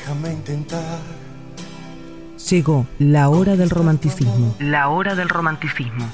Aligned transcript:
Déjame 0.00 0.32
intentar. 0.32 0.98
Llegó 2.48 2.86
la 2.98 3.28
hora 3.28 3.54
del 3.56 3.68
romanticismo. 3.68 4.54
La 4.58 4.88
hora 4.88 5.14
del 5.14 5.28
romanticismo. 5.28 6.08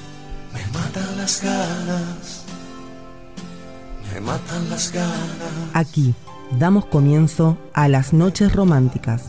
Me 0.53 0.61
matan 0.73 1.17
las 1.17 1.43
ganas. 1.43 2.45
Me 4.13 4.21
matan 4.21 4.69
las 4.71 4.91
ganas. 4.93 5.71
Aquí 5.73 6.15
damos 6.59 6.87
comienzo 6.87 7.57
a 7.75 7.87
las 7.89 8.13
noches 8.13 8.53
románticas. 8.53 9.27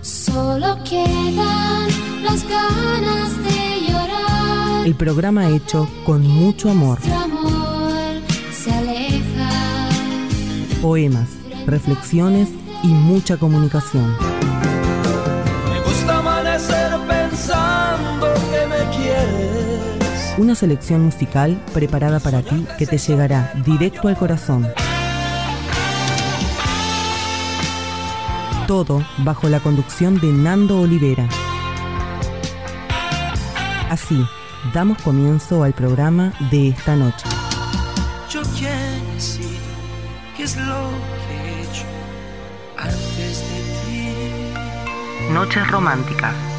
Solo 0.00 0.78
quedan 0.82 1.86
las 2.24 2.44
ganas 2.48 3.38
de 3.44 3.86
llorar. 3.88 4.84
El 4.86 4.96
programa 4.96 5.48
hecho 5.48 5.88
con 6.04 6.26
mucho 6.26 6.70
amor. 6.70 6.98
Amor 7.06 8.20
se 8.52 8.72
aleja. 8.72 9.48
Poemas, 10.80 11.28
reflexiones 11.66 12.48
y 12.82 12.88
mucha 12.88 13.36
comunicación. 13.36 14.16
Me 15.70 15.80
gusta 15.80 16.18
amanecer 16.18 16.92
pensando 17.06 18.34
que 18.50 18.66
me 18.66 18.96
quieres. 18.96 20.34
Una 20.38 20.54
selección 20.54 21.04
musical 21.04 21.62
preparada 21.72 22.20
para 22.20 22.42
ti 22.42 22.66
que 22.78 22.86
te 22.86 22.98
llegará 22.98 23.52
directo 23.64 24.08
al 24.08 24.16
corazón. 24.16 24.68
Todo 28.66 29.04
bajo 29.18 29.48
la 29.48 29.60
conducción 29.60 30.18
de 30.20 30.32
Nando 30.32 30.80
Olivera. 30.80 31.28
Así, 33.90 34.24
damos 34.72 34.96
comienzo 35.02 35.62
al 35.62 35.74
programa 35.74 36.32
de 36.50 36.68
esta 36.68 36.96
noche. 36.96 37.26
Noches 45.32 45.66
románticas. 45.70 46.51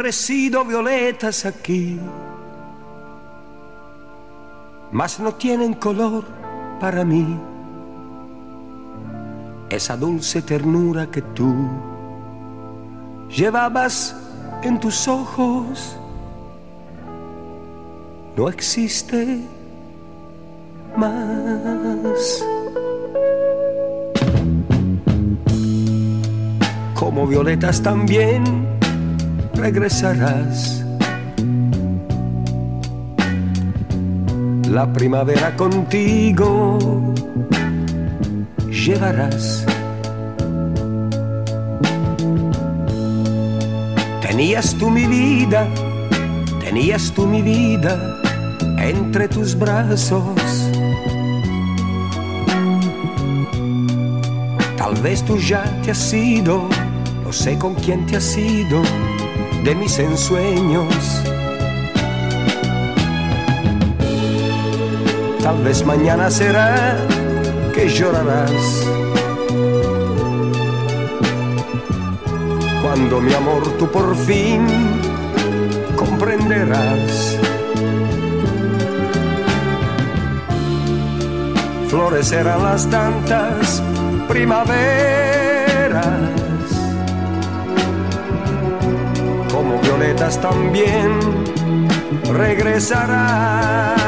Crecido 0.00 0.64
violetas 0.64 1.44
aquí, 1.44 2.00
mas 4.90 5.20
no 5.20 5.34
tienen 5.34 5.74
color 5.74 6.24
para 6.80 7.04
mí. 7.04 7.38
Esa 9.68 9.98
dulce 9.98 10.40
ternura 10.40 11.10
que 11.10 11.20
tú 11.20 11.54
llevabas 13.28 14.16
en 14.62 14.80
tus 14.80 15.06
ojos 15.06 15.98
no 18.38 18.48
existe 18.48 19.42
más. 20.96 22.42
Como 26.94 27.26
violetas 27.26 27.82
también 27.82 28.80
regresarás. 29.60 30.82
La 34.70 34.90
primavera 34.92 35.54
contigo 35.56 36.78
llevarás. 38.70 39.66
Tenías 44.22 44.74
tú 44.76 44.88
mi 44.88 45.06
vida, 45.06 45.66
tenías 46.64 47.12
tú 47.12 47.26
mi 47.26 47.42
vida 47.42 47.98
entre 48.78 49.28
tus 49.28 49.58
brazos. 49.58 50.70
Tal 54.78 54.94
vez 55.02 55.22
tú 55.22 55.36
ya 55.36 55.64
te 55.82 55.90
has 55.90 56.14
ido, 56.14 56.66
no 57.22 57.32
sé 57.32 57.58
con 57.58 57.74
quién 57.74 58.06
te 58.06 58.16
has 58.16 58.38
ido 58.38 58.82
de 59.64 59.74
mis 59.74 59.98
ensueños. 59.98 60.94
Tal 65.42 65.62
vez 65.62 65.84
mañana 65.84 66.30
será 66.30 66.96
que 67.74 67.88
llorarás. 67.88 68.86
Cuando 72.82 73.20
mi 73.20 73.32
amor 73.34 73.62
tú 73.78 73.86
por 73.90 74.16
fin 74.16 74.66
comprenderás. 75.96 77.38
Florecerán 81.88 82.62
las 82.62 82.88
tantas 82.88 83.82
primaveras 84.28 85.19
también 90.28 91.18
regresarás. 92.30 93.98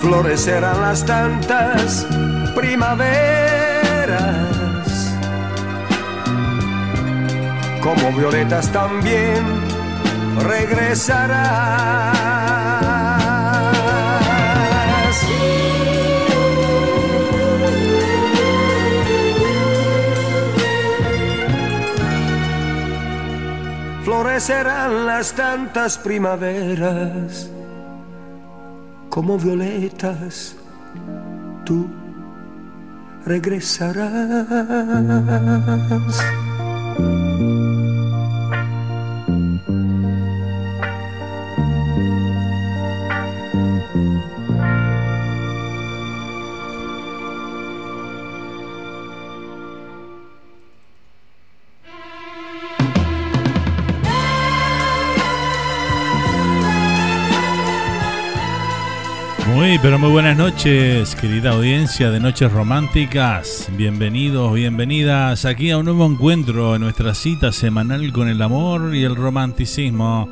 Florecerán 0.00 0.80
las 0.80 1.04
tantas 1.04 2.06
primaveras 2.54 3.45
como 7.86 8.10
violetas 8.16 8.72
también 8.72 9.44
regresarás. 10.40 11.36
Florecerán 24.04 25.06
las 25.06 25.32
tantas 25.32 25.96
primaveras 25.96 27.48
como 29.08 29.38
violetas, 29.38 30.56
tú 31.64 31.88
regresarás. 33.24 34.06
Muy, 60.06 60.12
buenas 60.12 60.36
noches, 60.36 61.16
querida 61.16 61.50
audiencia 61.50 62.12
de 62.12 62.20
Noches 62.20 62.52
Románticas. 62.52 63.68
Bienvenidos, 63.72 64.54
bienvenidas 64.54 65.44
aquí 65.44 65.72
a 65.72 65.78
un 65.78 65.86
nuevo 65.86 66.06
encuentro 66.06 66.76
en 66.76 66.82
nuestra 66.82 67.12
cita 67.12 67.50
semanal 67.50 68.12
con 68.12 68.28
el 68.28 68.40
amor 68.40 68.94
y 68.94 69.02
el 69.02 69.16
romanticismo 69.16 70.28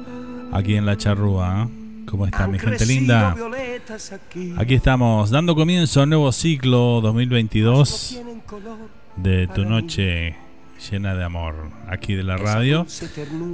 aquí 0.53 0.77
en 0.77 0.87
La 0.87 0.97
Charrúa. 0.97 1.69
¿Cómo 2.07 2.25
está 2.25 2.47
mi 2.47 2.57
gente 2.61 2.87
linda? 2.87 3.35
Aquí 4.59 4.75
estamos 4.75 5.31
dando 5.31 5.57
comienzo 5.57 5.99
a 5.99 6.03
un 6.05 6.11
nuevo 6.11 6.31
ciclo 6.31 7.01
2022 7.01 8.23
de 9.17 9.49
Tu 9.49 9.65
Noche 9.65 10.37
llena 10.89 11.17
de 11.17 11.25
amor 11.25 11.57
aquí 11.89 12.15
de 12.15 12.23
la 12.23 12.37
radio 12.37 12.87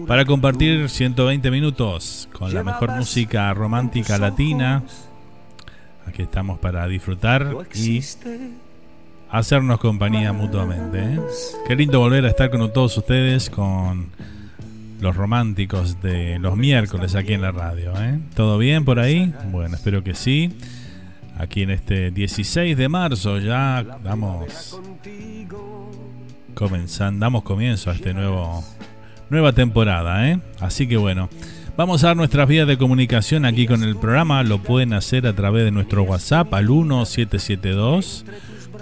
para 0.06 0.26
compartir 0.26 0.90
120 0.90 1.50
minutos 1.50 2.28
con 2.30 2.52
la 2.52 2.62
mejor 2.62 2.90
música 2.90 3.54
romántica 3.54 4.18
latina. 4.18 4.82
Aquí 6.10 6.22
estamos 6.22 6.58
para 6.58 6.88
disfrutar 6.88 7.54
y 7.72 8.02
hacernos 9.30 9.78
compañía 9.78 10.32
mutuamente. 10.32 10.98
¿eh? 10.98 11.20
Qué 11.68 11.76
lindo 11.76 12.00
volver 12.00 12.24
a 12.24 12.30
estar 12.30 12.50
con 12.50 12.72
todos 12.72 12.98
ustedes, 12.98 13.48
con 13.48 14.08
los 15.00 15.14
románticos 15.14 16.02
de 16.02 16.40
los 16.40 16.56
miércoles 16.56 17.14
aquí 17.14 17.34
en 17.34 17.42
la 17.42 17.52
radio. 17.52 17.92
¿eh? 18.02 18.18
¿Todo 18.34 18.58
bien 18.58 18.84
por 18.84 18.98
ahí? 18.98 19.32
Bueno, 19.52 19.76
espero 19.76 20.02
que 20.02 20.14
sí. 20.14 20.52
Aquí 21.38 21.62
en 21.62 21.70
este 21.70 22.10
16 22.10 22.76
de 22.76 22.88
marzo 22.88 23.38
ya 23.38 23.84
damos 24.02 24.80
comenzando, 26.54 27.20
damos 27.20 27.44
comienzo 27.44 27.90
a 27.90 27.94
este 27.94 28.12
nuevo 28.14 28.64
nueva 29.28 29.52
temporada, 29.52 30.28
¿eh? 30.28 30.40
Así 30.58 30.88
que 30.88 30.96
bueno, 30.96 31.30
vamos 31.80 32.04
a 32.04 32.08
dar 32.08 32.16
nuestras 32.18 32.46
vías 32.46 32.68
de 32.68 32.76
comunicación 32.76 33.46
aquí 33.46 33.66
con 33.66 33.82
el 33.82 33.96
programa. 33.96 34.42
Lo 34.42 34.62
pueden 34.62 34.92
hacer 34.92 35.26
a 35.26 35.34
través 35.34 35.64
de 35.64 35.70
nuestro 35.70 36.02
WhatsApp 36.02 36.52
al 36.52 36.68
1772 36.68 38.26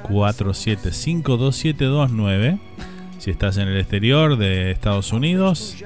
47522729. 0.02 2.58
Si 3.18 3.30
estás 3.30 3.56
en 3.56 3.68
el 3.68 3.78
exterior 3.78 4.36
de 4.36 4.72
Estados 4.72 5.12
Unidos, 5.12 5.76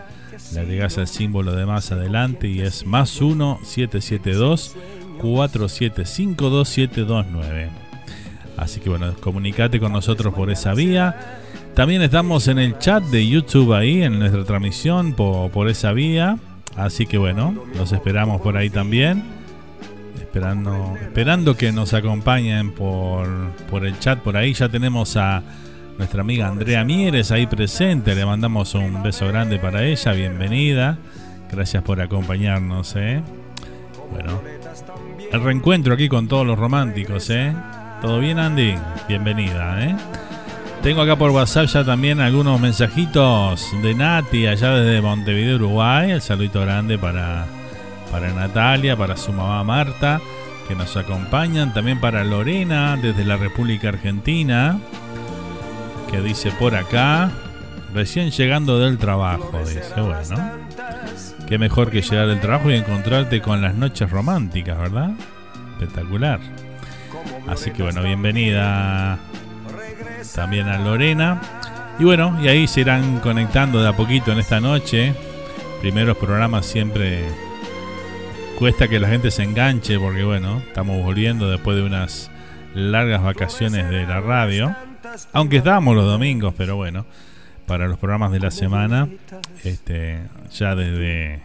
le 0.55 0.61
agregas 0.61 0.97
el 0.97 1.07
símbolo 1.07 1.55
de 1.55 1.67
más 1.67 1.93
adelante 1.93 2.49
y 2.49 2.63
es 2.63 2.87
más 2.87 3.21
1 3.21 3.59
772 3.63 4.75
47522729. 5.21 7.69
Así 8.57 8.81
que 8.81 8.89
bueno, 8.89 9.13
comunicate 9.21 9.79
con 9.79 9.93
nosotros 9.93 10.33
por 10.33 10.51
esa 10.51 10.73
vía. 10.73 11.43
También 11.75 12.01
estamos 12.01 12.49
en 12.49 12.59
el 12.59 12.79
chat 12.79 13.05
de 13.05 13.29
YouTube 13.29 13.75
ahí, 13.75 14.03
en 14.03 14.19
nuestra 14.19 14.45
transmisión 14.45 15.13
por, 15.13 15.51
por 15.51 15.69
esa 15.69 15.93
vía. 15.93 16.39
Así 16.77 17.07
que 17.07 17.19
bueno, 17.19 17.55
los 17.77 17.93
esperamos 17.93 18.41
por 18.41 18.57
ahí 18.57 18.71
también. 18.71 19.23
Esperando, 20.19 20.97
esperando 21.01 21.57
que 21.57 21.73
nos 21.73 21.93
acompañen 21.93 22.73
por, 22.73 23.29
por 23.71 23.85
el 23.85 23.99
chat 23.99 24.19
por 24.21 24.37
ahí. 24.37 24.55
Ya 24.55 24.69
tenemos 24.69 25.17
a 25.17 25.43
nuestra 25.99 26.23
amiga 26.23 26.49
Andrea 26.49 26.85
Mieres 26.85 27.31
ahí 27.31 27.47
presente. 27.47 28.15
Le 28.15 28.25
mandamos 28.25 28.75
un 28.75 29.03
beso 29.03 29.29
grande 29.29 29.59
para 29.59 29.85
ella. 29.85 30.13
Bienvenida. 30.13 30.99
Gracias 31.51 31.83
por 31.83 32.01
acompañarnos. 32.01 32.97
¿eh? 32.97 33.23
Bueno, 34.11 34.41
el 35.31 35.43
reencuentro 35.43 35.95
aquí 35.95 36.09
con 36.09 36.29
todos 36.29 36.47
los 36.47 36.59
románticos. 36.59 37.29
¿eh? 37.31 37.53
¿Todo 38.01 38.19
bien, 38.21 38.39
Andy? 38.39 38.75
Bienvenida. 39.07 39.85
¿eh? 39.85 39.95
Tengo 40.83 41.01
acá 41.03 41.15
por 41.15 41.31
WhatsApp 41.31 41.67
ya 41.67 41.85
también 41.85 42.19
algunos 42.19 42.61
mensajitos 42.61 43.71
de 43.85 43.95
Nati 43.95 44.49
allá 44.49 44.73
desde 44.73 45.01
Montevideo, 45.01 45.55
Uruguay. 45.55 46.11
El 46.11 46.21
saludito 46.21 46.61
grande 46.61 46.99
para, 46.99 47.47
para 48.11 48.33
Natalia, 48.33 48.97
para 48.97 49.17
su 49.17 49.33
mamá 49.33 49.63
Marta, 49.63 50.21
que 50.67 50.75
nos 50.75 50.97
acompañan. 50.97 51.73
También 51.73 52.01
para 52.01 52.25
Lorena 52.25 52.97
desde 52.97 53.25
la 53.25 53.37
República 53.37 53.91
Argentina, 53.91 54.81
que 56.11 56.21
dice 56.21 56.51
por 56.59 56.75
acá, 56.75 57.31
recién 57.95 58.33
llegando 58.33 58.81
del 58.81 58.99
trabajo, 58.99 59.61
dice, 59.61 59.85
bueno. 60.01 60.51
Qué 61.47 61.59
mejor 61.59 61.93
que 61.93 62.03
llegar 62.03 62.27
del 62.27 62.41
trabajo 62.41 62.73
y 62.73 62.75
encontrarte 62.75 63.41
con 63.41 63.63
las 63.63 63.77
noches 63.77 64.11
románticas, 64.11 64.77
¿verdad? 64.79 65.13
Espectacular. 65.75 66.41
Así 67.47 67.71
que 67.71 67.85
bueno, 67.85 68.03
bienvenida 68.03 69.21
también 70.35 70.69
a 70.69 70.79
Lorena. 70.79 71.41
Y 71.99 72.05
bueno, 72.05 72.39
y 72.43 72.49
ahí 72.49 72.67
se 72.67 72.81
irán 72.81 73.21
conectando 73.21 73.83
de 73.83 73.89
a 73.89 73.97
poquito 73.97 74.33
en 74.33 74.39
esta 74.39 74.61
noche. 74.61 75.15
Primeros 75.81 76.17
programas 76.17 76.67
siempre 76.67 77.25
cuesta 78.59 78.89
que 78.89 79.01
la 79.01 79.09
gente 79.09 79.31
se 79.31 79.43
enganche 79.43 79.99
porque 79.99 80.25
bueno, 80.25 80.59
estamos 80.59 81.03
volviendo 81.03 81.51
después 81.51 81.77
de 81.77 81.83
unas 81.83 82.31
largas 82.75 83.23
vacaciones 83.23 83.91
de 83.91 84.07
la 84.07 84.21
radio. 84.21 84.75
Aunque 85.33 85.59
estábamos 85.59 85.97
los 85.97 86.07
domingos, 86.07 86.55
pero 86.57 86.77
bueno, 86.77 87.05
para 87.67 87.89
los 87.89 87.99
programas 87.99 88.33
de 88.33 88.41
la 88.41 88.51
semana, 88.51 89.09
este, 89.65 90.23
ya 90.53 90.75
desde 90.75 91.43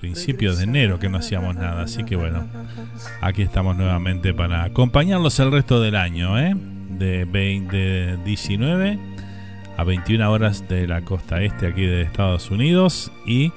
principios 0.00 0.58
de 0.58 0.64
enero 0.64 0.98
que 0.98 1.08
no 1.08 1.18
hacíamos 1.18 1.56
nada. 1.56 1.82
Así 1.82 2.04
que 2.04 2.16
bueno, 2.16 2.46
aquí 3.20 3.42
estamos 3.42 3.76
nuevamente 3.76 4.32
para 4.32 4.64
acompañarlos 4.64 5.38
el 5.40 5.52
resto 5.52 5.80
del 5.80 5.96
año, 5.96 6.38
¿eh? 6.38 6.54
De, 6.98 7.24
20, 7.24 8.18
19 8.24 8.98
a 9.76 9.84
21 9.84 10.30
horas 10.30 10.68
de 10.68 10.86
la 10.86 11.02
costa 11.02 11.42
este 11.42 11.66
aquí 11.68 11.86
de 11.86 12.02
Estados 12.02 12.50
Unidos 12.50 13.10
y 13.26 13.52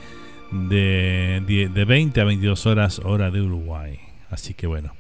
de, 0.52 1.70
de 1.74 1.86
20 1.86 2.22
a 2.22 2.24
22 2.24 2.66
horas 2.66 3.00
hora 3.00 3.32
de 3.32 3.42
Uruguay. 3.42 4.00
Así 4.30 4.54
que 4.54 4.68
bueno, 4.68 4.94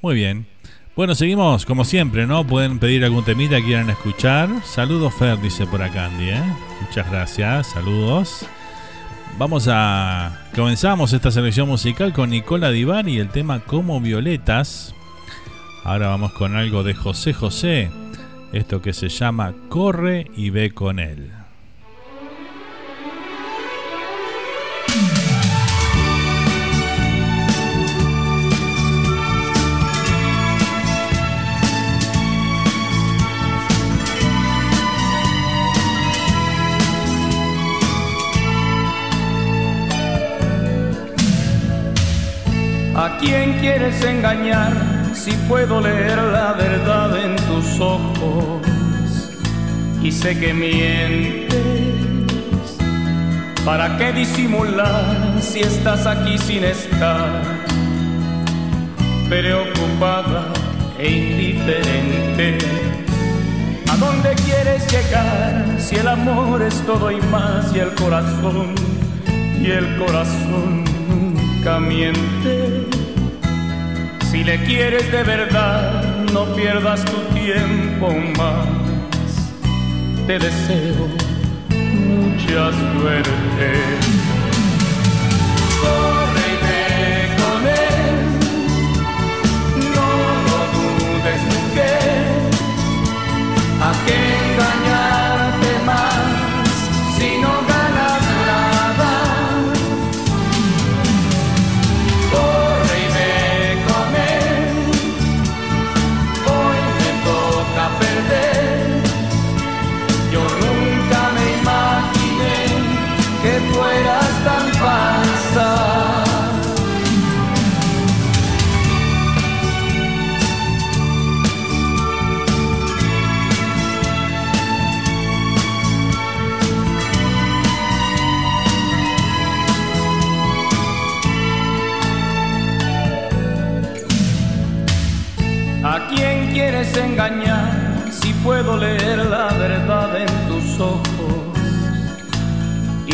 muy 0.00 0.14
bien. 0.14 0.46
Bueno, 0.94 1.14
seguimos 1.14 1.64
como 1.64 1.86
siempre, 1.86 2.26
¿no? 2.26 2.46
Pueden 2.46 2.78
pedir 2.78 3.02
algún 3.04 3.24
temita 3.24 3.56
que 3.56 3.64
quieran 3.64 3.88
escuchar. 3.88 4.50
Saludos 4.62 5.14
Fer, 5.14 5.40
dice 5.40 5.66
por 5.66 5.82
acá 5.82 6.06
Andy, 6.06 6.30
¿eh? 6.30 6.42
Muchas 6.82 7.10
gracias, 7.10 7.68
saludos. 7.68 8.46
Vamos 9.38 9.68
a... 9.70 10.50
Comenzamos 10.54 11.14
esta 11.14 11.30
selección 11.30 11.66
musical 11.66 12.12
con 12.12 12.28
Nicola 12.28 12.70
Divar 12.70 13.08
y 13.08 13.18
el 13.18 13.30
tema 13.30 13.60
Como 13.60 14.00
Violetas. 14.00 14.94
Ahora 15.84 16.06
vamos 16.06 16.32
con 16.32 16.54
algo 16.54 16.84
de 16.84 16.94
José 16.94 17.32
José, 17.32 17.90
esto 18.52 18.80
que 18.80 18.92
se 18.92 19.08
llama 19.08 19.52
Corre 19.68 20.30
y 20.36 20.50
ve 20.50 20.70
con 20.70 21.00
él. 21.00 21.32
¿A 42.94 43.18
quién 43.18 43.58
quieres 43.58 44.00
engañar? 44.04 45.01
Si 45.14 45.32
puedo 45.48 45.80
leer 45.80 46.16
la 46.16 46.52
verdad 46.54 47.16
en 47.24 47.36
tus 47.36 47.80
ojos 47.80 48.62
y 50.02 50.10
sé 50.10 50.38
que 50.38 50.52
mientes. 50.54 51.52
¿Para 53.64 53.96
qué 53.96 54.12
disimular 54.12 55.40
si 55.40 55.60
estás 55.60 56.06
aquí 56.06 56.36
sin 56.38 56.64
estar? 56.64 57.42
Preocupada 59.28 60.46
e 60.98 61.10
indiferente. 61.10 62.58
¿A 63.90 63.96
dónde 63.96 64.34
quieres 64.44 64.90
llegar 64.90 65.76
si 65.78 65.96
el 65.96 66.08
amor 66.08 66.62
es 66.62 66.80
todo 66.86 67.10
y 67.10 67.20
más 67.22 67.74
y 67.74 67.78
el 67.78 67.94
corazón 67.94 68.74
y 69.60 69.70
el 69.70 69.96
corazón 69.98 70.84
nunca 71.08 71.78
miente? 71.78 73.01
Si 74.32 74.42
le 74.42 74.64
quieres 74.64 75.12
de 75.12 75.22
verdad, 75.24 76.02
no 76.32 76.46
pierdas 76.56 77.04
tu 77.04 77.18
tiempo 77.34 78.08
más. 78.38 78.66
Te 80.26 80.38
deseo 80.38 81.06
mucha 81.68 82.72
suerte. 82.72 83.66
Corre 85.82 86.46
y 86.48 86.56
ve 86.64 86.80
con 87.42 87.60
él, 87.68 88.16
no 89.94 90.08
lo 90.48 90.58
dudes, 90.78 91.42
mujer. 91.52 92.24
¿A 93.82 93.92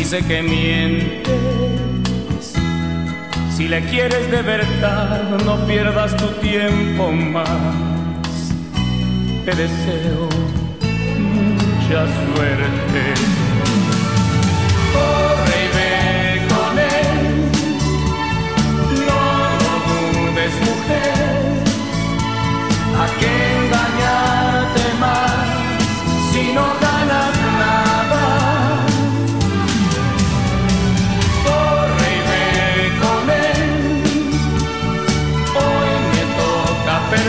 Sé 0.08 0.24
que 0.24 0.40
mientes. 0.40 1.28
Si 3.54 3.68
le 3.68 3.82
quieres 3.90 4.30
de 4.30 4.40
verdad, 4.40 5.38
no 5.44 5.56
pierdas 5.66 6.16
tu 6.16 6.28
tiempo 6.40 7.12
más. 7.12 7.50
te 9.44 9.54
deseo 9.54 10.30
mucha 11.18 12.06
suerte. 12.24 13.00
Corre 14.94 15.58
y 15.64 15.68
ve 15.76 15.92
con 16.54 16.78
él, 16.78 17.20
no 19.08 19.24
lo 19.62 19.74
dudes 19.90 20.54
mujer, 20.68 21.44
a 22.96 23.06
qué 23.20 23.32
engañarte 23.60 24.84
más 25.00 25.48
si 26.32 26.42
no 26.54 26.64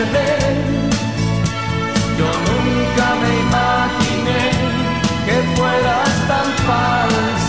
Yo 0.00 0.06
nunca 2.24 3.06
me 3.20 3.30
imaginé 3.46 4.42
que 5.26 5.36
fueras 5.54 6.12
tan 6.26 6.48
falsa. 6.66 7.39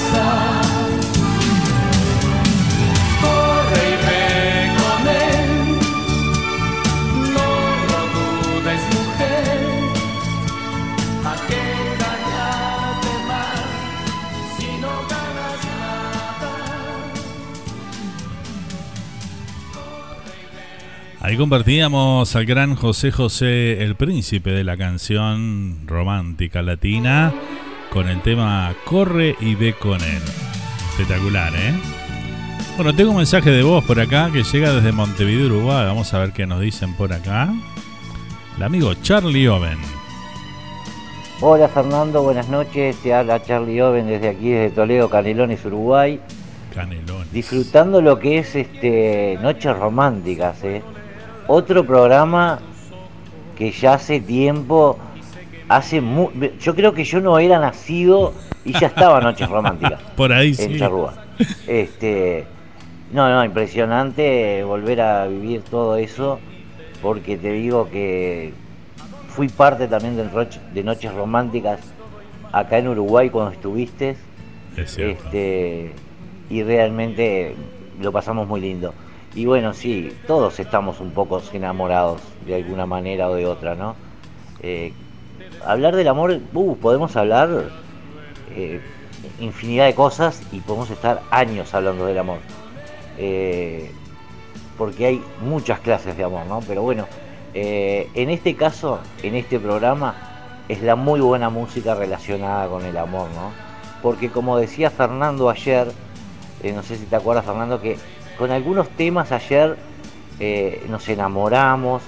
Compartíamos 21.41 22.35
al 22.35 22.45
gran 22.45 22.75
José 22.75 23.11
José, 23.11 23.81
el 23.81 23.95
príncipe 23.95 24.51
de 24.51 24.63
la 24.63 24.77
canción 24.77 25.87
romántica 25.87 26.61
latina, 26.61 27.33
con 27.91 28.07
el 28.07 28.21
tema 28.21 28.75
Corre 28.85 29.35
y 29.39 29.55
ve 29.55 29.73
con 29.73 29.99
él. 30.01 30.21
Espectacular, 30.91 31.51
¿eh? 31.55 31.73
Bueno, 32.75 32.93
tengo 32.93 33.09
un 33.09 33.17
mensaje 33.17 33.49
de 33.49 33.63
voz 33.63 33.83
por 33.85 33.99
acá 33.99 34.29
que 34.31 34.43
llega 34.43 34.71
desde 34.71 34.91
Montevideo, 34.91 35.47
Uruguay. 35.47 35.87
Vamos 35.87 36.13
a 36.13 36.19
ver 36.19 36.31
qué 36.31 36.45
nos 36.45 36.61
dicen 36.61 36.93
por 36.93 37.11
acá. 37.11 37.51
El 38.57 38.61
amigo 38.61 38.93
Charlie 39.01 39.47
Oven. 39.47 39.79
Hola 41.39 41.67
Fernando, 41.69 42.21
buenas 42.21 42.49
noches. 42.49 42.97
Te 42.97 43.15
habla 43.15 43.41
Charlie 43.41 43.81
Oven 43.81 44.05
desde 44.05 44.29
aquí, 44.29 44.51
desde 44.51 44.75
Toledo, 44.75 45.09
Canelones, 45.09 45.65
Uruguay. 45.65 46.19
Canelones. 46.71 47.33
Disfrutando 47.33 47.99
lo 47.99 48.19
que 48.19 48.37
es 48.37 48.55
este 48.55 49.39
Noches 49.41 49.75
Románticas, 49.75 50.63
¿eh? 50.63 50.83
Otro 51.47 51.85
programa 51.85 52.59
que 53.55 53.71
ya 53.71 53.93
hace 53.95 54.19
tiempo, 54.19 54.97
hace 55.67 56.01
mu- 56.01 56.31
yo 56.59 56.75
creo 56.75 56.93
que 56.93 57.03
yo 57.03 57.19
no 57.19 57.37
era 57.39 57.59
nacido 57.59 58.33
y 58.65 58.73
ya 58.73 58.87
estaba 58.87 59.19
Noches 59.21 59.49
Románticas 59.49 60.01
Por 60.15 60.31
ahí 60.31 60.49
en 60.49 60.55
sí. 60.55 60.77
Charrúa. 60.79 61.13
Este, 61.67 62.45
no, 63.11 63.29
no, 63.29 63.43
impresionante 63.43 64.63
volver 64.63 65.01
a 65.01 65.27
vivir 65.27 65.61
todo 65.61 65.95
eso, 65.97 66.39
porque 67.01 67.37
te 67.37 67.51
digo 67.51 67.89
que 67.89 68.53
fui 69.29 69.47
parte 69.49 69.87
también 69.87 70.15
de, 70.15 70.83
Noches 70.83 71.13
Románticas 71.13 71.79
acá 72.51 72.77
en 72.77 72.87
Uruguay 72.89 73.29
cuando 73.29 73.51
estuviste, 73.51 74.15
Es 74.77 74.95
cierto. 74.95 75.23
este, 75.25 75.93
y 76.49 76.63
realmente 76.63 77.55
lo 77.99 78.11
pasamos 78.11 78.47
muy 78.47 78.61
lindo. 78.61 78.93
Y 79.33 79.45
bueno, 79.45 79.73
sí, 79.73 80.13
todos 80.27 80.59
estamos 80.59 80.99
un 80.99 81.11
poco 81.11 81.41
enamorados 81.53 82.21
de 82.45 82.55
alguna 82.55 82.85
manera 82.85 83.29
o 83.29 83.35
de 83.35 83.45
otra, 83.45 83.75
¿no? 83.75 83.95
Eh, 84.61 84.91
hablar 85.65 85.95
del 85.95 86.07
amor, 86.07 86.39
uh, 86.53 86.77
podemos 86.77 87.15
hablar 87.15 87.69
eh, 88.55 88.81
infinidad 89.39 89.85
de 89.85 89.95
cosas 89.95 90.41
y 90.51 90.59
podemos 90.59 90.89
estar 90.89 91.21
años 91.31 91.73
hablando 91.73 92.05
del 92.05 92.17
amor. 92.17 92.39
Eh, 93.17 93.91
porque 94.77 95.05
hay 95.05 95.23
muchas 95.41 95.79
clases 95.79 96.17
de 96.17 96.23
amor, 96.23 96.45
¿no? 96.47 96.59
Pero 96.67 96.81
bueno, 96.81 97.07
eh, 97.53 98.09
en 98.13 98.29
este 98.29 98.55
caso, 98.55 98.99
en 99.23 99.35
este 99.35 99.59
programa, 99.59 100.15
es 100.67 100.81
la 100.81 100.95
muy 100.95 101.21
buena 101.21 101.49
música 101.49 101.95
relacionada 101.95 102.67
con 102.67 102.83
el 102.83 102.97
amor, 102.97 103.29
¿no? 103.35 103.51
Porque 104.01 104.29
como 104.29 104.57
decía 104.57 104.89
Fernando 104.89 105.49
ayer, 105.49 105.91
no 106.73 106.83
sé 106.83 106.97
si 106.97 107.05
te 107.05 107.15
acuerdas 107.15 107.45
Fernando, 107.45 107.79
que 107.79 107.97
con 108.41 108.49
algunos 108.49 108.89
temas 108.89 109.31
ayer 109.31 109.77
eh, 110.39 110.83
nos 110.89 111.07
enamoramos, 111.09 112.01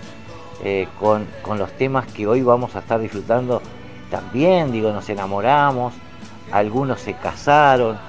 eh, 0.64 0.88
con, 1.00 1.28
con 1.44 1.60
los 1.60 1.72
temas 1.74 2.08
que 2.08 2.26
hoy 2.26 2.42
vamos 2.42 2.76
a 2.76 2.80
estar 2.80 3.00
disfrutando 3.00 3.62
también, 4.10 4.72
digo, 4.72 4.92
nos 4.92 5.08
enamoramos, 5.10 5.94
algunos 6.52 7.02
se 7.02 7.14
casaron, 7.14 8.00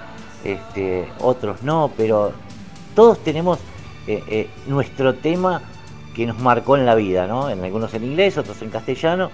este, 0.43 1.07
otros 1.21 1.63
no, 1.63 1.91
pero 1.99 2.33
todos 2.95 3.19
tenemos 3.19 3.59
eh, 4.07 4.49
nuestro 4.69 5.17
tema 5.17 5.61
que 6.15 6.25
nos 6.25 6.39
marcó 6.39 6.79
en 6.79 6.87
la 6.87 6.95
vida, 6.95 7.27
¿no? 7.27 7.51
En 7.51 7.63
algunos 7.63 7.93
en 7.93 8.05
inglés, 8.05 8.39
otros 8.39 8.63
en 8.63 8.71
castellano, 8.71 9.31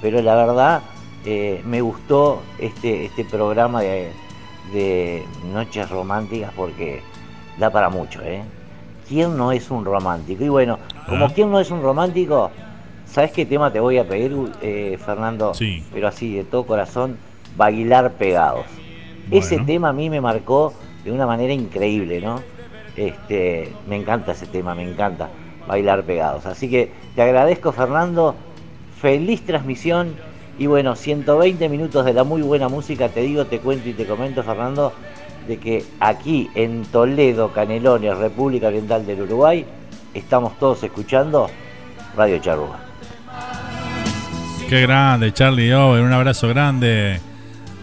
pero 0.00 0.20
la 0.20 0.34
verdad 0.34 0.82
me 1.64 1.80
gustó 1.80 2.42
este, 2.58 3.04
este 3.04 3.24
programa 3.24 3.82
de, 3.82 4.10
de 4.72 5.24
Noches 5.52 5.88
Románticas 5.90 6.50
porque 6.56 7.02
da 7.58 7.70
para 7.70 7.88
mucho, 7.88 8.20
¿eh? 8.22 8.42
¿Quién 9.08 9.36
no 9.36 9.52
es 9.52 9.70
un 9.70 9.84
romántico? 9.84 10.44
Y 10.44 10.48
bueno, 10.48 10.78
como 11.08 11.26
Ah. 11.26 11.32
quién 11.34 11.50
no 11.50 11.60
es 11.60 11.70
un 11.70 11.82
romántico, 11.82 12.50
¿sabes 13.06 13.32
qué 13.32 13.44
tema 13.44 13.72
te 13.72 13.80
voy 13.80 13.98
a 13.98 14.04
pedir, 14.08 14.32
eh, 14.62 14.98
Fernando? 15.04 15.52
Sí. 15.54 15.84
Pero 15.92 16.08
así, 16.08 16.34
de 16.34 16.44
todo 16.44 16.64
corazón, 16.64 17.16
bailar 17.56 18.12
pegados. 18.12 18.64
Ese 19.30 19.56
Bueno. 19.56 19.66
tema 19.66 19.88
a 19.90 19.92
mí 19.92 20.08
me 20.10 20.20
marcó 20.20 20.72
de 21.04 21.12
una 21.12 21.26
manera 21.26 21.52
increíble, 21.52 22.20
¿no? 22.20 22.40
Este, 22.96 23.72
me 23.88 23.96
encanta 23.96 24.32
ese 24.32 24.46
tema, 24.46 24.74
me 24.74 24.82
encanta 24.88 25.28
bailar 25.66 26.02
pegados. 26.04 26.46
Así 26.46 26.68
que 26.70 26.92
te 27.14 27.22
agradezco, 27.22 27.72
Fernando. 27.72 28.34
Feliz 29.00 29.42
transmisión. 29.44 30.14
Y 30.58 30.66
bueno, 30.66 30.94
120 30.94 31.68
minutos 31.68 32.04
de 32.04 32.12
la 32.12 32.24
muy 32.24 32.42
buena 32.42 32.68
música, 32.68 33.08
te 33.08 33.20
digo, 33.22 33.46
te 33.46 33.58
cuento 33.58 33.88
y 33.88 33.94
te 33.94 34.04
comento, 34.06 34.42
Fernando, 34.42 34.92
de 35.46 35.58
que 35.58 35.84
aquí 36.00 36.50
en 36.54 36.84
Toledo, 36.84 37.52
Canelones, 37.52 38.16
República 38.16 38.68
Oriental 38.68 39.06
del 39.06 39.22
Uruguay, 39.22 39.64
estamos 40.14 40.58
todos 40.58 40.82
escuchando 40.82 41.48
Radio 42.16 42.38
Charrúa. 42.38 42.78
Qué 44.68 44.82
grande, 44.82 45.32
Charlie 45.32 45.72
Owen. 45.72 46.04
Un 46.04 46.12
abrazo 46.12 46.48
grande, 46.48 47.20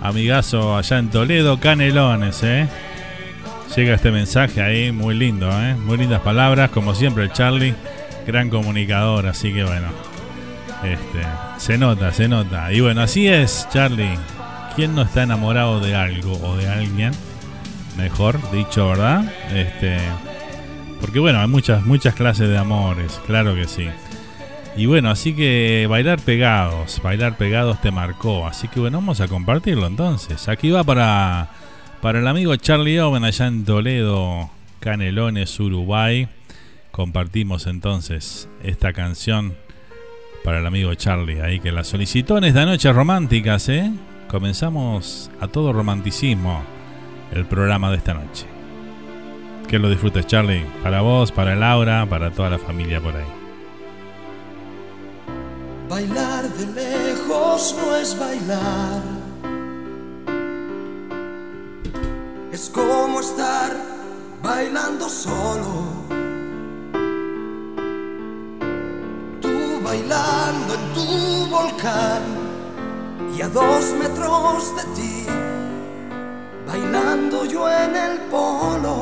amigazo 0.02 0.76
allá 0.76 0.98
en 0.98 1.10
Toledo, 1.10 1.60
Canelones, 1.60 2.42
¿eh? 2.44 2.68
Llega 3.76 3.94
este 3.94 4.12
mensaje 4.12 4.62
ahí, 4.62 4.92
muy 4.92 5.14
lindo, 5.14 5.48
¿eh? 5.52 5.76
Muy 5.76 5.98
lindas 5.98 6.22
palabras, 6.22 6.72
como 6.72 6.96
siempre, 6.96 7.32
Charlie, 7.32 7.76
gran 8.26 8.50
comunicador, 8.50 9.28
así 9.28 9.54
que 9.54 9.64
bueno, 9.64 9.90
este, 10.84 11.28
se 11.58 11.78
nota, 11.78 12.12
se 12.12 12.28
nota. 12.28 12.74
Y 12.74 12.82
bueno, 12.82 13.02
así 13.02 13.28
es, 13.28 13.68
Charlie. 13.72 14.18
¿Quién 14.76 14.96
no 14.96 15.04
está 15.04 15.24
enamorado 15.24 15.80
de 15.80 15.96
algo 15.96 16.34
o 16.42 16.56
de 16.56 16.68
alguien? 16.68 17.12
Mejor 18.00 18.40
dicho, 18.52 18.88
¿verdad? 18.88 19.26
Este, 19.54 19.98
porque 21.02 21.20
bueno, 21.20 21.42
hay 21.42 21.50
muchas, 21.50 21.86
muchas 21.86 22.16
clases 22.16 22.48
de 22.48 22.58
amores, 22.58 23.20
claro 23.28 23.56
que 23.56 23.68
sí. 23.68 23.88
Y 24.78 24.86
bueno, 24.86 25.10
así 25.10 25.34
que 25.34 25.86
bailar 25.90 26.22
pegados, 26.22 27.02
bailar 27.04 27.36
pegados 27.36 27.82
te 27.82 27.92
marcó. 27.92 28.48
Así 28.48 28.70
que 28.70 28.80
bueno, 28.80 29.00
vamos 29.00 29.20
a 29.20 29.28
compartirlo 29.28 29.86
entonces. 29.86 30.48
Aquí 30.48 30.70
va 30.70 30.86
para, 30.86 31.50
para 32.02 32.20
el 32.20 32.28
amigo 32.28 32.56
Charlie 32.56 33.02
Owen 33.02 33.26
allá 33.26 33.48
en 33.48 33.66
Toledo, 33.66 34.50
Canelones, 34.80 35.60
Uruguay. 35.60 36.30
Compartimos 36.92 37.68
entonces 37.68 38.48
esta 38.64 38.94
canción 38.94 39.56
para 40.46 40.60
el 40.60 40.66
amigo 40.66 40.94
Charlie, 40.94 41.42
ahí 41.42 41.60
que 41.60 41.74
la 41.74 41.84
solicitó 41.84 42.38
en 42.38 42.46
esta 42.46 42.66
noche 42.66 42.94
románticas, 42.94 43.68
¿eh? 43.68 43.92
Comenzamos 44.30 45.30
a 45.42 45.50
todo 45.50 45.74
romanticismo 45.74 46.79
el 47.32 47.46
programa 47.46 47.92
de 47.92 47.98
esta 47.98 48.14
noche. 48.14 48.46
Que 49.68 49.78
lo 49.78 49.90
disfrutes, 49.90 50.26
Charlie. 50.26 50.66
Para 50.82 51.02
vos, 51.02 51.32
para 51.32 51.56
Laura, 51.56 52.06
para 52.10 52.32
toda 52.32 52.50
la 52.50 52.58
familia 52.58 53.00
por 53.00 53.16
ahí. 53.16 53.28
Bailar 55.88 56.50
de 56.50 56.66
lejos 56.68 57.76
no 57.78 57.96
es 57.96 58.18
bailar. 58.18 59.02
Es 62.52 62.70
como 62.70 63.20
estar 63.20 63.76
bailando 64.42 65.08
solo. 65.08 66.10
Tú 69.42 69.50
bailando 69.84 70.74
en 70.74 70.94
tu 70.94 71.50
volcán 71.50 72.24
y 73.38 73.42
a 73.42 73.48
dos 73.48 73.94
metros 74.00 74.76
de 74.76 74.84
ti, 74.96 75.26
bailando 76.70 77.46
yo 77.46 77.68
en 77.68 77.96
el 77.96 78.20
polo. 78.34 78.96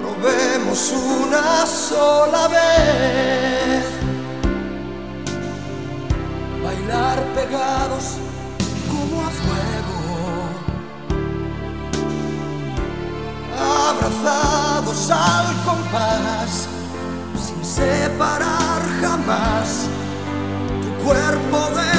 Probemos 0.00 0.92
una 1.22 1.66
sola 1.66 2.48
vez 2.48 3.84
bailar 6.64 7.18
pegados 7.38 8.04
como 8.90 9.16
a 9.28 9.30
fuego, 9.42 9.98
abrazados 13.88 15.10
al 15.10 15.46
compás, 15.64 16.68
sin 17.44 17.64
separar 17.64 18.80
jamás 19.00 19.68
tu 20.82 21.04
cuerpo 21.04 21.58
de 21.78 21.97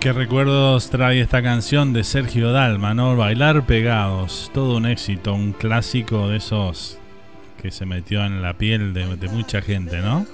¿Qué 0.00 0.12
recuerdos 0.12 0.90
trae 0.90 1.20
esta 1.20 1.42
canción 1.42 1.92
de 1.92 2.04
Sergio 2.04 2.52
Dalma, 2.52 2.94
¿no? 2.94 3.16
Bailar 3.16 3.66
pegados, 3.66 4.48
todo 4.54 4.76
un 4.76 4.86
éxito, 4.86 5.34
un 5.34 5.52
clásico 5.52 6.28
de 6.28 6.36
esos 6.36 6.98
que 7.60 7.72
se 7.72 7.84
metió 7.84 8.24
en 8.24 8.40
la 8.40 8.56
piel 8.56 8.94
de, 8.94 9.28
mucha 9.28 9.60
gente, 9.60 9.98
¿no? 9.98 10.24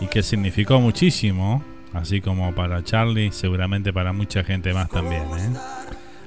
Y 0.00 0.06
que 0.06 0.22
significó 0.22 0.80
muchísimo, 0.80 1.62
así 1.92 2.22
como 2.22 2.54
para 2.54 2.82
Charlie, 2.82 3.30
seguramente 3.30 3.92
para 3.92 4.14
mucha 4.14 4.42
gente 4.42 4.72
más 4.72 4.88
también, 4.88 5.24
¿eh? 5.38 5.52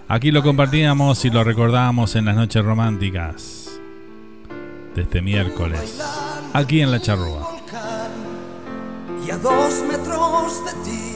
Aquí 0.07 0.29
lo 0.29 0.43
compartíamos 0.43 1.25
y 1.25 1.31
lo 1.31 1.43
recordábamos 1.43 2.15
en 2.15 2.25
las 2.25 2.35
noches 2.35 2.63
románticas 2.63 3.81
de 4.95 5.01
este 5.01 5.23
miércoles, 5.23 5.99
aquí 6.53 6.81
en 6.81 6.91
La 6.91 7.01
Charrúa. 7.01 7.57
Y 9.25 9.31
a 9.31 9.37
dos 9.37 9.83
metros 9.89 10.63
de 10.63 10.71
ti, 10.83 11.15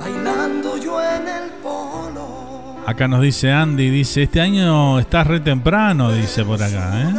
bailando 0.00 0.78
yo 0.78 1.00
en 1.00 1.28
el 1.28 1.50
polo. 1.62 2.76
Acá 2.86 3.06
nos 3.06 3.20
dice 3.20 3.52
Andy, 3.52 3.90
dice, 3.90 4.22
este 4.24 4.40
año 4.40 4.98
estás 4.98 5.26
re 5.26 5.40
temprano, 5.40 6.12
dice 6.12 6.44
por 6.44 6.62
acá, 6.62 7.02
¿eh? 7.02 7.14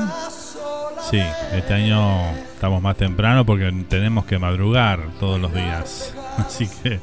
Sí, 1.10 1.22
este 1.54 1.74
año 1.74 2.32
estamos 2.54 2.82
más 2.82 2.98
temprano 2.98 3.46
porque 3.46 3.72
tenemos 3.88 4.26
que 4.26 4.40
madrugar 4.40 5.00
todos 5.20 5.40
los 5.40 5.54
días. 5.54 6.14
Así 6.38 6.68
que, 6.82 7.00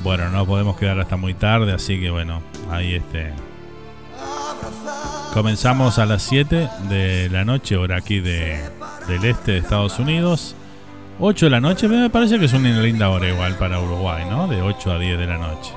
bueno, 0.00 0.28
no 0.30 0.46
podemos 0.46 0.76
quedar 0.76 1.00
hasta 1.00 1.16
muy 1.16 1.34
tarde, 1.34 1.72
así 1.72 1.98
que 2.00 2.10
bueno, 2.10 2.40
ahí 2.70 2.94
este... 2.94 3.32
Comenzamos 5.32 5.98
a 5.98 6.06
las 6.06 6.22
7 6.22 6.68
de 6.88 7.28
la 7.30 7.44
noche, 7.44 7.76
hora 7.76 7.96
aquí 7.96 8.20
de, 8.20 8.60
del 9.08 9.24
este 9.24 9.52
de 9.52 9.58
Estados 9.58 9.98
Unidos. 9.98 10.54
8 11.20 11.46
de 11.46 11.50
la 11.50 11.60
noche, 11.60 11.88
me 11.88 12.08
parece 12.10 12.38
que 12.38 12.44
es 12.44 12.52
una 12.52 12.80
linda 12.80 13.10
hora 13.10 13.28
igual 13.28 13.56
para 13.56 13.80
Uruguay, 13.80 14.24
¿no? 14.30 14.46
De 14.46 14.62
8 14.62 14.92
a 14.92 14.98
10 14.98 15.18
de 15.18 15.26
la 15.26 15.36
noche. 15.36 15.72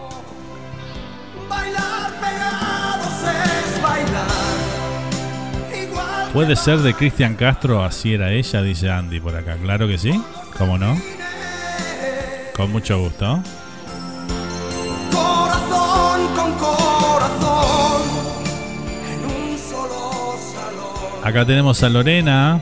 ¿Puede 6.31 6.55
ser 6.55 6.77
de 6.79 6.93
Cristian 6.93 7.35
Castro, 7.35 7.83
así 7.83 8.13
era 8.13 8.31
ella? 8.31 8.61
Dice 8.61 8.89
Andy 8.89 9.19
por 9.19 9.35
acá. 9.35 9.57
Claro 9.61 9.85
que 9.87 9.97
sí, 9.97 10.13
¿cómo 10.57 10.77
no? 10.77 10.97
Con 12.55 12.71
mucho 12.71 12.99
gusto. 12.99 13.43
corazón 15.11 16.27
con 16.35 16.53
corazón, 16.53 18.01
en 19.09 19.21
Acá 21.27 21.45
tenemos 21.45 21.83
a 21.83 21.89
Lorena 21.89 22.61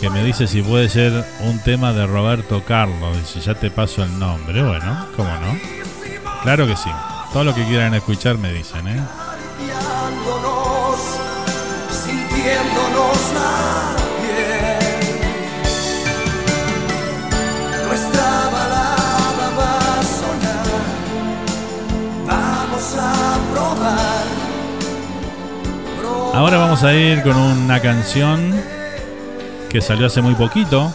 que 0.00 0.10
me 0.10 0.22
dice 0.22 0.46
si 0.46 0.62
puede 0.62 0.88
ser 0.88 1.24
un 1.40 1.58
tema 1.60 1.92
de 1.92 2.06
Roberto 2.06 2.62
Carlos. 2.64 3.16
Dice, 3.16 3.40
ya 3.40 3.54
te 3.54 3.70
paso 3.70 4.02
el 4.04 4.18
nombre. 4.18 4.62
Bueno, 4.62 5.06
¿cómo 5.16 5.30
no? 5.30 5.58
Claro 6.42 6.66
que 6.66 6.76
sí. 6.76 6.90
Todo 7.32 7.44
lo 7.44 7.54
que 7.54 7.64
quieran 7.64 7.94
escuchar 7.94 8.36
me 8.38 8.52
dicen, 8.52 8.86
¿eh? 8.88 9.00
sintiéndonos 11.90 13.32
la 13.34 13.96
piel. 14.20 15.16
Nuestra 17.88 18.48
balada 18.52 19.50
va 19.58 19.78
a 19.98 20.02
sonar. 20.02 20.66
Vamos 22.26 22.96
a 22.98 23.38
probar. 23.52 24.26
Ahora 26.34 26.58
vamos 26.58 26.82
a 26.84 26.92
ir 26.94 27.22
con 27.22 27.36
una 27.36 27.80
canción 27.80 28.75
que 29.76 29.82
salió 29.82 30.06
hace 30.06 30.22
muy 30.22 30.34
poquito. 30.34 30.90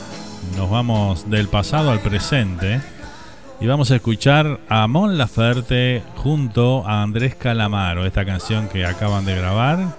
Nos 0.57 0.67
vamos 0.67 1.29
del 1.29 1.47
pasado 1.49 1.91
al 1.91 1.99
presente. 1.99 2.81
Y 3.59 3.67
vamos 3.67 3.91
a 3.91 3.97
escuchar 3.97 4.59
a 4.69 4.87
Mon 4.87 5.19
Laferte 5.19 6.01
junto 6.15 6.83
a 6.87 7.03
Andrés 7.03 7.35
Calamaro, 7.35 8.07
esta 8.07 8.25
canción 8.25 8.67
que 8.69 8.83
acaban 8.83 9.23
de 9.23 9.35
grabar. 9.35 9.95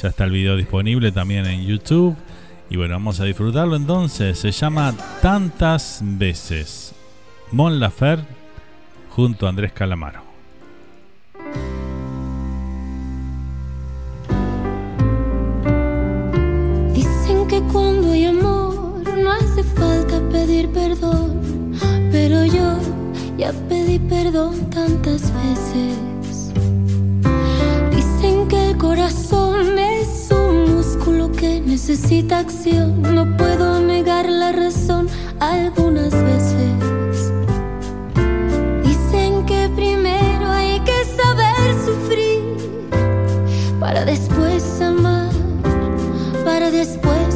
Ya 0.00 0.08
está 0.08 0.22
el 0.22 0.30
video 0.30 0.54
disponible 0.54 1.10
también 1.10 1.46
en 1.46 1.66
YouTube. 1.66 2.14
Y 2.70 2.76
bueno, 2.76 2.94
vamos 2.94 3.18
a 3.18 3.24
disfrutarlo 3.24 3.74
entonces. 3.74 4.38
Se 4.38 4.52
llama 4.52 4.94
Tantas 5.20 5.98
veces. 6.00 6.94
Mon 7.50 7.80
Laferte 7.80 8.32
junto 9.10 9.46
a 9.46 9.48
Andrés 9.48 9.72
Calamaro. 9.72 10.25
Pedir 20.36 20.68
perdón, 20.68 21.72
pero 22.12 22.44
yo 22.44 22.68
ya 23.38 23.52
pedí 23.68 23.98
perdón 23.98 24.54
tantas 24.70 25.22
veces. 25.40 26.52
Dicen 27.96 28.46
que 28.48 28.70
el 28.70 28.76
corazón 28.76 29.78
es 29.78 30.28
un 30.30 30.76
músculo 30.76 31.32
que 31.32 31.60
necesita 31.60 32.40
acción, 32.40 33.00
no 33.14 33.24
puedo 33.38 33.80
negar 33.80 34.28
la 34.28 34.52
razón 34.52 35.08
algunas 35.40 36.12
veces. 36.30 36.72
Dicen 38.88 39.46
que 39.46 39.70
primero 39.74 40.46
hay 40.60 40.80
que 40.88 40.98
saber 41.20 41.66
sufrir 41.86 42.40
para 43.80 44.04
después 44.04 44.62
amar 44.82 45.30
para 46.44 46.70
después 46.70 47.35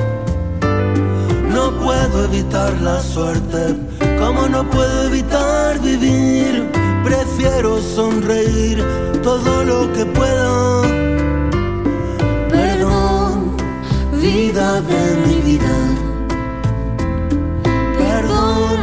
Puedo 1.91 2.23
evitar 2.23 2.71
la 2.81 3.01
suerte, 3.01 3.75
como 4.17 4.47
no 4.47 4.63
puedo 4.69 5.07
evitar 5.07 5.77
vivir. 5.81 6.71
Prefiero 7.03 7.81
sonreír 7.81 8.81
todo 9.21 9.65
lo 9.65 9.91
que 9.91 10.05
pueda. 10.05 10.83
Perdón, 12.49 13.57
vida 14.21 14.79
de 14.81 15.03
mi 15.25 15.35
vida. 15.49 15.75
Perdón 17.97 18.77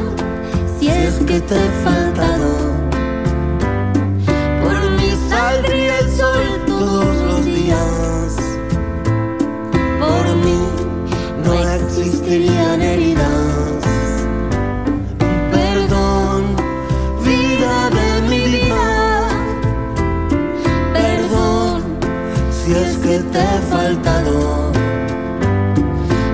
Si 0.78 0.88
es 0.88 1.14
que 1.28 1.40
te 1.40 1.56
he 1.56 1.70
faltado, 1.84 2.47
te 23.22 23.38
he 23.38 23.58
faltado, 23.70 24.72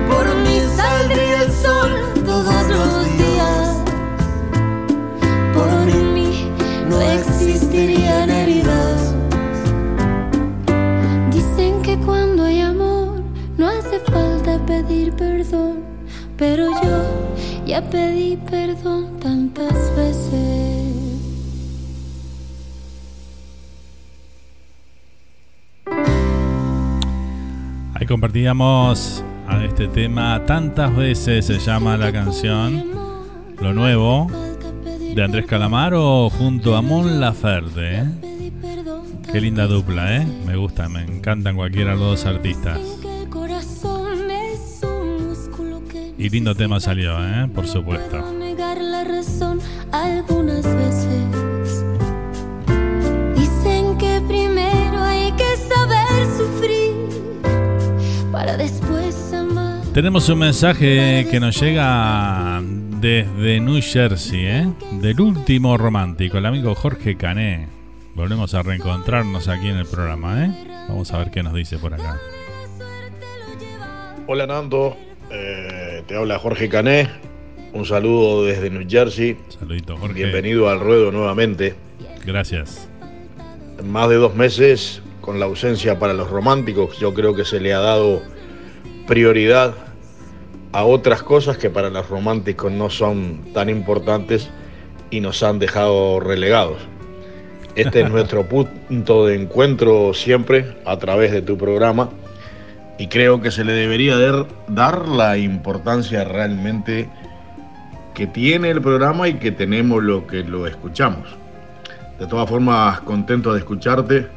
Por 0.09 0.35
mí 0.43 0.59
saldría 0.75 1.43
el 1.43 1.51
sol 1.51 1.91
todos 2.25 2.67
los 2.69 3.17
días. 3.17 3.67
Por 5.53 5.71
mí 6.13 6.51
no 6.89 7.01
existirían 7.01 8.29
heridas. 8.29 9.13
Dicen 11.31 11.81
que 11.81 11.97
cuando 11.97 12.43
hay 12.43 12.61
amor 12.61 13.21
no 13.57 13.67
hace 13.67 13.99
falta 13.99 14.63
pedir 14.65 15.13
perdón, 15.13 15.83
pero 16.37 16.69
yo 16.83 17.65
ya 17.65 17.81
pedí 17.89 18.37
perdón 18.37 18.94
compartíamos 28.15 29.25
a 29.45 29.61
este 29.65 29.89
tema 29.89 30.41
tantas 30.45 30.95
veces 30.95 31.45
se 31.45 31.59
llama 31.59 31.97
la 31.97 32.13
canción 32.13 32.85
Lo 33.59 33.73
Nuevo 33.73 34.31
de 35.13 35.21
Andrés 35.21 35.45
Calamaro 35.45 36.29
junto 36.29 36.77
a 36.77 36.81
Mon 36.81 37.19
Laferte. 37.19 37.97
¿eh? 37.97 38.05
Qué 39.29 39.41
linda 39.41 39.67
dupla, 39.67 40.15
¿eh? 40.15 40.25
Me 40.45 40.55
gusta, 40.55 40.87
me 40.87 41.01
encantan 41.01 41.57
cualquiera 41.57 41.91
de 41.91 41.97
los 41.97 42.21
dos 42.21 42.25
artistas. 42.25 42.79
Y 46.17 46.29
lindo 46.29 46.55
tema 46.55 46.79
salió, 46.79 47.17
¿eh? 47.19 47.49
Por 47.53 47.67
supuesto. 47.67 48.23
algunas 49.91 50.63
veces. 50.63 51.14
Tenemos 59.95 60.27
un 60.27 60.39
mensaje 60.39 61.25
que 61.31 61.39
nos 61.39 61.57
llega 61.57 62.61
desde 62.99 63.61
New 63.61 63.79
Jersey, 63.81 64.45
¿eh? 64.45 64.73
Del 64.91 65.21
último 65.21 65.77
romántico, 65.77 66.37
el 66.37 66.45
amigo 66.45 66.75
Jorge 66.75 67.15
Cané. 67.15 67.69
Volvemos 68.13 68.53
a 68.55 68.61
reencontrarnos 68.61 69.47
aquí 69.47 69.69
en 69.69 69.77
el 69.77 69.85
programa, 69.85 70.47
¿eh? 70.47 70.51
Vamos 70.89 71.13
a 71.13 71.19
ver 71.19 71.31
qué 71.31 71.43
nos 71.43 71.53
dice 71.53 71.77
por 71.77 71.93
acá. 71.93 72.19
Hola 74.27 74.45
Nando, 74.45 74.97
Eh, 75.31 76.03
te 76.05 76.17
habla 76.17 76.39
Jorge 76.39 76.67
Cané. 76.67 77.09
Un 77.71 77.85
saludo 77.85 78.43
desde 78.43 78.69
New 78.69 78.85
Jersey. 78.85 79.37
Saludito, 79.47 79.95
Jorge. 79.95 80.13
Bienvenido 80.13 80.67
al 80.67 80.81
ruedo 80.81 81.09
nuevamente. 81.09 81.73
Gracias. 82.25 82.89
Más 83.81 84.09
de 84.09 84.15
dos 84.15 84.35
meses 84.35 85.01
con 85.21 85.39
la 85.39 85.45
ausencia 85.45 85.97
para 85.99 86.13
los 86.13 86.29
románticos, 86.29 86.99
yo 86.99 87.13
creo 87.13 87.33
que 87.33 87.45
se 87.45 87.61
le 87.61 87.73
ha 87.73 87.79
dado 87.79 88.21
prioridad 89.07 89.84
a 90.75 90.83
otras 90.83 91.23
cosas 91.23 91.57
que 91.57 91.69
para 91.69 91.89
los 91.89 92.09
románticos 92.09 92.69
no 92.69 92.89
son 92.89 93.53
tan 93.53 93.69
importantes 93.69 94.49
y 95.09 95.21
nos 95.21 95.41
han 95.41 95.57
dejado 95.57 96.19
relegados. 96.19 96.79
Este 97.77 98.01
es 98.01 98.11
nuestro 98.11 98.43
punto 98.45 99.25
de 99.25 99.35
encuentro 99.35 100.13
siempre 100.13 100.75
a 100.83 100.97
través 100.97 101.31
de 101.31 101.41
tu 101.41 101.57
programa 101.57 102.09
y 102.97 103.07
creo 103.07 103.39
que 103.39 103.51
se 103.51 103.63
le 103.63 103.71
debería 103.71 104.17
dar 104.67 105.07
la 105.07 105.37
importancia 105.37 106.25
realmente 106.25 107.07
que 108.13 108.27
tiene 108.27 108.69
el 108.69 108.81
programa 108.81 109.29
y 109.29 109.35
que 109.35 109.53
tenemos 109.53 110.03
lo 110.03 110.27
que 110.27 110.43
lo 110.43 110.67
escuchamos. 110.67 111.37
De 112.19 112.27
todas 112.27 112.49
formas, 112.49 112.99
contento 112.99 113.53
de 113.53 113.59
escucharte. 113.59 114.27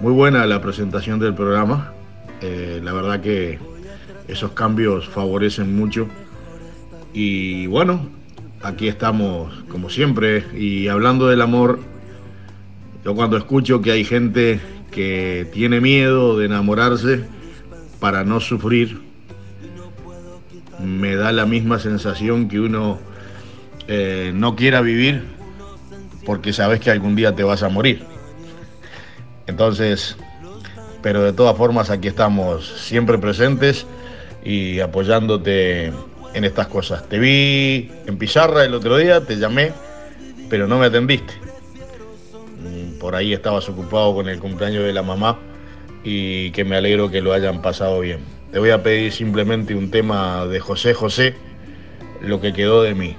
Muy 0.00 0.12
buena 0.14 0.46
la 0.46 0.60
presentación 0.60 1.20
del 1.20 1.32
programa. 1.32 1.92
Eh, 2.40 2.80
la 2.82 2.92
verdad 2.92 3.20
que 3.20 3.60
esos 4.28 4.52
cambios 4.52 5.08
favorecen 5.08 5.76
mucho. 5.76 6.08
Y 7.12 7.66
bueno, 7.66 8.08
aquí 8.62 8.88
estamos 8.88 9.64
como 9.68 9.90
siempre. 9.90 10.44
Y 10.54 10.88
hablando 10.88 11.28
del 11.28 11.42
amor, 11.42 11.80
yo 13.04 13.14
cuando 13.14 13.36
escucho 13.36 13.82
que 13.82 13.92
hay 13.92 14.04
gente 14.04 14.60
que 14.90 15.48
tiene 15.52 15.80
miedo 15.80 16.38
de 16.38 16.46
enamorarse 16.46 17.24
para 18.00 18.24
no 18.24 18.40
sufrir, 18.40 19.02
me 20.82 21.16
da 21.16 21.32
la 21.32 21.46
misma 21.46 21.78
sensación 21.78 22.48
que 22.48 22.60
uno 22.60 22.98
eh, 23.86 24.32
no 24.34 24.56
quiera 24.56 24.80
vivir 24.80 25.22
porque 26.24 26.52
sabes 26.52 26.80
que 26.80 26.90
algún 26.90 27.16
día 27.16 27.34
te 27.34 27.42
vas 27.42 27.62
a 27.62 27.68
morir. 27.68 28.02
Entonces, 29.46 30.16
pero 31.02 31.22
de 31.22 31.32
todas 31.32 31.56
formas 31.56 31.90
aquí 31.90 32.08
estamos 32.08 32.66
siempre 32.66 33.18
presentes 33.18 33.86
y 34.44 34.80
apoyándote 34.80 35.92
en 36.34 36.44
estas 36.44 36.66
cosas. 36.66 37.08
Te 37.08 37.18
vi 37.18 37.90
en 38.06 38.18
Pizarra 38.18 38.64
el 38.64 38.74
otro 38.74 38.96
día, 38.96 39.24
te 39.24 39.36
llamé, 39.36 39.72
pero 40.50 40.66
no 40.66 40.78
me 40.78 40.86
atendiste. 40.86 41.32
Mm, 42.60 42.98
por 42.98 43.14
ahí 43.14 43.32
estabas 43.32 43.68
ocupado 43.68 44.14
con 44.14 44.28
el 44.28 44.38
cumpleaños 44.38 44.84
de 44.84 44.92
la 44.92 45.02
mamá 45.02 45.38
y 46.02 46.50
que 46.50 46.64
me 46.64 46.76
alegro 46.76 47.10
que 47.10 47.22
lo 47.22 47.32
hayan 47.32 47.62
pasado 47.62 48.00
bien. 48.00 48.20
Te 48.52 48.58
voy 48.58 48.70
a 48.70 48.82
pedir 48.82 49.12
simplemente 49.12 49.74
un 49.74 49.90
tema 49.90 50.46
de 50.46 50.60
José 50.60 50.94
José, 50.94 51.34
lo 52.20 52.40
que 52.40 52.52
quedó 52.52 52.82
de 52.82 52.94
mí. 52.94 53.16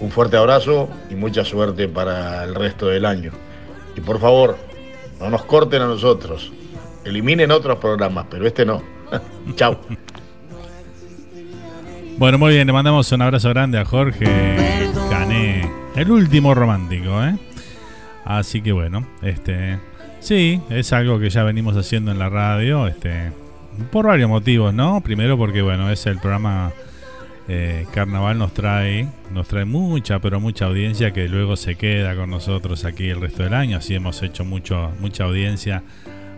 Un 0.00 0.10
fuerte 0.10 0.36
abrazo 0.36 0.88
y 1.10 1.14
mucha 1.14 1.44
suerte 1.44 1.88
para 1.88 2.44
el 2.44 2.54
resto 2.54 2.86
del 2.86 3.04
año. 3.04 3.32
Y 3.96 4.00
por 4.00 4.18
favor, 4.18 4.56
no 5.18 5.28
nos 5.28 5.44
corten 5.44 5.82
a 5.82 5.86
nosotros. 5.86 6.52
Eliminen 7.04 7.50
otros 7.50 7.78
programas, 7.78 8.26
pero 8.30 8.46
este 8.46 8.64
no. 8.64 8.82
Chao. 9.56 9.78
Bueno, 12.20 12.36
muy 12.36 12.52
bien, 12.52 12.66
le 12.66 12.74
mandamos 12.74 13.10
un 13.12 13.22
abrazo 13.22 13.48
grande 13.48 13.78
a 13.78 13.86
Jorge 13.86 14.26
Cané, 15.08 15.66
el 15.96 16.10
último 16.10 16.54
romántico, 16.54 17.24
¿eh? 17.24 17.34
Así 18.26 18.60
que 18.60 18.72
bueno, 18.72 19.06
este 19.22 19.78
sí, 20.20 20.60
es 20.68 20.92
algo 20.92 21.18
que 21.18 21.30
ya 21.30 21.44
venimos 21.44 21.78
haciendo 21.78 22.12
en 22.12 22.18
la 22.18 22.28
radio, 22.28 22.86
este 22.88 23.32
por 23.90 24.06
varios 24.06 24.28
motivos, 24.28 24.74
¿no? 24.74 25.00
Primero 25.00 25.38
porque 25.38 25.62
bueno, 25.62 25.90
es 25.90 26.04
el 26.04 26.18
programa 26.18 26.72
eh, 27.48 27.86
Carnaval 27.90 28.36
nos 28.36 28.52
trae, 28.52 29.08
nos 29.32 29.48
trae 29.48 29.64
mucha, 29.64 30.18
pero 30.18 30.40
mucha 30.40 30.66
audiencia 30.66 31.12
que 31.12 31.26
luego 31.26 31.56
se 31.56 31.76
queda 31.76 32.14
con 32.14 32.28
nosotros 32.28 32.84
aquí 32.84 33.08
el 33.08 33.22
resto 33.22 33.44
del 33.44 33.54
año. 33.54 33.78
Así 33.78 33.94
hemos 33.94 34.22
hecho 34.22 34.44
mucho, 34.44 34.92
mucha 35.00 35.24
audiencia 35.24 35.82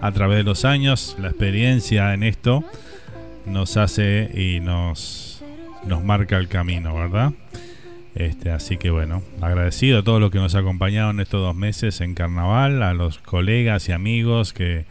a 0.01 0.12
través 0.12 0.37
de 0.37 0.45
los 0.45 0.64
años. 0.64 1.16
La 1.18 1.31
experiencia 1.31 2.14
en 2.14 2.23
esto 2.23 2.62
nos 3.47 3.77
hace 3.77 4.31
y 4.33 4.61
nos, 4.61 5.32
nos 5.87 6.05
marca 6.05 6.37
el 6.37 6.49
camino, 6.49 6.95
¿verdad? 6.95 7.33
Este, 8.14 8.51
así 8.51 8.77
que 8.77 8.90
bueno, 8.90 9.23
agradecido 9.40 10.01
a 10.01 10.03
todos 10.03 10.21
los 10.21 10.31
que 10.31 10.38
nos 10.38 10.55
acompañaron 10.55 11.21
estos 11.21 11.40
dos 11.40 11.57
meses 11.57 12.01
en 12.01 12.14
carnaval, 12.14 12.83
a 12.83 12.92
los 12.92 13.18
colegas 13.18 13.88
y 13.88 13.92
amigos 13.92 14.53
que 14.53 14.85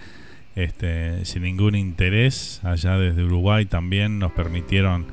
este, 0.55 1.23
sin 1.25 1.43
ningún 1.43 1.75
interés 1.75 2.61
allá 2.63 2.97
desde 2.97 3.23
Uruguay 3.23 3.65
también 3.65 4.19
nos 4.19 4.31
permitieron 4.31 5.05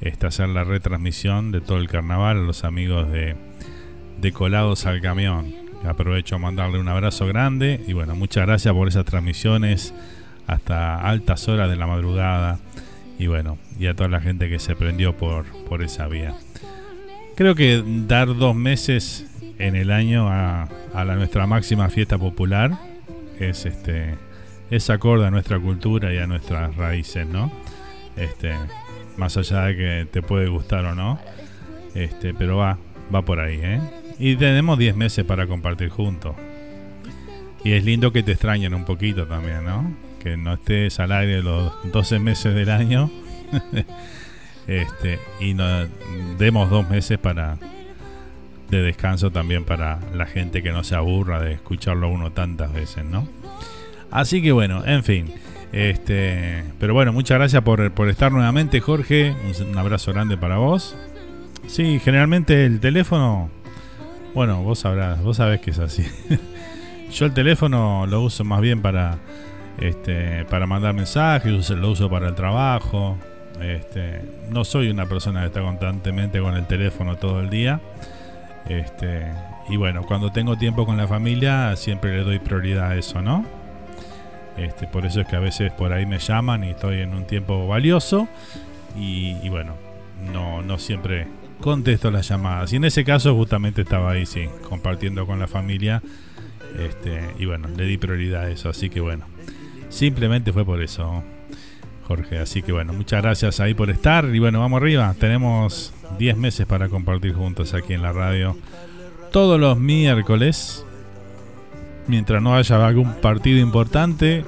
este, 0.00 0.26
hacer 0.26 0.48
la 0.48 0.64
retransmisión 0.64 1.52
de 1.52 1.60
todo 1.60 1.78
el 1.78 1.88
carnaval 1.88 2.38
a 2.38 2.42
los 2.42 2.64
amigos 2.64 3.10
de, 3.10 3.36
de 4.20 4.32
Colados 4.32 4.86
al 4.86 5.00
Camión. 5.00 5.54
Aprovecho 5.84 6.36
a 6.36 6.38
mandarle 6.38 6.78
un 6.78 6.88
abrazo 6.88 7.26
grande 7.26 7.80
y 7.86 7.92
bueno, 7.92 8.14
muchas 8.16 8.46
gracias 8.46 8.74
por 8.74 8.88
esas 8.88 9.04
transmisiones 9.04 9.94
hasta 10.46 10.96
altas 10.96 11.48
horas 11.48 11.70
de 11.70 11.76
la 11.76 11.86
madrugada 11.86 12.58
y 13.18 13.26
bueno, 13.26 13.58
y 13.78 13.86
a 13.86 13.94
toda 13.94 14.08
la 14.08 14.20
gente 14.20 14.48
que 14.48 14.58
se 14.58 14.74
prendió 14.74 15.16
por, 15.16 15.44
por 15.64 15.82
esa 15.82 16.08
vía. 16.08 16.34
Creo 17.36 17.54
que 17.54 17.82
dar 18.06 18.36
dos 18.36 18.54
meses 18.54 19.26
en 19.58 19.76
el 19.76 19.90
año 19.90 20.28
a, 20.28 20.68
a 20.94 21.04
la, 21.04 21.16
nuestra 21.16 21.46
máxima 21.46 21.88
fiesta 21.88 22.18
popular 22.18 22.72
es 23.38 23.64
este 23.64 24.14
es 24.70 24.88
acorde 24.88 25.26
a 25.26 25.30
nuestra 25.30 25.58
cultura 25.58 26.14
y 26.14 26.18
a 26.18 26.26
nuestras 26.26 26.74
raíces, 26.76 27.26
¿no? 27.26 27.52
Este, 28.16 28.54
más 29.18 29.36
allá 29.36 29.64
de 29.64 29.76
que 29.76 30.08
te 30.10 30.22
puede 30.22 30.48
gustar 30.48 30.86
o 30.86 30.94
no, 30.94 31.18
este, 31.94 32.32
pero 32.32 32.56
va, 32.56 32.78
va 33.14 33.22
por 33.22 33.38
ahí, 33.38 33.60
¿eh? 33.62 33.80
Y 34.18 34.36
tenemos 34.36 34.78
10 34.78 34.96
meses 34.96 35.26
para 35.26 35.46
compartir 35.46 35.90
juntos. 35.90 36.34
Y 37.64 37.72
es 37.72 37.84
lindo 37.84 38.12
que 38.12 38.22
te 38.22 38.32
extrañen 38.32 38.72
un 38.72 38.86
poquito 38.86 39.26
también, 39.26 39.64
¿no? 39.64 39.94
Que 40.22 40.36
no 40.36 40.54
estés 40.54 41.00
al 41.00 41.12
aire 41.12 41.42
los 41.42 41.72
12 41.90 42.18
meses 42.18 42.54
del 42.54 42.70
año. 42.70 43.10
este, 44.66 45.18
y 45.40 45.54
nos 45.54 45.88
demos 46.38 46.70
dos 46.70 46.88
meses 46.88 47.18
para 47.18 47.58
de 48.72 48.80
descanso 48.80 49.30
también 49.30 49.64
para 49.64 50.00
la 50.14 50.24
gente 50.24 50.62
que 50.62 50.72
no 50.72 50.82
se 50.82 50.94
aburra 50.94 51.40
de 51.40 51.52
escucharlo 51.52 52.06
a 52.06 52.10
uno 52.10 52.32
tantas 52.32 52.72
veces, 52.72 53.04
¿no? 53.04 53.28
Así 54.10 54.40
que 54.40 54.52
bueno, 54.52 54.84
en 54.86 55.04
fin. 55.04 55.34
Este, 55.72 56.64
pero 56.78 56.94
bueno, 56.94 57.12
muchas 57.12 57.38
gracias 57.38 57.62
por, 57.62 57.92
por 57.92 58.08
estar 58.08 58.30
nuevamente, 58.32 58.80
Jorge. 58.80 59.34
Un, 59.60 59.76
abrazo 59.78 60.12
grande 60.12 60.36
para 60.36 60.56
vos. 60.56 60.96
Sí, 61.66 61.98
generalmente 62.02 62.64
el 62.64 62.80
teléfono. 62.80 63.50
Bueno, 64.34 64.62
vos 64.62 64.80
sabrás, 64.80 65.22
vos 65.22 65.36
sabés 65.36 65.60
que 65.60 65.70
es 65.70 65.78
así. 65.78 66.06
Yo 67.12 67.26
el 67.26 67.34
teléfono 67.34 68.06
lo 68.06 68.22
uso 68.22 68.42
más 68.44 68.60
bien 68.62 68.80
para 68.80 69.18
este, 69.78 70.44
para 70.46 70.66
mandar 70.66 70.94
mensajes, 70.94 71.70
lo 71.70 71.90
uso 71.90 72.08
para 72.10 72.28
el 72.28 72.34
trabajo. 72.34 73.18
Este, 73.60 74.22
no 74.50 74.64
soy 74.64 74.88
una 74.88 75.06
persona 75.06 75.40
que 75.40 75.46
está 75.46 75.60
constantemente 75.60 76.40
con 76.40 76.56
el 76.56 76.66
teléfono 76.66 77.16
todo 77.16 77.40
el 77.40 77.50
día. 77.50 77.80
Este, 78.68 79.26
y 79.68 79.76
bueno, 79.76 80.02
cuando 80.06 80.30
tengo 80.30 80.56
tiempo 80.56 80.86
con 80.86 80.96
la 80.96 81.06
familia, 81.06 81.74
siempre 81.76 82.16
le 82.16 82.24
doy 82.24 82.38
prioridad 82.38 82.90
a 82.90 82.96
eso, 82.96 83.22
¿no? 83.22 83.44
Este, 84.56 84.86
por 84.86 85.06
eso 85.06 85.20
es 85.20 85.26
que 85.26 85.36
a 85.36 85.40
veces 85.40 85.72
por 85.72 85.92
ahí 85.92 86.06
me 86.06 86.18
llaman 86.18 86.64
y 86.64 86.70
estoy 86.70 87.00
en 87.00 87.14
un 87.14 87.26
tiempo 87.26 87.66
valioso. 87.66 88.28
Y, 88.98 89.48
bueno, 89.48 89.74
no, 90.32 90.62
no 90.62 90.78
siempre 90.78 91.26
contesto 91.60 92.10
las 92.10 92.28
llamadas. 92.28 92.72
Y 92.72 92.76
en 92.76 92.84
ese 92.84 93.04
caso 93.04 93.34
justamente 93.34 93.82
estaba 93.82 94.12
ahí, 94.12 94.26
sí, 94.26 94.48
compartiendo 94.68 95.26
con 95.26 95.38
la 95.38 95.48
familia. 95.48 96.02
Este, 96.78 97.30
y 97.38 97.46
bueno, 97.46 97.68
le 97.68 97.84
di 97.84 97.96
prioridad 97.96 98.42
a 98.42 98.50
eso. 98.50 98.68
Así 98.68 98.90
que 98.90 99.00
bueno, 99.00 99.24
simplemente 99.92 100.52
fue 100.52 100.64
por 100.64 100.82
eso, 100.82 101.22
Jorge. 102.08 102.38
Así 102.38 102.62
que 102.62 102.72
bueno, 102.72 102.92
muchas 102.92 103.22
gracias 103.22 103.60
ahí 103.60 103.74
por 103.74 103.90
estar. 103.90 104.24
Y 104.34 104.38
bueno, 104.40 104.58
vamos 104.58 104.78
arriba. 104.78 105.14
Tenemos 105.18 105.92
10 106.18 106.36
meses 106.36 106.66
para 106.66 106.88
compartir 106.88 107.34
juntos 107.34 107.74
aquí 107.74 107.92
en 107.92 108.02
la 108.02 108.12
radio. 108.12 108.56
Todos 109.30 109.60
los 109.60 109.78
miércoles 109.78 110.84
mientras 112.06 112.42
no 112.42 112.54
haya 112.56 112.84
algún 112.84 113.14
partido 113.14 113.60
importante 113.60 114.44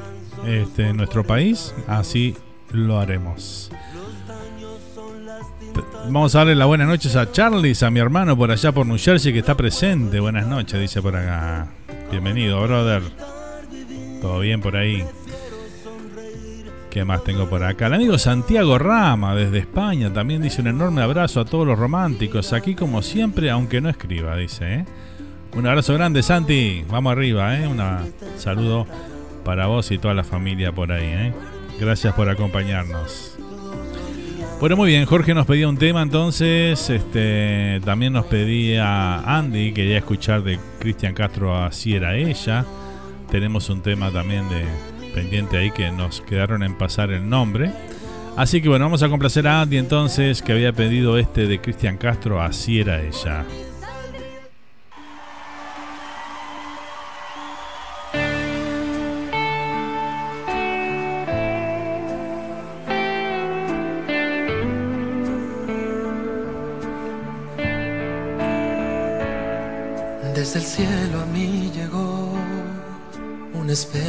este, 0.47 0.89
en 0.89 0.97
nuestro 0.97 1.25
país, 1.25 1.75
así 1.87 2.37
lo 2.73 2.99
haremos. 2.99 3.71
Vamos 6.07 6.35
a 6.35 6.39
darle 6.39 6.55
las 6.55 6.67
buenas 6.67 6.87
noches 6.87 7.17
a 7.17 7.31
Charlie, 7.33 7.75
a 7.81 7.91
mi 7.91 7.99
hermano 7.99 8.37
por 8.37 8.51
allá 8.51 8.73
por 8.73 8.87
New 8.87 8.99
Jersey 8.99 9.33
que 9.33 9.39
está 9.39 9.57
presente. 9.57 10.21
Buenas 10.21 10.47
noches, 10.47 10.79
dice 10.79 11.01
por 11.01 11.17
acá. 11.17 11.69
Bienvenido, 12.11 12.63
brother. 12.63 13.03
¿Todo 14.21 14.41
bien 14.41 14.61
por 14.61 14.77
ahí? 14.77 15.05
¿Qué 16.95 17.05
más 17.05 17.25
tengo 17.25 17.51
por 17.51 17.65
acá? 17.65 17.89
El 17.89 17.95
amigo 17.95 18.17
Santiago 18.19 18.79
Rama 18.79 19.35
desde 19.35 19.59
España 19.59 20.13
también 20.13 20.41
dice 20.41 20.61
un 20.61 20.69
enorme 20.69 21.03
abrazo 21.03 21.41
a 21.41 21.45
todos 21.45 21.67
los 21.67 21.77
románticos. 21.77 22.53
Aquí 22.53 22.77
como 22.77 23.03
siempre, 23.03 23.51
aunque 23.51 23.81
no 23.81 23.89
escriba, 23.89 24.37
dice. 24.37 24.75
¿eh? 24.75 24.85
Un 25.57 25.67
abrazo 25.67 25.95
grande, 25.95 26.23
Santi. 26.23 26.85
Vamos 26.89 27.11
arriba, 27.11 27.59
¿eh? 27.59 27.67
Un 27.67 27.83
saludo 28.39 28.87
para 29.45 29.67
vos 29.67 29.91
y 29.91 29.99
toda 29.99 30.15
la 30.15 30.23
familia 30.23 30.71
por 30.71 30.93
ahí, 30.93 31.05
¿eh? 31.05 31.33
Gracias 31.81 32.15
por 32.15 32.29
acompañarnos. 32.29 33.39
Bueno, 34.61 34.77
muy 34.77 34.91
bien, 34.91 35.05
Jorge 35.05 35.35
nos 35.35 35.47
pedía 35.47 35.69
un 35.69 35.79
tema 35.79 36.01
entonces, 36.01 36.91
este, 36.91 37.81
también 37.85 38.13
nos 38.13 38.27
pedía 38.27 39.19
Andy, 39.37 39.73
quería 39.73 39.99
escuchar 39.99 40.45
de 40.45 40.61
Cristian 40.79 41.13
Castro 41.13 41.57
Así 41.57 41.97
era 41.97 42.15
ella. 42.15 42.65
Tenemos 43.33 43.69
un 43.69 43.83
tema 43.83 44.13
también 44.13 44.49
de 44.49 44.94
pendiente 45.15 45.57
ahí 45.57 45.71
que 45.71 45.91
nos 45.91 46.21
quedaron 46.21 46.63
en 46.63 46.77
pasar 46.77 47.11
el 47.11 47.29
nombre. 47.29 47.71
Así 48.37 48.61
que 48.61 48.69
bueno, 48.69 48.87
vamos 48.87 49.03
a 49.03 49.09
complacer 49.09 49.47
a 49.47 49.61
Andy 49.61 49.79
entonces, 49.79 50.43
que 50.43 50.53
había 50.53 50.73
pedido 50.73 51.17
este 51.19 51.47
de 51.47 51.61
Cristian 51.61 51.97
Castro, 51.97 52.43
Así 52.43 52.81
era 52.81 53.01
ella. 53.01 53.45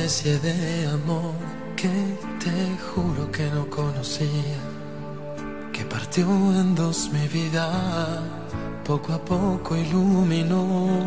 Especie 0.06 0.38
de 0.38 0.88
amor 0.88 1.34
que 1.76 1.90
te 2.40 2.78
juro 2.88 3.32
que 3.32 3.50
no 3.50 3.68
conocía, 3.72 4.60
que 5.74 5.84
partió 5.84 6.26
en 6.26 6.76
dos 6.76 7.10
mi 7.12 7.28
vida, 7.28 7.68
poco 8.86 9.14
a 9.14 9.18
poco 9.18 9.76
iluminó 9.76 11.00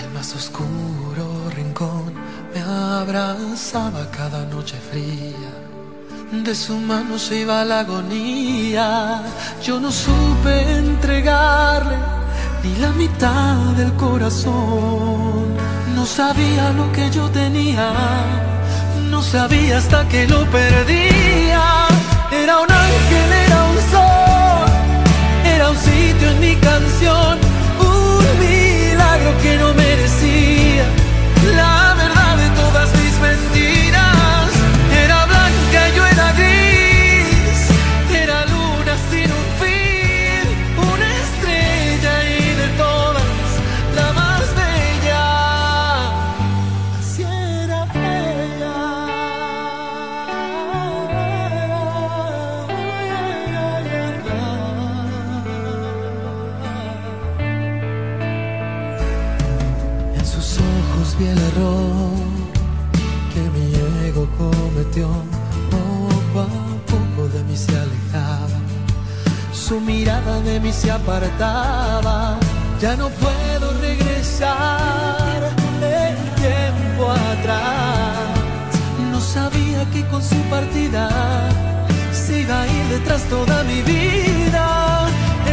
el 0.00 0.10
más 0.14 0.34
oscuro 0.34 1.24
rincón, 1.54 2.14
me 2.54 2.62
abrazaba 2.62 4.10
cada 4.10 4.46
noche 4.46 4.76
fría. 4.90 5.52
De 6.42 6.54
su 6.54 6.78
mano 6.78 7.18
se 7.18 7.40
iba 7.40 7.66
la 7.66 7.80
agonía, 7.80 9.24
yo 9.62 9.78
no 9.78 9.92
supe 9.92 10.54
entregarle 10.78 11.98
ni 12.64 12.76
la 12.76 12.92
mitad 12.92 13.56
del 13.76 13.92
corazón. 13.92 15.25
No 16.06 16.12
sabía 16.12 16.70
lo 16.70 16.92
que 16.92 17.10
yo 17.10 17.28
tenía, 17.30 17.90
no 19.10 19.20
sabía 19.20 19.78
hasta 19.78 20.08
que 20.08 20.24
lo 20.28 20.48
perdía. 20.52 21.88
Era 22.30 22.60
un 22.60 22.70
ángel, 22.70 23.32
era 23.44 23.64
un 23.64 23.76
sol, 23.90 24.68
era 25.44 25.68
un 25.68 25.76
sitio 25.76 26.30
en 26.30 26.38
mi 26.40 26.54
canción, 26.54 27.40
un 27.80 28.24
milagro 28.38 29.36
que 29.42 29.58
no 29.58 29.74
merecía. 29.74 30.65
Se 70.72 70.90
apartaba. 70.90 72.38
Ya 72.80 72.96
no 72.96 73.08
puedo 73.10 73.72
regresar 73.80 75.38
el 75.82 76.16
tiempo 76.40 77.10
atrás. 77.10 78.16
No 79.12 79.20
sabía 79.20 79.84
que 79.92 80.02
con 80.06 80.22
su 80.22 80.36
partida 80.50 81.08
se 82.12 82.40
iba 82.40 82.62
a 82.62 82.66
ir 82.66 82.84
detrás 82.88 83.22
toda 83.24 83.62
mi 83.64 83.82
vida. 83.82 85.06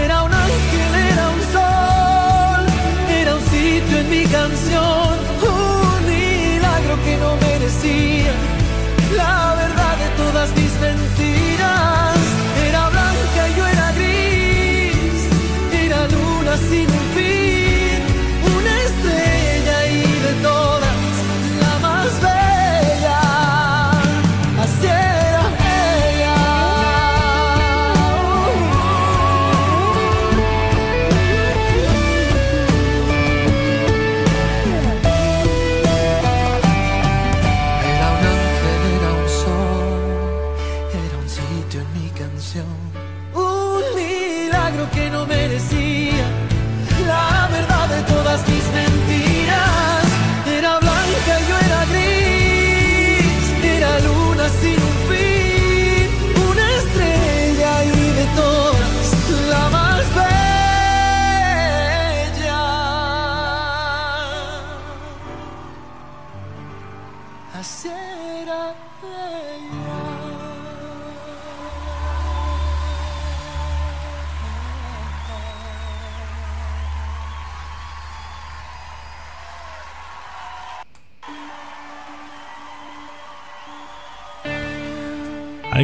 Era 0.04 0.24
un 0.24 0.34
ángel, 0.34 0.92
era 1.12 1.30
un 1.36 1.42
sol, 1.56 2.64
era 3.10 3.36
un 3.36 3.46
sitio 3.56 3.98
en 4.00 4.10
mi 4.10 4.24
canción, 4.26 5.14
un 5.54 6.00
milagro 6.08 6.96
que 7.06 7.18
no 7.18 7.36
merecía. 7.48 8.34
La 9.18 9.54
verdad 9.56 9.96
de 10.04 10.10
todas 10.24 10.50
mis 10.56 10.72
mentiras 10.80 11.33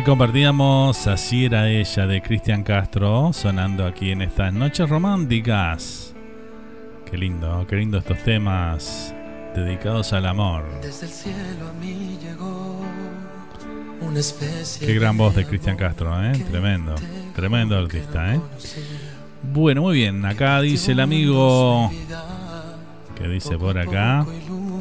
compartíamos 0.09 1.05
Así 1.05 1.45
era 1.45 1.69
ella 1.69 2.07
de 2.07 2.19
Cristian 2.19 2.63
Castro, 2.63 3.31
sonando 3.31 3.85
aquí 3.85 4.09
en 4.09 4.23
estas 4.23 4.51
noches 4.51 4.89
románticas. 4.89 6.15
Qué 7.05 7.15
lindo, 7.15 7.63
qué 7.69 7.75
lindo 7.75 7.99
estos 7.99 8.17
temas 8.23 9.13
dedicados 9.55 10.11
al 10.13 10.25
amor. 10.25 10.65
Desde 10.81 11.05
el 11.05 11.11
cielo 11.11 11.69
a 11.69 11.73
mí 11.73 12.17
llegó 12.23 12.81
una 14.01 14.19
especie 14.19 14.87
Qué 14.87 14.95
gran 14.95 15.15
voz 15.15 15.35
de 15.35 15.45
Cristian 15.45 15.77
Castro, 15.77 16.19
¿eh? 16.23 16.31
Tremendo, 16.49 16.95
tremendo 17.35 17.77
artista, 17.77 18.33
¿eh? 18.33 18.41
Bueno, 19.43 19.83
muy 19.83 19.93
bien, 19.93 20.25
acá 20.25 20.59
dice 20.61 20.93
el 20.93 21.01
amigo 21.01 21.91
que 23.15 23.27
dice 23.27 23.59
por 23.59 23.77
acá. 23.77 24.25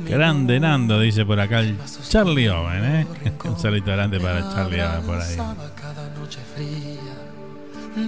Grande 0.09 0.59
Nando, 0.59 1.01
dice 1.01 1.27
por 1.27 1.39
acá 1.39 1.61
el 1.61 1.79
Charlie 2.09 2.49
Owen, 2.49 2.85
¿eh? 2.85 3.07
Un 3.45 3.59
saludito 3.59 3.93
grande 3.93 4.19
para 4.19 4.41
Charlie 4.55 4.81
Owen 4.81 5.03
por 5.03 5.21
ahí. 5.21 5.37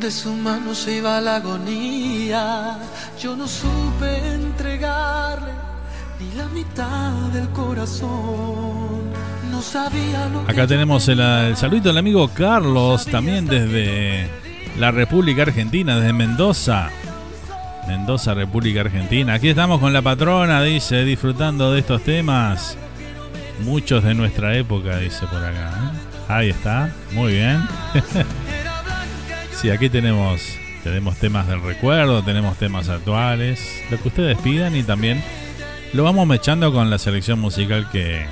De 0.01 0.11
su 0.11 0.33
mano 0.33 0.75
se 0.75 0.97
iba 0.97 1.21
la 1.21 1.37
agonía. 1.37 2.79
Yo 3.21 3.37
no 3.37 3.47
supe 3.47 4.35
entregarle 4.35 5.53
ni 6.19 6.35
la 6.37 6.47
mitad 6.49 7.13
del 7.33 7.49
corazón. 7.51 9.11
No 9.51 9.61
sabía 9.61 10.29
lo 10.29 10.41
Acá 10.41 10.67
tenemos 10.67 11.07
el, 11.09 11.21
el 11.21 11.57
saludito 11.57 11.89
del 11.89 11.99
amigo 11.99 12.31
Carlos, 12.33 13.05
también 13.07 13.47
desde 13.47 14.29
la 14.79 14.91
República 14.91 15.43
Argentina, 15.43 15.97
desde 15.97 16.13
Mendoza. 16.13 16.89
Mendoza, 17.91 18.35
República 18.35 18.83
Argentina. 18.83 19.35
Aquí 19.35 19.49
estamos 19.49 19.81
con 19.81 19.93
la 19.93 20.01
patrona, 20.01 20.63
dice, 20.63 21.05
disfrutando 21.05 21.73
de 21.73 21.81
estos 21.81 22.03
temas. 22.03 22.79
Muchos 23.65 24.05
de 24.05 24.15
nuestra 24.15 24.57
época, 24.57 24.99
dice 24.99 25.27
por 25.27 25.45
acá. 25.45 25.71
¿eh? 25.71 26.23
Ahí 26.29 26.51
está, 26.51 26.95
muy 27.13 27.33
bien. 27.33 27.61
sí, 29.61 29.71
aquí 29.71 29.89
tenemos, 29.89 30.41
tenemos 30.85 31.17
temas 31.17 31.49
del 31.49 31.61
recuerdo, 31.63 32.23
tenemos 32.23 32.57
temas 32.59 32.89
actuales, 32.89 33.83
lo 33.91 34.01
que 34.01 34.07
ustedes 34.07 34.39
pidan 34.39 34.77
y 34.77 34.85
también 34.85 35.21
lo 35.93 36.05
vamos 36.05 36.29
mechando 36.29 36.73
con 36.73 36.91
la 36.91 36.99
selección 36.99 37.41
musical 37.41 37.91
que, 37.91 38.25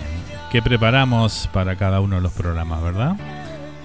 que 0.52 0.62
preparamos 0.62 1.50
para 1.52 1.74
cada 1.74 1.98
uno 1.98 2.16
de 2.16 2.22
los 2.22 2.32
programas, 2.32 2.80
¿verdad? 2.80 3.16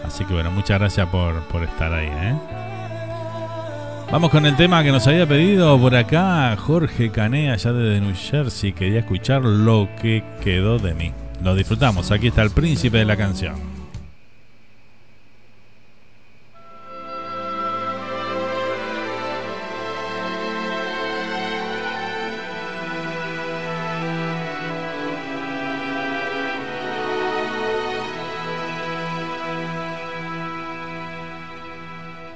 Así 0.06 0.24
que 0.24 0.36
bueno, 0.36 0.52
muchas 0.52 0.80
gracias 0.80 1.10
por, 1.10 1.42
por 1.46 1.64
estar 1.64 1.92
ahí. 1.92 2.12
¿eh? 2.12 2.73
Vamos 4.14 4.30
con 4.30 4.46
el 4.46 4.56
tema 4.56 4.84
que 4.84 4.92
nos 4.92 5.08
había 5.08 5.26
pedido 5.26 5.76
por 5.80 5.96
acá 5.96 6.56
Jorge 6.56 7.10
Cané, 7.10 7.52
allá 7.52 7.74
de 7.74 8.00
New 8.00 8.14
Jersey. 8.14 8.72
Quería 8.72 9.00
escuchar 9.00 9.44
lo 9.44 9.90
que 10.04 10.24
quedó 10.44 10.78
de 10.78 10.94
mí. 10.94 11.12
Lo 11.44 11.56
disfrutamos. 11.56 12.12
Aquí 12.12 12.28
está 12.28 12.44
el 12.44 12.52
príncipe 12.52 13.00
de 13.00 13.06
la 13.06 13.18
canción. 13.18 13.73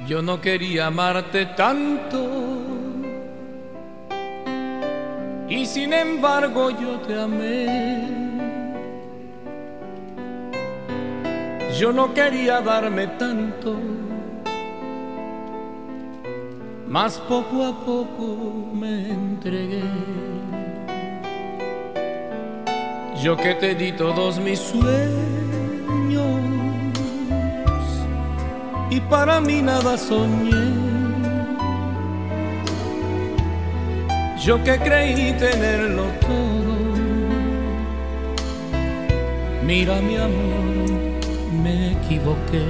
Yo 0.08 0.22
no 0.22 0.39
quería 0.39 0.88
amarte 0.88 1.47
tanto 1.47 2.18
y 5.49 5.66
sin 5.66 5.91
embargo 5.91 6.70
yo 6.70 6.97
te 7.01 7.20
amé. 7.20 8.08
Yo 11.78 11.91
no 11.91 12.14
quería 12.14 12.62
darme 12.62 13.08
tanto, 13.20 13.76
mas 16.88 17.20
poco 17.28 17.66
a 17.66 17.86
poco 17.86 18.72
me 18.74 19.10
entregué. 19.10 19.84
Yo 23.22 23.36
que 23.36 23.55
te 23.55 23.76
di 23.76 23.91
todos 23.91 24.39
mis 24.39 24.60
sueños 24.60 25.47
y 28.89 28.99
para 29.01 29.39
mí 29.41 29.61
nada 29.61 29.97
soñé. 29.97 30.88
Yo 34.43 34.63
que 34.63 34.77
creí 34.77 35.33
tenerlo 35.33 36.05
todo, 36.21 36.77
mira 39.65 39.99
mi 40.01 40.15
amor, 40.15 41.59
me 41.63 41.91
equivoqué. 41.93 42.65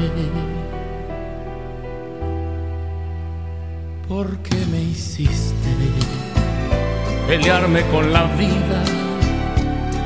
¿Por 4.07 4.38
qué 4.38 4.55
me 4.72 4.82
hiciste 4.82 5.70
pelearme 7.28 7.82
con 7.91 8.11
la 8.11 8.24
vida? 8.38 8.84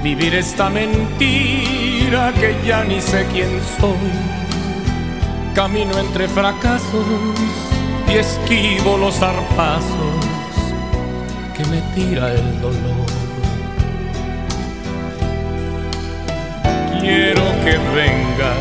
Vivir 0.03 0.33
esta 0.33 0.69
mentira 0.69 2.33
que 2.33 2.55
ya 2.65 2.83
ni 2.83 2.99
sé 2.99 3.25
quién 3.31 3.61
soy 3.79 4.40
Camino 5.55 5.99
entre 5.99 6.29
fracasos 6.29 7.05
y 8.07 8.13
esquivo 8.13 8.97
los 8.97 9.15
zarpazos 9.15 10.15
que 11.55 11.65
me 11.65 11.81
tira 11.93 12.31
el 12.33 12.61
dolor. 12.61 13.05
Quiero 17.01 17.43
que 17.65 17.77
vengas 17.93 18.57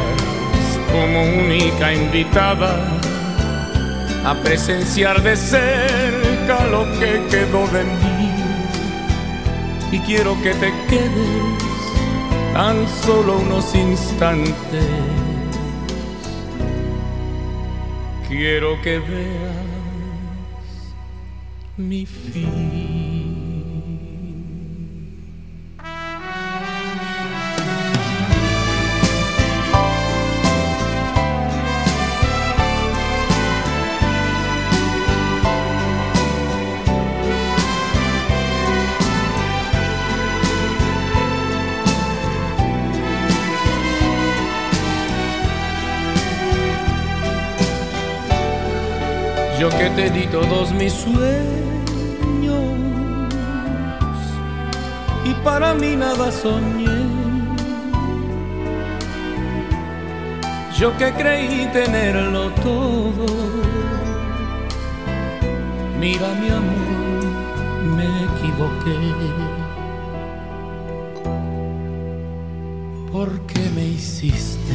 como 0.91 1.23
única 1.23 1.93
invitada 1.93 2.75
a 4.25 4.35
presenciar 4.43 5.23
de 5.23 5.37
cerca 5.37 6.67
lo 6.73 6.85
que 6.99 7.23
quedó 7.31 7.69
de 7.69 7.85
mí. 7.85 8.31
Y 9.93 9.99
quiero 10.01 10.35
que 10.43 10.55
te 10.55 10.73
quedes 10.89 11.61
tan 12.53 12.85
solo 13.05 13.39
unos 13.39 13.75
instantes 13.77 15.20
quiero 18.31 18.81
que 18.81 19.01
veas 19.01 19.57
mi 21.77 22.07
fin. 22.07 23.20
Yo 49.61 49.69
que 49.69 49.91
te 49.91 50.09
di 50.09 50.27
todos 50.29 50.73
mis 50.73 50.91
sueños 50.91 51.21
y 55.23 55.35
para 55.45 55.75
mí 55.75 55.97
nada 55.97 56.33
soñé. 56.33 56.89
Yo 60.79 60.97
que 60.97 61.13
creí 61.13 61.69
tenerlo 61.75 62.51
todo. 62.63 63.27
Mira 66.01 66.29
mi 66.41 66.49
amor, 66.49 67.25
me 67.99 68.09
equivoqué. 68.29 68.99
¿Por 73.13 73.41
qué 73.41 73.61
me 73.75 73.85
hiciste 73.89 74.73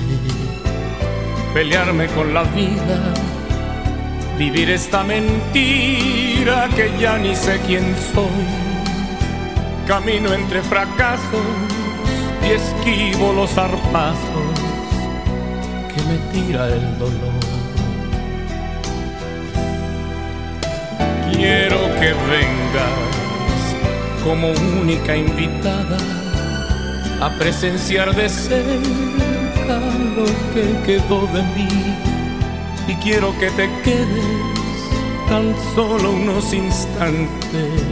pelearme 1.55 2.05
con 2.09 2.35
la 2.35 2.43
vida? 2.43 3.34
Vivir 4.37 4.69
esta 4.69 5.03
mentira 5.03 6.67
que 6.75 6.91
ya 6.99 7.17
ni 7.17 7.35
sé 7.35 7.59
quién 7.65 7.95
soy. 8.13 8.45
Camino 9.87 10.33
entre 10.33 10.61
fracasos 10.61 11.45
y 12.43 12.51
esquivo 12.51 13.33
los 13.33 13.51
zarpazos 13.51 14.59
que 15.93 16.01
me 16.03 16.17
tira 16.33 16.67
el 16.67 16.99
dolor. 16.99 17.45
Quiero 21.31 21.77
que 21.99 22.13
vengas 22.31 23.15
como 24.23 24.51
única 24.81 25.15
invitada 25.15 25.97
a 27.21 27.29
presenciar 27.37 28.13
de 28.15 28.27
cerca 28.27 29.79
lo 30.15 30.25
que 30.53 30.81
quedó 30.85 31.27
de 31.27 31.43
mí 31.55 32.14
y 32.87 32.93
quiero 32.95 33.37
que 33.39 33.49
te 33.51 33.69
quedes 33.83 34.25
tan 35.27 35.55
solo 35.73 36.11
unos 36.11 36.53
instantes. 36.53 37.83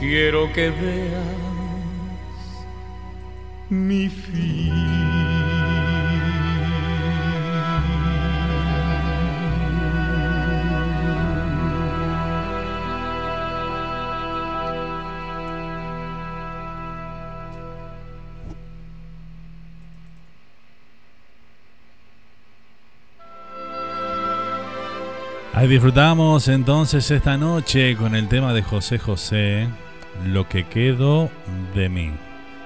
Quiero 0.00 0.52
que 0.52 0.70
veas 0.70 1.24
mi 3.68 4.08
fin. 4.08 4.85
Disfrutamos 25.68 26.46
entonces 26.48 27.10
esta 27.10 27.36
noche 27.36 27.96
con 27.96 28.14
el 28.14 28.28
tema 28.28 28.52
de 28.52 28.62
José 28.62 28.98
José, 28.98 29.66
Lo 30.24 30.48
que 30.48 30.64
quedó 30.64 31.28
de 31.74 31.88
mí, 31.88 32.12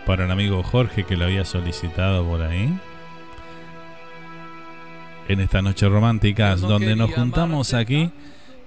para 0.06 0.26
el 0.26 0.30
amigo 0.30 0.62
Jorge 0.62 1.04
que 1.04 1.16
lo 1.16 1.24
había 1.24 1.44
solicitado 1.44 2.26
por 2.26 2.42
ahí. 2.42 2.78
En 5.28 5.40
esta 5.40 5.62
noche 5.62 5.88
románticas, 5.88 6.60
donde 6.60 6.94
nos 6.94 7.12
juntamos 7.12 7.72
aquí, 7.72 8.10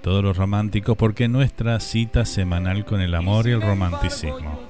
todos 0.02 0.24
los 0.24 0.36
románticos, 0.36 0.96
porque 0.96 1.28
nuestra 1.28 1.78
cita 1.78 2.24
semanal 2.24 2.84
con 2.84 3.00
el 3.00 3.14
amor 3.14 3.46
y 3.46 3.52
el 3.52 3.62
romanticismo. 3.62 4.60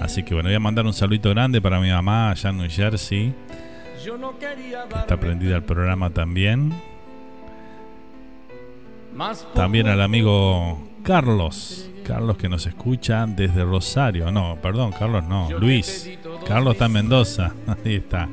Así 0.00 0.24
que 0.24 0.34
bueno, 0.34 0.48
voy 0.48 0.56
a 0.56 0.60
mandar 0.60 0.86
un 0.86 0.94
saludito 0.94 1.30
grande 1.30 1.60
para 1.60 1.80
mi 1.80 1.90
mamá 1.90 2.30
allá 2.30 2.50
en 2.50 2.56
New 2.56 2.70
Jersey, 2.70 3.34
que 4.40 4.98
está 4.98 5.20
prendida 5.20 5.56
al 5.56 5.64
programa 5.64 6.10
también 6.10 6.72
también 9.54 9.88
al 9.88 10.00
amigo 10.00 10.78
Carlos. 11.02 11.86
Carlos 12.04 12.36
que 12.36 12.48
nos 12.48 12.66
escucha 12.66 13.26
desde 13.26 13.64
Rosario. 13.64 14.32
No, 14.32 14.56
perdón, 14.60 14.92
Carlos 14.92 15.24
no. 15.24 15.50
Luis. 15.58 16.10
Carlos 16.46 16.74
está 16.74 16.86
en 16.86 16.92
Mendoza. 16.92 17.52
Ahí 17.84 17.96
está. 17.96 18.28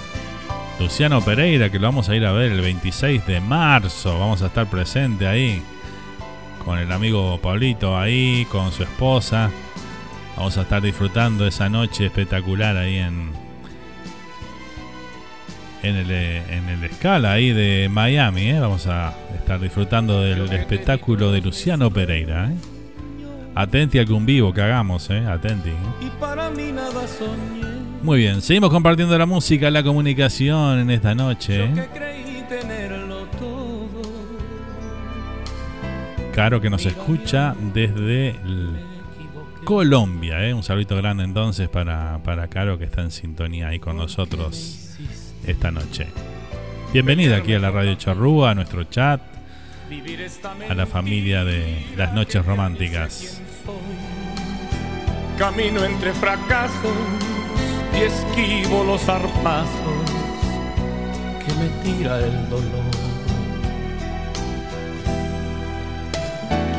Luciano 0.79 1.21
Pereira, 1.21 1.71
que 1.71 1.79
lo 1.79 1.87
vamos 1.87 2.09
a 2.09 2.17
ir 2.17 2.27
a 2.27 2.33
ver 2.33 2.53
el 2.53 2.61
26 2.61 3.27
de 3.27 3.41
marzo. 3.41 4.19
Vamos 4.19 4.43
a 4.43 4.47
estar 4.47 4.67
presente 4.67 5.27
ahí. 5.27 5.63
Con 6.65 6.79
el 6.79 6.91
amigo 6.91 7.39
Pablito 7.41 7.97
ahí, 7.97 8.47
con 8.51 8.73
su 8.73 8.83
esposa. 8.83 9.51
Vamos 10.37 10.59
a 10.59 10.63
estar 10.63 10.83
disfrutando 10.83 11.47
esa 11.47 11.69
noche 11.69 12.07
espectacular 12.07 12.77
ahí 12.77 12.97
en, 12.97 13.31
en 15.83 15.97
el, 15.97 16.11
en 16.11 16.69
el 16.69 16.91
Scala 16.93 17.33
ahí 17.33 17.53
de 17.53 17.89
Miami. 17.89 18.51
¿eh? 18.51 18.59
Vamos 18.59 18.87
a 18.89 19.15
estar 19.35 19.61
disfrutando 19.61 20.23
del 20.23 20.53
espectáculo 20.53 21.31
de 21.31 21.41
Luciano 21.41 21.91
Pereira. 21.91 22.51
¿eh? 22.51 22.55
Atenti 23.55 24.01
al 24.01 24.07
que 24.07 24.13
un 24.13 24.27
vivo 24.27 24.53
que 24.53 24.63
hagamos, 24.63 25.09
¿eh? 25.11 25.25
atenti. 25.25 25.71
Y 26.01 26.11
para 26.19 26.51
mí 26.51 26.73
nada 26.73 27.07
soñé. 27.07 27.74
Muy 28.05 28.19
bien, 28.19 28.43
seguimos 28.43 28.69
compartiendo 28.69 29.17
la 29.17 29.25
música, 29.25 29.71
la 29.71 29.83
comunicación 29.83 30.79
en 30.79 30.91
esta 30.91 31.15
noche. 31.15 31.71
Yo 31.71 31.75
que 31.75 31.87
creí 31.89 32.45
tenerlo 32.47 33.25
todo. 33.29 34.03
Caro 36.35 36.61
que 36.61 36.69
nos 36.69 36.85
escucha 36.85 37.57
desde 37.73 38.37
Colombia. 39.65 40.47
¿eh? 40.47 40.53
Un 40.53 40.63
saludito 40.63 40.97
grande 40.99 41.25
entonces 41.25 41.71
para, 41.71 42.19
para 42.23 42.49
Caro 42.49 42.77
que 42.77 42.85
está 42.85 43.01
en 43.01 43.11
sintonía 43.11 43.69
ahí 43.69 43.79
con 43.79 43.97
nosotros 43.97 44.99
esta 45.47 45.71
noche. 45.71 46.09
Bienvenida 46.93 47.39
aquí 47.39 47.55
a 47.55 47.59
la 47.59 47.71
Radio 47.71 47.95
Charrúa, 47.95 48.51
a 48.51 48.55
nuestro 48.55 48.85
chat, 48.85 49.23
a 50.69 50.75
la 50.75 50.85
familia 50.85 51.43
de 51.43 51.87
las 51.97 52.13
noches 52.13 52.45
románticas. 52.45 53.41
Camino 55.39 55.83
entre 55.83 56.13
fracasos 56.13 56.93
y 57.97 58.03
esquivo 58.03 58.85
los 58.85 59.01
zarpazos 59.03 60.11
que 61.45 61.55
me 61.55 61.69
tira 61.83 62.19
el 62.19 62.49
dolor. 62.49 62.85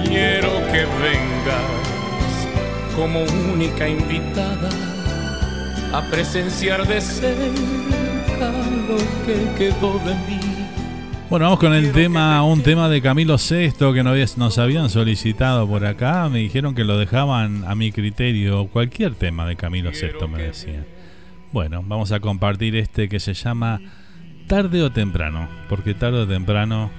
Quiero 0.04 0.50
que 0.72 0.86
vengas 1.02 1.86
como 2.96 3.24
única 3.54 3.88
invitada 3.88 4.70
a 5.94 6.02
presenciar 6.10 6.86
de 6.88 7.02
cerca 7.02 8.52
lo 8.88 8.98
que 9.26 9.56
quedó 9.58 10.00
de 10.00 10.16
mí. 10.28 10.40
Bueno, 11.30 11.46
vamos 11.46 11.60
con 11.60 11.74
el 11.74 11.92
tema, 11.92 12.44
un 12.44 12.62
tema 12.62 12.88
de 12.88 13.02
Camilo 13.02 13.38
Sesto 13.38 13.94
que 13.94 14.04
nos 14.04 14.58
habían 14.58 14.90
solicitado 14.90 15.68
por 15.68 15.86
acá. 15.86 16.30
Me 16.30 16.40
dijeron 16.40 16.76
que 16.76 16.84
lo 16.84 16.98
dejaban 16.98 17.64
a 17.66 17.74
mi 17.74 17.92
criterio. 17.92 18.68
Cualquier 18.68 19.16
tema 19.16 19.48
de 19.48 19.56
Camilo 19.56 19.94
Sesto 19.94 20.28
me 20.28 20.44
decían. 20.44 20.95
Bueno, 21.56 21.82
vamos 21.88 22.12
a 22.12 22.20
compartir 22.20 22.76
este 22.76 23.08
que 23.08 23.22
se 23.22 23.34
llama 23.34 23.80
Tarde 24.46 24.84
o 24.84 24.92
Temprano. 24.92 25.48
Porque 25.70 25.94
tarde 25.94 26.24
o 26.24 26.28
temprano 26.28 26.92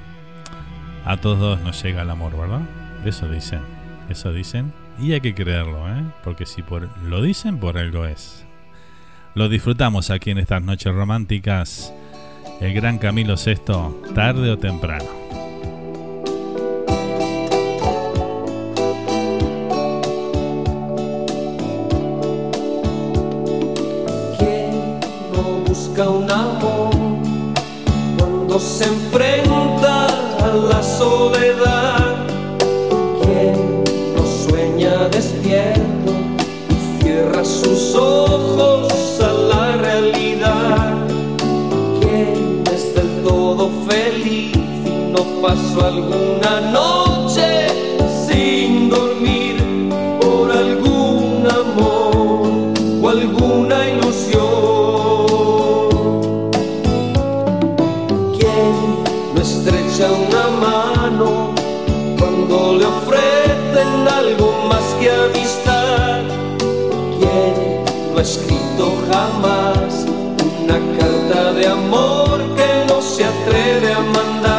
a 1.04 1.18
todos 1.18 1.60
nos 1.60 1.82
llega 1.82 2.00
el 2.00 2.08
amor, 2.08 2.34
¿verdad? 2.34 2.62
Eso 3.04 3.28
dicen. 3.28 3.60
Eso 4.08 4.32
dicen. 4.32 4.72
Y 4.98 5.12
hay 5.12 5.20
que 5.20 5.34
creerlo, 5.34 5.86
¿eh? 5.90 6.02
Porque 6.24 6.46
si 6.46 6.62
por, 6.62 6.88
lo 7.02 7.20
dicen, 7.20 7.58
por 7.58 7.76
algo 7.76 8.06
es. 8.06 8.46
Lo 9.34 9.50
disfrutamos 9.50 10.08
aquí 10.08 10.30
en 10.30 10.38
estas 10.38 10.62
noches 10.62 10.94
románticas. 10.94 11.92
El 12.58 12.72
gran 12.72 12.96
Camilo 12.96 13.36
Sesto, 13.36 14.02
tarde 14.14 14.50
o 14.52 14.56
temprano. 14.56 15.25
No 45.76 45.82
pasó 45.82 45.86
alguna 45.86 46.60
noche 46.72 47.68
sin 48.26 48.88
dormir 48.88 49.56
por 50.20 50.50
algún 50.50 51.46
amor 51.46 52.72
o 53.02 53.08
alguna 53.08 53.88
ilusión? 53.88 54.42
¿Quién 58.38 59.04
no 59.34 59.40
estrecha 59.40 60.06
una 60.28 60.48
mano 60.66 61.54
cuando 62.18 62.76
le 62.78 62.86
ofrecen 62.86 64.08
algo 64.08 64.52
más 64.68 64.84
que 65.00 65.10
amistad? 65.10 66.22
¿Quién 67.18 67.84
no 68.12 68.18
ha 68.18 68.22
escrito 68.22 68.94
jamás 69.10 70.06
una 70.62 70.78
carta 70.98 71.52
de 71.52 71.66
amor 71.66 72.40
que 72.56 72.68
no 72.88 73.00
se 73.02 73.24
atreve 73.24 73.92
a 73.92 74.00
mandar? 74.00 74.55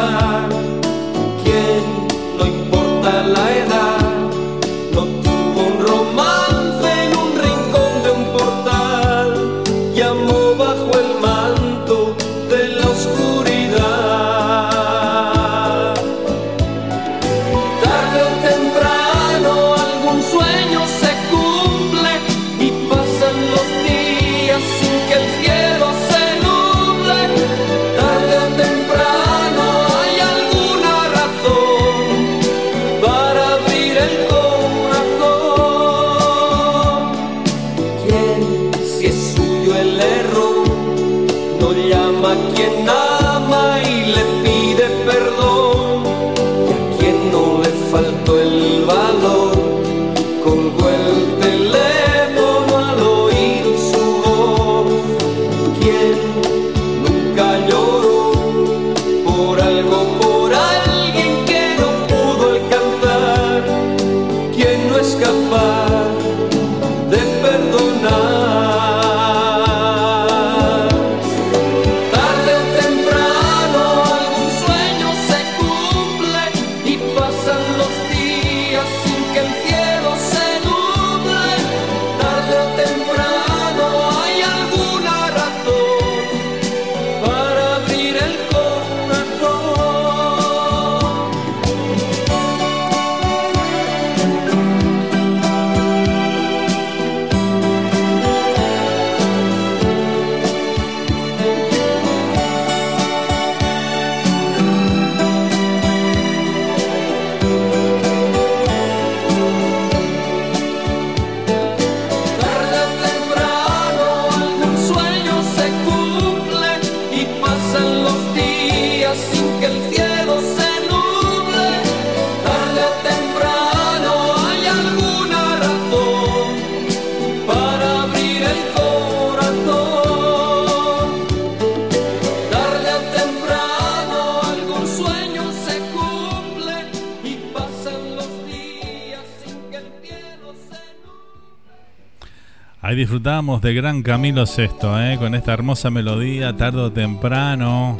Ahí 142.98 143.02
disfrutamos 143.02 143.62
de 143.62 143.74
gran 143.74 144.02
Camilo 144.02 144.44
Sesto, 144.44 145.00
¿eh? 145.00 145.16
con 145.18 145.36
esta 145.36 145.52
hermosa 145.52 145.88
melodía, 145.88 146.56
tarde 146.56 146.80
o 146.80 146.90
temprano. 146.90 147.96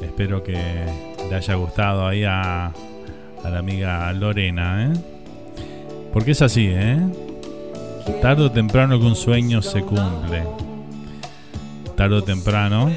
Espero 0.00 0.44
que 0.44 0.52
le 0.52 1.34
haya 1.34 1.56
gustado 1.56 2.06
ahí 2.06 2.22
a, 2.22 2.72
la 3.42 3.58
amiga 3.58 4.12
Lorena, 4.12 4.84
¿eh? 4.84 4.92
Porque 6.12 6.30
es 6.30 6.42
así, 6.42 6.68
¿eh? 6.70 6.96
Tarde 8.22 8.44
o 8.44 8.52
temprano 8.52 8.94
algún 8.94 9.16
sueño 9.16 9.62
se 9.62 9.82
cumple. 9.82 10.44
Tarde 11.96 12.14
o 12.14 12.22
temprano. 12.22 12.86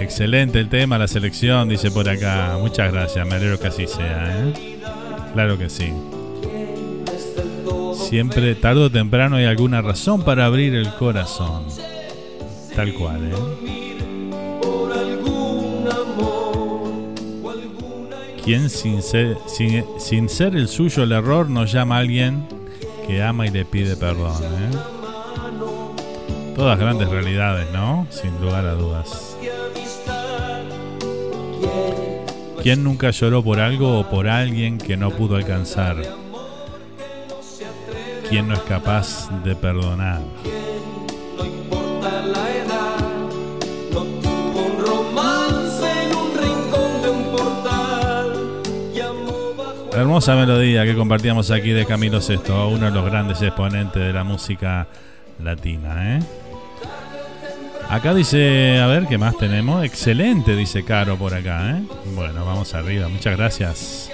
Excelente 0.00 0.60
el 0.60 0.70
tema, 0.70 0.96
la 0.96 1.08
selección, 1.08 1.68
dice 1.68 1.90
por 1.90 2.08
acá. 2.08 2.56
Muchas 2.58 2.90
gracias, 2.90 3.26
me 3.26 3.34
alegro 3.34 3.60
que 3.60 3.66
así 3.66 3.86
sea. 3.86 4.48
¿eh? 4.48 4.73
Claro 5.34 5.58
que 5.58 5.68
sí. 5.68 5.92
Siempre, 7.94 8.54
tarde 8.54 8.84
o 8.84 8.90
temprano, 8.90 9.34
hay 9.36 9.46
alguna 9.46 9.82
razón 9.82 10.22
para 10.22 10.46
abrir 10.46 10.76
el 10.76 10.94
corazón. 10.94 11.64
Tal 12.76 12.94
cual, 12.94 13.32
¿eh? 13.32 13.34
¿Quién 18.44 18.70
sin 18.70 19.02
ser, 19.02 19.36
sin, 19.46 19.84
sin 19.98 20.28
ser 20.28 20.54
el 20.54 20.68
suyo 20.68 21.02
el 21.02 21.12
error 21.12 21.50
nos 21.50 21.72
llama 21.72 21.96
a 21.96 21.98
alguien 22.00 22.46
que 23.06 23.22
ama 23.22 23.46
y 23.46 23.50
le 23.50 23.64
pide 23.64 23.96
perdón? 23.96 24.40
¿eh? 24.40 24.70
Todas 26.54 26.78
grandes 26.78 27.08
realidades, 27.08 27.66
¿no? 27.72 28.06
Sin 28.10 28.40
lugar 28.40 28.66
a 28.66 28.74
dudas. 28.74 29.33
¿Quién 32.64 32.82
nunca 32.82 33.10
lloró 33.10 33.44
por 33.44 33.60
algo 33.60 33.98
o 34.00 34.08
por 34.08 34.26
alguien 34.26 34.78
que 34.78 34.96
no 34.96 35.10
pudo 35.10 35.36
alcanzar? 35.36 35.96
¿Quién 38.26 38.48
no 38.48 38.54
es 38.54 38.60
capaz 38.60 39.28
de 39.44 39.54
perdonar? 39.54 40.22
Hermosa 49.92 50.34
melodía 50.34 50.86
que 50.86 50.94
compartíamos 50.94 51.50
aquí 51.50 51.68
de 51.68 51.84
Camilo 51.84 52.22
Sesto, 52.22 52.68
uno 52.68 52.86
de 52.86 52.92
los 52.92 53.04
grandes 53.04 53.42
exponentes 53.42 54.02
de 54.02 54.12
la 54.14 54.24
música 54.24 54.86
latina, 55.38 56.16
¿eh? 56.16 56.43
Acá 57.88 58.14
dice, 58.14 58.78
a 58.80 58.86
ver, 58.86 59.06
¿qué 59.06 59.18
más 59.18 59.36
tenemos? 59.38 59.84
Excelente, 59.84 60.56
dice 60.56 60.84
Caro 60.84 61.16
por 61.16 61.34
acá, 61.34 61.70
¿eh? 61.70 61.82
Bueno, 62.14 62.44
vamos 62.44 62.74
arriba, 62.74 63.08
muchas 63.08 63.36
gracias. 63.36 64.10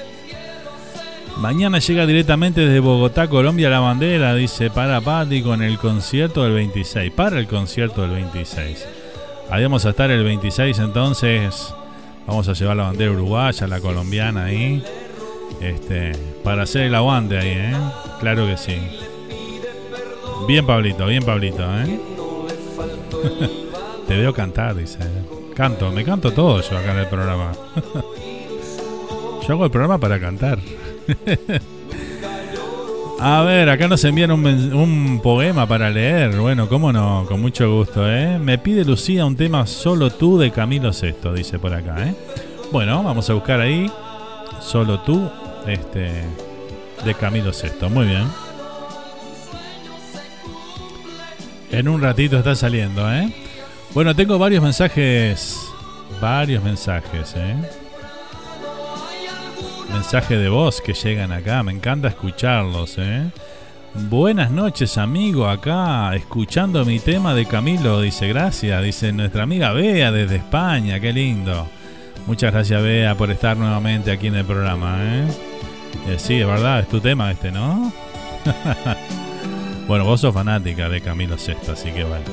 Mañana 1.39 1.79
llega 1.79 2.05
directamente 2.05 2.61
desde 2.61 2.81
Bogotá, 2.81 3.29
Colombia, 3.29 3.71
la 3.71 3.81
bandera, 3.81 4.35
dice, 4.35 4.69
para 4.69 5.01
Pati 5.01 5.43
con 5.43 5.63
el 5.63 5.79
concierto 5.79 6.45
del 6.45 6.53
26. 6.53 7.11
Para 7.13 7.39
el 7.39 7.47
concierto 7.47 8.03
del 8.03 8.11
26. 8.11 8.87
Ahí 9.51 9.63
vamos 9.63 9.87
a 9.87 9.91
estar 9.91 10.11
el 10.11 10.23
26, 10.23 10.79
entonces 10.81 11.73
vamos 12.27 12.47
a 12.49 12.53
llevar 12.53 12.77
la 12.77 12.85
bandera 12.85 13.13
uruguaya, 13.13 13.67
la 13.67 13.81
colombiana 13.81 14.45
ahí. 14.45 14.85
Este, 15.63 16.13
para 16.45 16.65
hacer 16.65 16.83
el 16.83 16.95
aguante 16.95 17.39
ahí, 17.39 17.49
¿eh? 17.49 17.77
Claro 18.21 18.47
que 18.47 18.57
sí. 18.59 18.77
Bien, 20.47 20.67
Pablito, 20.67 21.07
bien, 21.07 21.23
Pablito, 21.23 21.63
¿eh? 21.81 21.99
Te 24.09 24.17
veo 24.17 24.33
cantar, 24.33 24.75
dice. 24.75 24.99
Canto, 25.55 25.91
me 25.91 26.05
canto 26.05 26.33
todo 26.33 26.61
yo 26.61 26.79
acá 26.79 26.93
en 26.93 26.99
el 26.99 27.07
programa. 27.07 27.53
yo 29.47 29.55
hago 29.55 29.65
el 29.65 29.71
programa 29.71 29.99
para 29.99 30.19
cantar. 30.19 30.59
A 33.23 33.43
ver, 33.43 33.69
acá 33.69 33.87
nos 33.87 34.03
envían 34.05 34.31
un, 34.31 34.47
un 34.47 35.21
poema 35.23 35.67
para 35.67 35.91
leer. 35.91 36.39
Bueno, 36.39 36.71
cómo 36.71 36.91
no, 36.91 37.27
con 37.29 37.39
mucho 37.39 37.71
gusto, 37.71 38.11
¿eh? 38.11 38.39
Me 38.39 38.57
pide 38.57 38.83
Lucía 38.83 39.27
un 39.27 39.37
tema 39.37 39.67
solo 39.67 40.09
tú 40.11 40.39
de 40.39 40.51
Camilo 40.51 40.91
Sesto, 40.95 41.35
dice 41.35 41.59
por 41.59 41.75
acá, 41.75 42.09
¿eh? 42.09 42.15
Bueno, 42.73 43.03
vamos 43.03 43.29
a 43.29 43.35
buscar 43.35 43.61
ahí 43.61 43.93
solo 44.61 45.01
tú, 45.01 45.29
este, 45.67 46.11
de 47.05 47.15
Camilo 47.15 47.53
Sesto. 47.53 47.91
Muy 47.91 48.07
bien. 48.07 48.25
En 51.73 51.89
un 51.89 52.03
ratito 52.03 52.39
está 52.39 52.55
saliendo, 52.57 53.13
¿eh? 53.13 53.33
Bueno, 53.95 54.15
tengo 54.15 54.39
varios 54.39 54.63
mensajes, 54.63 55.57
varios 56.21 56.65
mensajes, 56.65 57.35
¿eh? 57.37 57.57
Mensajes 59.93 60.39
de 60.39 60.49
voz 60.49 60.81
que 60.81 60.95
llegan 60.95 61.31
acá, 61.33 61.63
me 61.63 61.73
encanta 61.73 62.09
escucharlos, 62.09 62.97
¿eh? 62.99 63.31
Buenas 63.95 64.51
noches, 64.51 64.99
amigo, 64.99 65.49
acá 65.49 66.15
escuchando 66.15 66.85
mi 66.85 66.99
tema 66.99 67.35
de 67.35 67.47
Camilo, 67.47 68.01
dice 68.01 68.29
gracias, 68.29 68.83
dice 68.83 69.13
nuestra 69.13 69.45
amiga 69.45 69.73
Bea 69.73 70.11
desde 70.11 70.37
España, 70.37 70.99
qué 70.99 71.13
lindo. 71.13 71.69
Muchas 72.27 72.53
gracias 72.53 72.83
Bea 72.83 73.15
por 73.15 73.31
estar 73.31 73.57
nuevamente 73.57 74.11
aquí 74.11 74.27
en 74.27 74.37
el 74.37 74.45
programa, 74.45 74.97
¿eh? 75.01 75.29
Eh, 76.09 76.17
sí, 76.19 76.41
es 76.41 76.47
verdad, 76.47 76.81
es 76.81 76.89
tu 76.89 77.01
tema 77.01 77.31
este, 77.31 77.53
¿no? 77.53 77.93
bueno, 79.91 80.05
vos 80.05 80.21
sos 80.21 80.33
fanática 80.33 80.89
de 80.89 81.01
Camilo 81.01 81.37
Sesto, 81.37 81.73
así 81.73 81.91
que 81.91 82.05
bueno. 82.05 82.25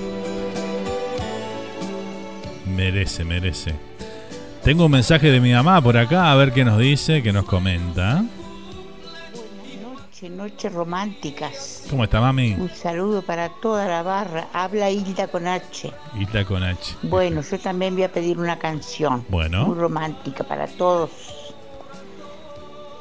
Merece, 2.67 3.25
merece. 3.25 3.73
Tengo 4.63 4.85
un 4.85 4.91
mensaje 4.91 5.31
de 5.31 5.39
mi 5.39 5.51
mamá 5.51 5.81
por 5.81 5.97
acá, 5.97 6.31
a 6.31 6.35
ver 6.35 6.53
qué 6.53 6.63
nos 6.63 6.77
dice, 6.77 7.23
qué 7.23 7.33
nos 7.33 7.45
comenta. 7.45 8.23
Noche, 9.81 10.29
noches 10.29 10.71
románticas. 10.71 11.85
¿Cómo 11.89 12.03
está, 12.03 12.21
mami? 12.21 12.53
Un 12.53 12.69
saludo 12.69 13.23
para 13.23 13.49
toda 13.49 13.87
la 13.87 14.03
barra. 14.03 14.49
Habla 14.53 14.91
Hilda 14.91 15.27
con 15.27 15.47
H. 15.47 15.91
Ita 16.19 16.45
con 16.45 16.61
H. 16.61 16.95
Bueno, 17.01 17.41
yo 17.41 17.57
también 17.57 17.95
voy 17.95 18.03
a 18.03 18.11
pedir 18.11 18.37
una 18.37 18.59
canción. 18.59 19.25
Bueno. 19.29 19.65
Muy 19.65 19.79
romántica 19.79 20.43
para 20.43 20.67
todos. 20.67 21.09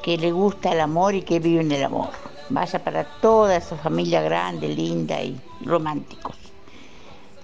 Que 0.02 0.16
le 0.16 0.32
gusta 0.32 0.72
el 0.72 0.80
amor 0.80 1.14
y 1.14 1.20
que 1.20 1.40
viven 1.40 1.70
el 1.70 1.84
amor. 1.84 2.08
Vaya 2.48 2.82
para 2.82 3.04
toda 3.04 3.56
esa 3.56 3.76
familia 3.76 4.22
grande, 4.22 4.68
linda 4.68 5.20
y 5.22 5.40
románticos. 5.64 6.36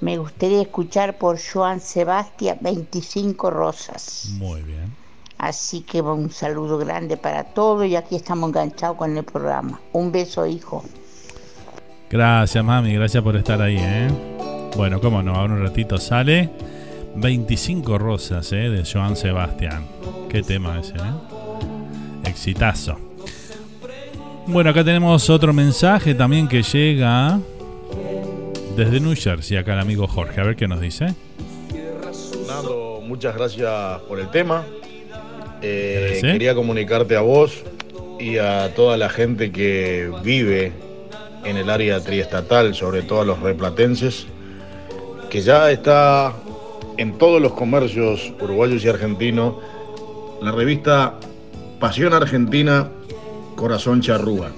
Me 0.00 0.18
gustaría 0.18 0.62
escuchar 0.62 1.16
por 1.18 1.38
Joan 1.40 1.80
Sebastián 1.80 2.58
25 2.60 3.50
Rosas. 3.50 4.30
Muy 4.38 4.62
bien. 4.62 4.94
Así 5.38 5.80
que 5.80 6.00
un 6.00 6.30
saludo 6.30 6.78
grande 6.78 7.16
para 7.16 7.44
todos 7.44 7.86
y 7.86 7.96
aquí 7.96 8.16
estamos 8.16 8.48
enganchados 8.48 8.96
con 8.96 9.16
el 9.16 9.24
programa. 9.24 9.80
Un 9.92 10.12
beso, 10.12 10.46
hijo. 10.46 10.84
Gracias, 12.08 12.64
mami, 12.64 12.94
gracias 12.94 13.22
por 13.24 13.36
estar 13.36 13.60
ahí, 13.60 13.76
¿eh? 13.78 14.08
Bueno, 14.76 15.00
cómo 15.00 15.22
no, 15.22 15.34
ahora 15.34 15.54
un 15.54 15.62
ratito 15.62 15.98
sale 15.98 16.50
25 17.16 17.98
rosas, 17.98 18.52
¿eh? 18.52 18.70
De 18.70 18.84
Joan 18.84 19.16
Sebastián. 19.16 19.86
Qué 20.28 20.42
tema 20.42 20.78
ese, 20.78 20.94
¿eh? 20.94 22.28
Exitazo. 22.28 23.11
Bueno, 24.46 24.70
acá 24.70 24.82
tenemos 24.82 25.30
otro 25.30 25.52
mensaje 25.52 26.14
también 26.14 26.48
que 26.48 26.62
llega 26.62 27.38
desde 28.76 29.00
New 29.00 29.14
Jersey, 29.14 29.56
acá 29.56 29.74
el 29.74 29.80
amigo 29.80 30.08
Jorge. 30.08 30.40
A 30.40 30.44
ver 30.44 30.56
qué 30.56 30.66
nos 30.66 30.80
dice. 30.80 31.14
Fernando, 32.30 33.00
muchas 33.06 33.36
gracias 33.36 34.00
por 34.08 34.18
el 34.18 34.28
tema. 34.30 34.64
Eh, 35.62 36.18
quería 36.20 36.54
comunicarte 36.56 37.16
a 37.16 37.20
vos 37.20 37.62
y 38.18 38.38
a 38.38 38.74
toda 38.74 38.96
la 38.96 39.08
gente 39.08 39.52
que 39.52 40.10
vive 40.24 40.72
en 41.44 41.56
el 41.56 41.70
área 41.70 42.00
triestatal, 42.00 42.74
sobre 42.74 43.02
todo 43.02 43.20
a 43.20 43.24
los 43.24 43.38
replatenses, 43.40 44.26
que 45.30 45.40
ya 45.40 45.70
está 45.70 46.32
en 46.96 47.16
todos 47.16 47.40
los 47.40 47.52
comercios 47.52 48.32
uruguayos 48.40 48.84
y 48.84 48.88
argentinos 48.88 49.54
la 50.40 50.50
revista 50.50 51.14
Pasión 51.78 52.12
Argentina 52.12 52.90
Corazón 53.62 54.00
Charrúa. 54.00 54.50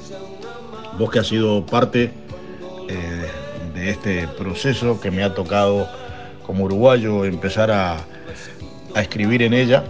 Vos 0.99 1.11
que 1.11 1.19
has 1.19 1.27
sido 1.27 1.67
parte 1.67 2.11
eh, 2.89 3.27
de 3.75 3.91
este 3.91 4.27
proceso 4.29 4.99
que 4.99 5.11
me 5.11 5.23
ha 5.23 5.35
tocado 5.35 5.87
como 6.47 6.65
uruguayo 6.65 7.27
empezar 7.27 7.71
a, 7.71 7.99
escribir 8.97 9.43
en 9.43 9.53
ella. 9.53 9.85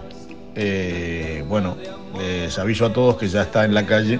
Eh, 0.55 1.45
bueno, 1.47 1.77
les 2.17 2.59
aviso 2.59 2.87
a 2.87 2.91
todos 2.91 3.15
que 3.15 3.29
ya 3.29 3.43
está 3.43 3.63
en 3.63 3.73
la 3.73 3.85
calle 3.85 4.19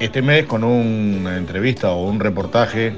este 0.00 0.20
mes 0.20 0.46
con 0.46 0.64
una 0.64 1.36
entrevista 1.36 1.92
o 1.92 2.04
un 2.08 2.18
reportaje 2.18 2.96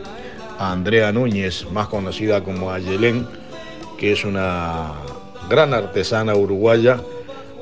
a 0.58 0.72
Andrea 0.72 1.12
Núñez, 1.12 1.66
más 1.70 1.88
conocida 1.88 2.42
como 2.42 2.72
Ayelén, 2.72 3.26
que 3.98 4.12
es 4.12 4.24
una 4.24 4.92
gran 5.50 5.74
artesana 5.74 6.34
uruguaya 6.34 6.98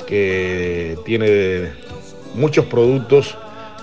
que 0.06 0.96
tiene 1.04 1.81
muchos 2.34 2.66
productos 2.66 3.36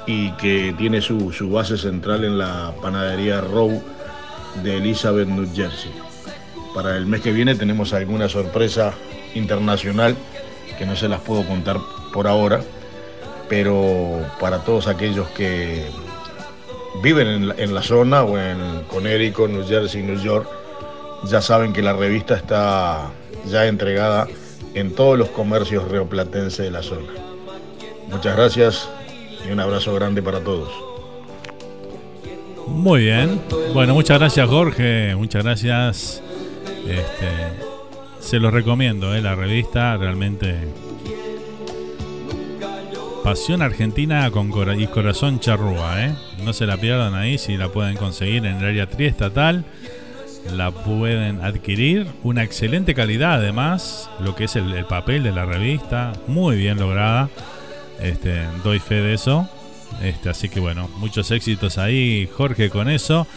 y 0.05 0.31
que 0.33 0.73
tiene 0.77 1.01
su, 1.01 1.31
base 1.49 1.77
central 1.77 2.23
en 2.23 2.37
la 2.37 2.73
panadería 2.81 3.41
Row 3.41 3.81
de 4.63 4.77
Elizabeth, 4.77 5.27
New 5.27 5.47
Jersey. 5.53 5.91
Para 6.73 6.97
el 6.97 7.05
mes 7.05 7.21
que 7.21 7.31
viene 7.31 7.55
tenemos 7.55 7.93
alguna 7.93 8.29
sorpresa 8.29 8.93
internacional 9.35 10.15
que 10.77 10.85
no 10.85 10.95
se 10.95 11.09
las 11.09 11.21
puedo 11.21 11.45
contar 11.45 11.77
por 12.13 12.27
ahora, 12.27 12.61
pero 13.49 14.25
para 14.39 14.59
todos 14.59 14.87
aquellos 14.87 15.27
que 15.29 15.85
viven 17.03 17.53
en 17.57 17.73
la, 17.73 17.81
zona 17.83 18.23
o 18.23 18.37
en 18.37 18.83
Connecticut, 18.87 19.49
New 19.49 19.67
Jersey, 19.67 20.01
New 20.01 20.19
York, 20.19 20.47
ya 21.25 21.41
saben 21.41 21.73
que 21.73 21.81
la 21.81 21.93
revista 21.93 22.35
está 22.35 23.11
ya 23.45 23.67
entregada 23.67 24.27
en 24.73 24.95
todos 24.95 25.17
los 25.17 25.29
comercios 25.29 25.87
reoplatenses 25.89 26.65
de 26.65 26.71
la 26.71 26.81
zona. 26.81 27.28
Muchas 28.09 28.35
gracias 28.35 28.89
y 29.47 29.51
un 29.51 29.59
abrazo 29.59 29.93
grande 29.93 30.21
para 30.21 30.43
todos. 30.43 30.69
Muy 32.67 33.05
bien. 33.05 33.41
Bueno, 33.73 33.93
muchas 33.93 34.19
gracias 34.19 34.47
Jorge, 34.47 35.15
muchas 35.15 35.43
gracias. 35.43 36.23
Este, 36.87 37.29
se 38.19 38.39
los 38.39 38.53
recomiendo, 38.53 39.15
¿eh? 39.15 39.21
la 39.21 39.35
revista 39.35 39.97
realmente 39.97 40.67
Pasión 43.23 43.61
Argentina 43.61 44.31
con 44.31 44.49
cora 44.49 44.75
y 44.75 44.87
Corazón 44.87 45.39
Charrúa, 45.39 46.05
¿eh? 46.05 46.15
No 46.43 46.53
se 46.53 46.65
la 46.65 46.77
pierdan 46.77 47.13
ahí 47.15 47.37
si 47.37 47.57
la 47.57 47.69
pueden 47.69 47.95
conseguir 47.97 48.45
en 48.45 48.57
el 48.57 48.65
área 48.65 48.89
triestatal. 48.89 49.65
La 50.53 50.71
pueden 50.71 51.43
adquirir. 51.43 52.07
Una 52.23 52.43
excelente 52.43 52.95
calidad 52.95 53.33
además, 53.33 54.09
lo 54.19 54.35
que 54.35 54.45
es 54.45 54.55
el, 54.55 54.73
el 54.73 54.85
papel 54.85 55.21
de 55.21 55.31
la 55.31 55.45
revista. 55.45 56.13
Muy 56.27 56.57
bien 56.57 56.79
lograda. 56.79 57.29
Este, 58.01 58.45
doy 58.63 58.79
fe 58.79 58.95
de 58.95 59.13
eso. 59.13 59.49
Este, 60.01 60.29
así 60.29 60.49
que 60.49 60.59
bueno, 60.59 60.89
muchos 60.97 61.31
éxitos 61.31 61.77
ahí, 61.77 62.29
Jorge, 62.35 62.69
con 62.69 62.89
eso. 62.89 63.27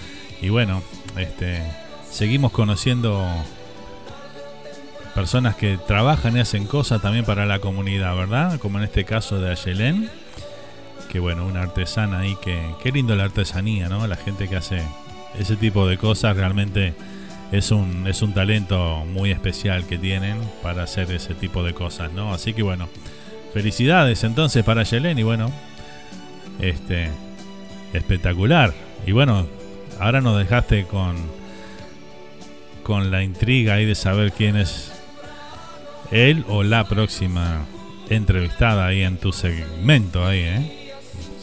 Y 0.41 0.49
bueno, 0.49 0.83
este, 1.17 1.63
seguimos 2.11 2.53
conociendo 2.53 3.25
personas 5.15 5.57
que 5.57 5.79
trabajan 5.87 6.37
y 6.37 6.41
hacen 6.41 6.67
cosas 6.67 7.03
también 7.03 7.25
para 7.25 7.47
la 7.47 7.59
comunidad, 7.59 8.17
¿verdad? 8.17 8.59
Como 8.59 8.79
en 8.79 8.85
este 8.85 9.05
caso 9.05 9.41
de 9.41 9.51
Ayelén, 9.51 10.11
que 11.11 11.21
bueno, 11.21 11.47
una 11.47 11.63
artesana 11.63 12.21
ahí 12.21 12.37
que, 12.43 12.75
qué 12.83 12.93
lindo 12.93 13.15
la 13.15 13.25
artesanía, 13.25 13.89
¿no? 13.89 14.07
La 14.07 14.17
gente 14.17 14.49
que 14.49 14.57
hace 14.57 14.83
ese 15.39 15.57
tipo 15.57 15.87
de 15.87 15.99
cosas 15.99 16.37
realmente 16.37 16.95
es 17.53 17.71
un, 17.71 18.07
es 18.07 18.23
un 18.23 18.33
talento 18.33 19.05
muy 19.07 19.31
especial 19.31 19.87
que 19.87 19.99
tienen 19.99 20.39
para 20.63 20.85
hacer 20.85 21.11
ese 21.13 21.35
tipo 21.35 21.63
de 21.63 21.75
cosas, 21.75 22.13
¿no? 22.13 22.33
Así 22.33 22.55
que 22.55 22.63
bueno, 22.63 22.89
felicidades 23.53 24.25
entonces 24.25 24.65
para 24.65 24.83
Ayelén 24.83 25.19
y 25.19 25.23
bueno, 25.23 25.51
este, 26.61 27.11
espectacular. 27.93 28.73
Y 29.07 29.13
bueno, 29.13 29.47
ahora 29.99 30.21
nos 30.21 30.39
dejaste 30.39 30.85
con, 30.87 31.17
con 32.83 33.11
la 33.11 33.23
intriga 33.23 33.75
ahí 33.75 33.85
de 33.85 33.95
saber 33.95 34.33
quién 34.33 34.57
es 34.57 34.93
él 36.11 36.45
o 36.49 36.63
la 36.63 36.85
próxima 36.85 37.67
entrevistada 38.09 38.87
ahí 38.87 39.03
en 39.03 39.17
tu 39.17 39.33
segmento 39.33 40.27
ahí, 40.27 40.41
¿eh? 40.41 40.93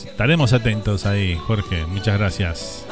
Estaremos 0.05 0.53
atentos 0.53 1.05
ahí, 1.05 1.35
Jorge. 1.35 1.85
Muchas 1.85 2.17
gracias. 2.17 2.85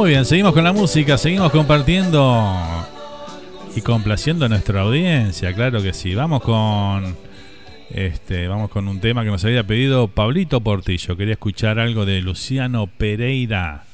Muy 0.00 0.12
bien, 0.12 0.24
seguimos 0.24 0.54
con 0.54 0.64
la 0.64 0.72
música, 0.72 1.18
seguimos 1.18 1.52
compartiendo 1.52 2.42
y 3.76 3.82
complaciendo 3.82 4.46
a 4.46 4.48
nuestra 4.48 4.80
audiencia, 4.80 5.52
claro 5.52 5.82
que 5.82 5.92
sí. 5.92 6.14
Vamos 6.14 6.40
con 6.40 7.14
este, 7.90 8.48
vamos 8.48 8.70
con 8.70 8.88
un 8.88 8.98
tema 9.00 9.24
que 9.24 9.30
nos 9.30 9.44
había 9.44 9.62
pedido 9.62 10.08
Pablito 10.08 10.62
Portillo. 10.62 11.18
Quería 11.18 11.34
escuchar 11.34 11.78
algo 11.78 12.06
de 12.06 12.22
Luciano 12.22 12.86
Pereira, 12.86 13.84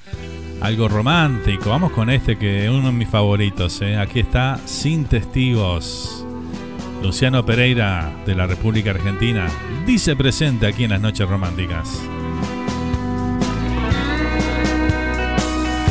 algo 0.60 0.86
romántico. 0.86 1.70
Vamos 1.70 1.90
con 1.90 2.08
este 2.08 2.38
que 2.38 2.66
es 2.66 2.70
uno 2.70 2.86
de 2.86 2.92
mis 2.92 3.08
favoritos. 3.08 3.82
¿eh? 3.82 3.96
Aquí 3.96 4.20
está 4.20 4.60
Sin 4.64 5.06
Testigos. 5.06 6.24
Luciano 7.02 7.44
Pereira 7.44 8.12
de 8.24 8.36
la 8.36 8.46
República 8.46 8.90
Argentina 8.90 9.48
dice 9.84 10.14
presente 10.14 10.68
aquí 10.68 10.84
en 10.84 10.90
las 10.90 11.00
noches 11.00 11.28
románticas. 11.28 12.00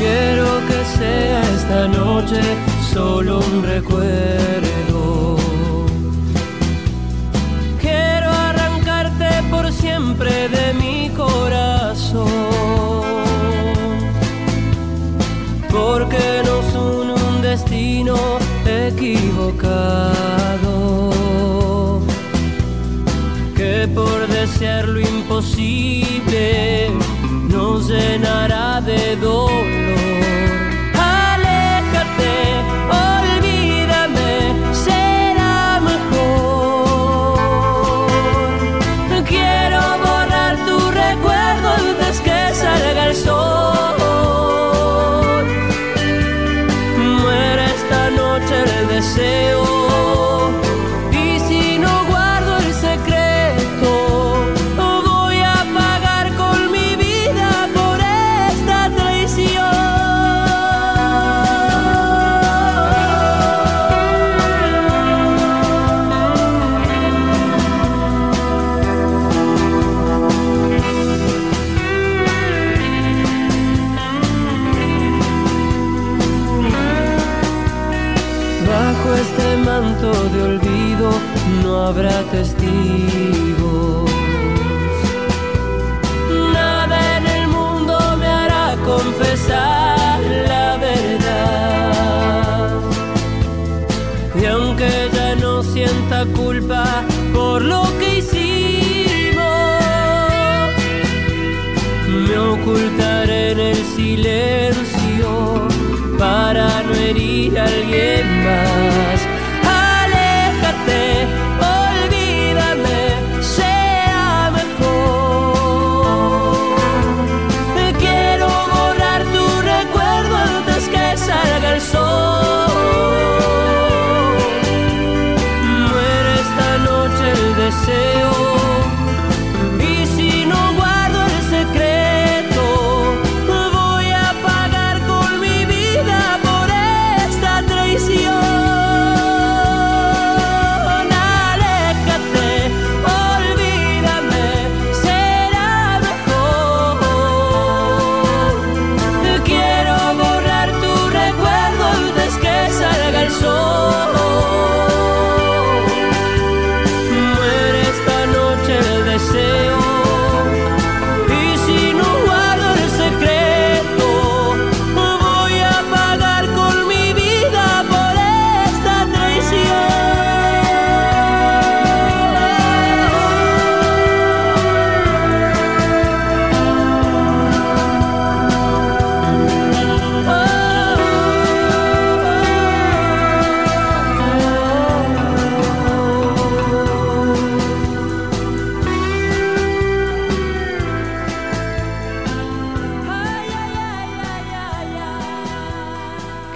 Quiero 0.06 0.50
que 0.70 0.80
sea 0.98 1.42
esta 1.56 1.88
noche 1.88 2.42
solo 2.94 3.40
un 3.40 3.64
recuerdo. 3.64 5.38
Quiero 7.82 8.30
arrancarte 8.30 9.30
por 9.50 9.72
siempre 9.72 10.48
de 10.50 10.66
mi 10.76 11.10
corazón. 11.10 12.28
Porque 15.72 16.26
nos 16.50 16.68
une 16.76 17.14
un 17.30 17.42
destino 17.42 18.16
equivocado. 18.88 20.04
Que 23.56 23.88
por 23.88 24.28
desear 24.28 24.88
lo 24.88 25.00
imposible 25.00 26.92
nos 27.56 27.88
llenará 27.88 28.82
de 28.82 29.16
dolor. 29.16 30.65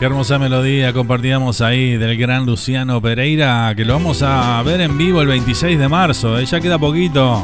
Hermosa 0.10 0.39
melodía 0.39 0.91
compartíamos 0.91 1.62
ahí 1.62 1.95
del 1.95 2.18
gran 2.18 2.43
Luciano 2.43 2.99
Pereira, 2.99 3.72
que 3.76 3.86
lo 3.86 3.93
vamos 3.93 4.24
a 4.24 4.60
ver 4.64 4.82
en 4.82 4.97
vivo 4.97 5.22
el 5.22 5.28
26 5.28 5.78
de 5.78 5.88
marzo. 5.88 6.39
¿eh? 6.39 6.45
Ya 6.45 6.60
queda 6.60 6.80
poquito. 6.80 7.43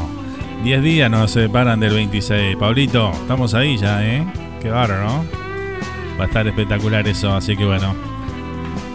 10 0.64 0.82
días 0.82 1.08
nos 1.08 1.30
separan 1.30 1.78
del 1.78 1.94
26. 1.94 2.56
Pablito, 2.56 3.12
estamos 3.12 3.54
ahí 3.54 3.76
ya, 3.76 4.04
¿eh? 4.04 4.26
Qué 4.60 4.68
bárbaro, 4.68 5.04
¿no? 5.04 5.24
Va 6.18 6.24
a 6.24 6.26
estar 6.26 6.44
espectacular 6.44 7.06
eso, 7.06 7.32
así 7.32 7.56
que 7.56 7.64
bueno. 7.64 7.94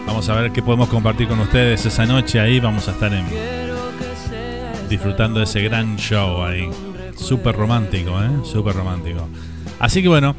Vamos 0.06 0.28
a 0.28 0.34
ver 0.34 0.52
qué 0.52 0.60
podemos 0.60 0.90
compartir 0.90 1.26
con 1.26 1.40
ustedes 1.40 1.86
esa 1.86 2.04
noche 2.04 2.40
ahí. 2.40 2.60
Vamos 2.60 2.86
a 2.88 2.90
estar 2.90 3.10
disfrutando 4.90 5.38
de 5.38 5.44
ese 5.44 5.62
gran 5.62 5.96
show 5.96 6.44
ahí. 6.44 6.68
Súper 7.16 7.56
romántico, 7.56 8.22
¿eh? 8.22 8.30
Súper 8.44 8.74
romántico. 8.74 9.26
Así 9.78 10.02
que 10.02 10.08
bueno, 10.08 10.36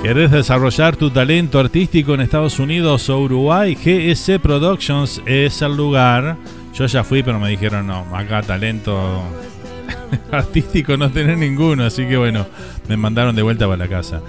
¿Querés 0.01 0.31
desarrollar 0.31 0.95
tu 0.95 1.09
talento 1.09 1.59
artístico 1.59 2.13
en 2.13 2.21
Estados 2.21 2.59
Unidos 2.59 3.09
o 3.09 3.19
Uruguay? 3.19 3.75
GS 3.75 4.39
Productions 4.39 5.21
es 5.25 5.61
el 5.61 5.75
lugar. 5.75 6.37
Yo 6.73 6.85
ya 6.85 7.03
fui, 7.03 7.23
pero 7.23 7.39
me 7.39 7.49
dijeron 7.49 7.87
no, 7.87 8.05
acá 8.15 8.43
talento 8.43 9.23
artístico 10.31 10.95
no 10.97 11.09
tenés 11.09 11.37
ninguno, 11.37 11.83
así 11.83 12.05
que 12.05 12.15
bueno, 12.15 12.45
me 12.87 12.95
mandaron 12.95 13.35
de 13.35 13.41
vuelta 13.41 13.65
para 13.65 13.77
la 13.77 13.87
casa. 13.87 14.21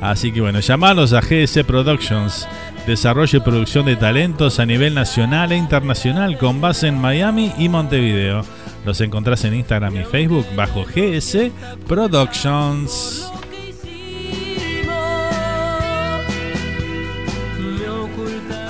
Así 0.00 0.32
que 0.32 0.40
bueno, 0.40 0.58
llamalos 0.58 1.12
a 1.12 1.20
GS 1.20 1.62
Productions, 1.64 2.48
desarrollo 2.86 3.38
y 3.38 3.42
producción 3.42 3.86
de 3.86 3.94
talentos 3.94 4.58
a 4.58 4.66
nivel 4.66 4.94
nacional 4.94 5.52
e 5.52 5.56
internacional 5.56 6.36
con 6.36 6.60
base 6.60 6.88
en 6.88 7.00
Miami 7.00 7.52
y 7.56 7.68
Montevideo. 7.68 8.44
Los 8.84 9.00
encontrás 9.00 9.44
en 9.44 9.54
Instagram 9.54 9.96
y 9.96 10.04
Facebook 10.04 10.46
bajo 10.56 10.84
GS 10.84 11.52
Productions. 11.86 13.30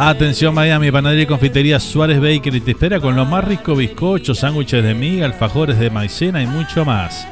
Atención 0.04 0.52
Miami, 0.52 0.90
panadería 0.90 1.22
y 1.22 1.26
confitería 1.26 1.78
Suárez 1.78 2.20
Bakery 2.20 2.60
te 2.60 2.72
espera 2.72 2.98
con 2.98 3.14
lo 3.14 3.24
más 3.24 3.44
rico 3.44 3.76
bizcochos, 3.76 4.40
sándwiches 4.40 4.82
de 4.82 4.94
miga, 4.94 5.26
alfajores 5.26 5.78
de 5.78 5.90
maicena 5.90 6.42
y 6.42 6.46
mucho 6.48 6.84
más. 6.84 7.24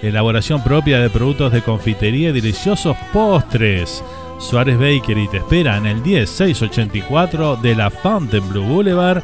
Elaboración 0.00 0.64
propia 0.64 0.98
de 0.98 1.10
productos 1.10 1.52
de 1.52 1.60
confitería 1.60 2.30
y 2.30 2.32
deliciosos 2.32 2.96
postres. 3.12 4.02
Suárez 4.38 4.78
Bakery 4.78 5.28
te 5.28 5.36
espera 5.36 5.76
en 5.76 5.84
el 5.84 6.02
10684 6.02 7.56
de 7.56 7.74
la 7.74 7.90
Fontainebleau 7.90 8.64
Boulevard 8.64 9.22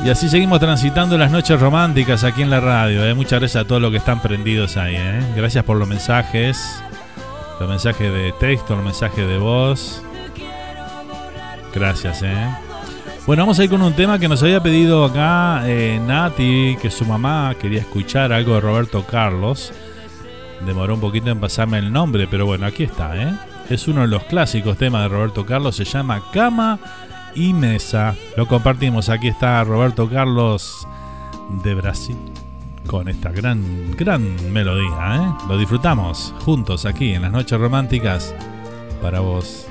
Y 0.03 0.09
así 0.09 0.29
seguimos 0.29 0.59
transitando 0.59 1.15
las 1.15 1.29
noches 1.29 1.59
románticas 1.59 2.23
aquí 2.23 2.41
en 2.41 2.49
la 2.49 2.59
radio. 2.59 3.05
¿eh? 3.05 3.13
Muchas 3.13 3.39
gracias 3.39 3.63
a 3.63 3.67
todos 3.67 3.79
los 3.79 3.91
que 3.91 3.97
están 3.97 4.19
prendidos 4.19 4.75
ahí. 4.75 4.95
¿eh? 4.97 5.21
Gracias 5.35 5.63
por 5.63 5.77
los 5.77 5.87
mensajes. 5.87 6.81
Los 7.59 7.69
mensajes 7.69 8.11
de 8.11 8.33
texto, 8.39 8.75
los 8.75 8.83
mensajes 8.83 9.27
de 9.27 9.37
voz. 9.37 10.01
Gracias, 11.71 12.23
¿eh? 12.23 12.47
Bueno, 13.27 13.43
vamos 13.43 13.59
a 13.59 13.63
ir 13.63 13.69
con 13.69 13.83
un 13.83 13.93
tema 13.93 14.17
que 14.17 14.27
nos 14.27 14.41
había 14.41 14.63
pedido 14.63 15.05
acá 15.05 15.61
eh, 15.65 16.01
Nati, 16.03 16.75
que 16.81 16.89
su 16.89 17.05
mamá 17.05 17.53
quería 17.61 17.81
escuchar 17.81 18.33
algo 18.33 18.55
de 18.55 18.61
Roberto 18.61 19.05
Carlos. 19.05 19.71
Demoró 20.65 20.95
un 20.95 21.01
poquito 21.01 21.29
en 21.29 21.39
pasarme 21.39 21.79
el 21.79 21.91
nombre, 21.91 22.27
pero 22.27 22.45
bueno, 22.45 22.65
aquí 22.65 22.83
está, 22.83 23.15
¿eh? 23.15 23.33
Es 23.69 23.87
uno 23.87 24.01
de 24.01 24.07
los 24.07 24.23
clásicos 24.23 24.77
temas 24.77 25.03
de 25.03 25.07
Roberto 25.09 25.45
Carlos, 25.45 25.75
se 25.75 25.85
llama 25.85 26.21
Cama 26.31 26.79
y 27.35 27.53
Mesa. 27.53 28.15
Lo 28.37 28.47
compartimos, 28.47 29.09
aquí 29.09 29.27
está 29.29 29.63
Roberto 29.63 30.09
Carlos 30.09 30.87
de 31.63 31.73
Brasil 31.75 32.17
con 32.87 33.07
esta 33.07 33.31
gran, 33.31 33.95
gran 33.95 34.51
melodía, 34.51 35.15
¿eh? 35.15 35.45
Lo 35.47 35.57
disfrutamos 35.57 36.33
juntos 36.43 36.85
aquí 36.85 37.13
en 37.13 37.21
las 37.23 37.31
noches 37.31 37.59
románticas 37.59 38.33
para 39.01 39.19
vos. 39.19 39.67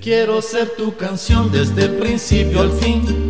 Quiero 0.00 0.40
ser 0.40 0.70
tu 0.76 0.96
canción 0.96 1.52
desde 1.52 1.84
el 1.84 1.98
principio 1.98 2.62
al 2.62 2.72
fin. 2.72 3.29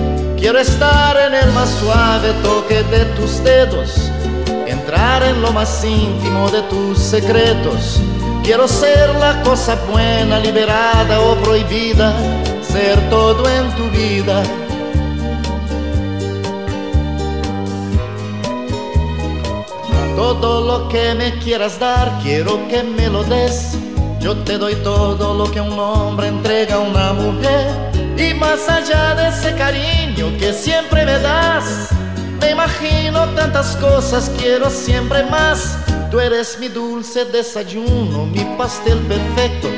Quiero 0.41 0.57
estar 0.57 1.15
en 1.17 1.35
el 1.35 1.51
más 1.51 1.69
suave 1.69 2.33
toque 2.41 2.81
de 2.81 3.05
tus 3.15 3.43
dedos, 3.43 4.11
entrar 4.65 5.21
en 5.21 5.39
lo 5.39 5.51
más 5.51 5.85
íntimo 5.85 6.49
de 6.49 6.63
tus 6.63 6.97
secretos. 6.97 8.01
Quiero 8.43 8.67
ser 8.67 9.13
la 9.19 9.39
cosa 9.43 9.75
buena, 9.91 10.39
liberada 10.39 11.21
o 11.21 11.35
prohibida, 11.35 12.11
ser 12.63 12.99
todo 13.11 13.47
en 13.47 13.69
tu 13.75 13.87
vida. 13.91 14.41
Todo 20.15 20.61
lo 20.65 20.89
que 20.89 21.13
me 21.13 21.37
quieras 21.37 21.79
dar, 21.79 22.19
quiero 22.23 22.67
que 22.67 22.81
me 22.81 23.09
lo 23.09 23.23
des 23.23 23.77
yo 24.21 24.37
te 24.37 24.59
doy 24.59 24.75
todo 24.75 25.33
lo 25.33 25.49
que 25.51 25.59
un 25.59 25.79
hombre 25.79 26.27
entrega 26.27 26.75
a 26.75 26.79
una 26.79 27.11
mujer. 27.11 27.90
Y 28.17 28.33
más 28.33 28.67
allá 28.69 29.15
de 29.15 29.29
ese 29.29 29.55
cariño 29.55 30.37
que 30.37 30.53
siempre 30.53 31.05
me 31.05 31.17
das, 31.19 31.89
me 32.39 32.51
imagino 32.51 33.27
tantas 33.29 33.75
cosas, 33.77 34.31
quiero 34.37 34.69
siempre 34.69 35.23
más. 35.23 35.77
Tú 36.09 36.19
eres 36.19 36.57
mi 36.59 36.67
dulce 36.67 37.25
desayuno, 37.25 38.25
mi 38.25 38.43
pastel 38.57 38.99
perfecto, 38.99 39.69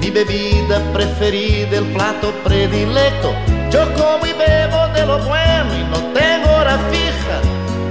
mi 0.00 0.10
bebida 0.10 0.80
preferida, 0.92 1.78
el 1.78 1.84
plato 1.92 2.32
predilecto. 2.44 3.34
Yo 3.70 3.92
como 3.94 4.24
y 4.26 4.32
bebo 4.32 4.88
de 4.94 5.06
lo 5.06 5.18
bueno 5.18 5.74
y 5.74 5.84
no 5.84 5.98
tengo 6.14 6.50
hora 6.56 6.78
fija. 6.90 7.40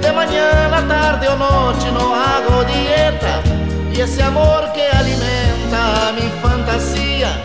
De 0.00 0.12
mañana, 0.12 0.86
tarde 0.88 1.28
o 1.28 1.36
noche 1.36 1.90
no 1.92 2.14
hago 2.14 2.64
dieta. 2.64 3.40
Y 3.92 4.00
ese 4.00 4.22
amor 4.22 4.72
que 4.74 4.86
alimenta 4.88 6.12
mi 6.14 6.28
fantasía 6.42 7.42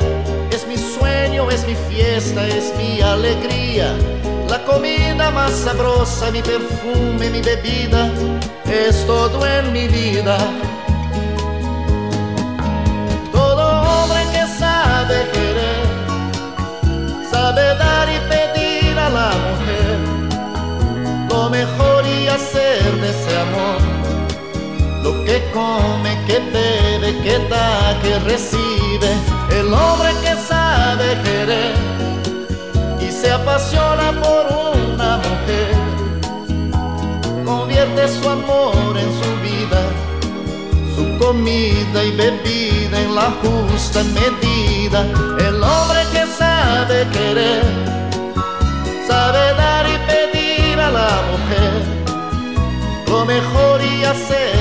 mío, 1.41 1.51
es 1.51 1.65
mi 1.67 1.75
fiesta, 1.75 2.47
es 2.47 2.73
mi 2.77 3.01
alegría. 3.01 3.95
La 4.49 4.63
comida 4.65 5.31
más 5.31 5.51
sabrosa, 5.51 6.31
mi 6.31 6.41
perfume, 6.41 7.29
mi 7.29 7.41
bebida, 7.41 8.09
es 8.65 9.05
todo 9.05 9.45
en 9.45 9.71
mi 9.71 9.87
vida. 9.87 10.37
Lo 25.03 25.23
que 25.25 25.43
come, 25.53 26.17
que 26.25 26.39
bebe, 26.53 27.17
que 27.23 27.39
da, 27.49 27.97
que 28.01 28.19
recibe. 28.19 29.09
El 29.49 29.73
hombre 29.73 30.09
que 30.21 30.35
sabe 30.35 31.19
querer 31.23 31.75
y 32.99 33.11
se 33.11 33.31
apasiona 33.31 34.11
por 34.21 34.45
una 34.75 35.17
mujer, 35.17 35.75
convierte 37.45 38.07
su 38.07 38.29
amor 38.29 38.97
en 38.97 39.11
su 39.21 39.29
vida, 39.47 39.81
su 40.95 41.17
comida 41.17 42.03
y 42.03 42.11
bebida 42.11 43.01
en 43.01 43.15
la 43.15 43.33
justa 43.41 44.03
medida. 44.03 45.01
El 45.39 45.61
hombre 45.61 46.01
que 46.13 46.25
sabe 46.27 47.07
querer, 47.11 47.63
sabe 49.07 49.53
dar 49.55 49.85
y 49.87 49.97
pedir 50.09 50.79
a 50.79 50.91
la 50.91 51.09
mujer 51.31 52.01
lo 53.11 53.25
mejor 53.25 53.81
y 53.83 54.05
hacer 54.05 54.60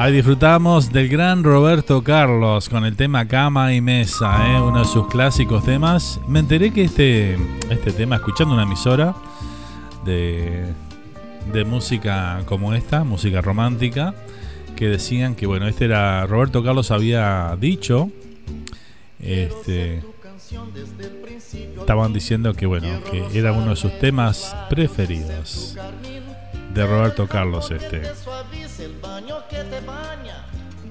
Ahí 0.00 0.14
disfrutamos 0.14 0.90
del 0.90 1.10
gran 1.10 1.44
Roberto 1.44 2.02
Carlos 2.02 2.70
con 2.70 2.86
el 2.86 2.96
tema 2.96 3.28
Cama 3.28 3.74
y 3.74 3.82
Mesa, 3.82 4.48
¿eh? 4.48 4.58
uno 4.58 4.78
de 4.78 4.86
sus 4.86 5.06
clásicos 5.08 5.62
temas. 5.62 6.18
Me 6.26 6.38
enteré 6.38 6.72
que 6.72 6.84
este, 6.84 7.34
este 7.68 7.92
tema, 7.92 8.16
escuchando 8.16 8.54
una 8.54 8.62
emisora 8.62 9.14
de, 10.06 10.72
de 11.52 11.64
música 11.66 12.40
como 12.46 12.72
esta, 12.72 13.04
música 13.04 13.42
romántica, 13.42 14.14
que 14.74 14.88
decían 14.88 15.34
que 15.34 15.46
bueno, 15.46 15.68
este 15.68 15.84
era 15.84 16.26
Roberto 16.26 16.64
Carlos 16.64 16.90
había 16.90 17.54
dicho, 17.60 18.08
este, 19.20 20.02
estaban 21.78 22.14
diciendo 22.14 22.54
que 22.54 22.64
bueno, 22.64 22.88
que 23.10 23.38
era 23.38 23.52
uno 23.52 23.68
de 23.68 23.76
sus 23.76 23.98
temas 23.98 24.56
preferidos 24.70 25.76
de 26.74 26.86
Roberto 26.86 27.26
Carlos 27.26 27.70
este. 27.70 28.02
suaviza 28.14 28.84
el 28.84 28.94
baño 29.00 29.36
que 29.48 29.56
te 29.56 29.80
baña, 29.80 30.46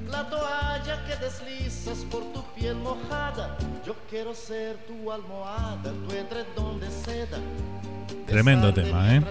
la 0.10 0.30
toalla 0.30 1.06
que 1.06 1.16
deslizas 1.24 2.00
por 2.12 2.24
tu 2.34 2.44
piel 2.54 2.76
mojada. 2.76 3.58
Yo 3.86 3.96
quiero 4.10 4.34
ser 4.34 4.78
tu 4.88 5.12
almohada, 5.12 5.94
tu 6.08 6.14
edredón 6.14 6.80
de 6.80 6.90
seda. 6.92 7.40
Tremendo 8.26 8.74
tema, 8.74 9.16
¿eh? 9.16 9.24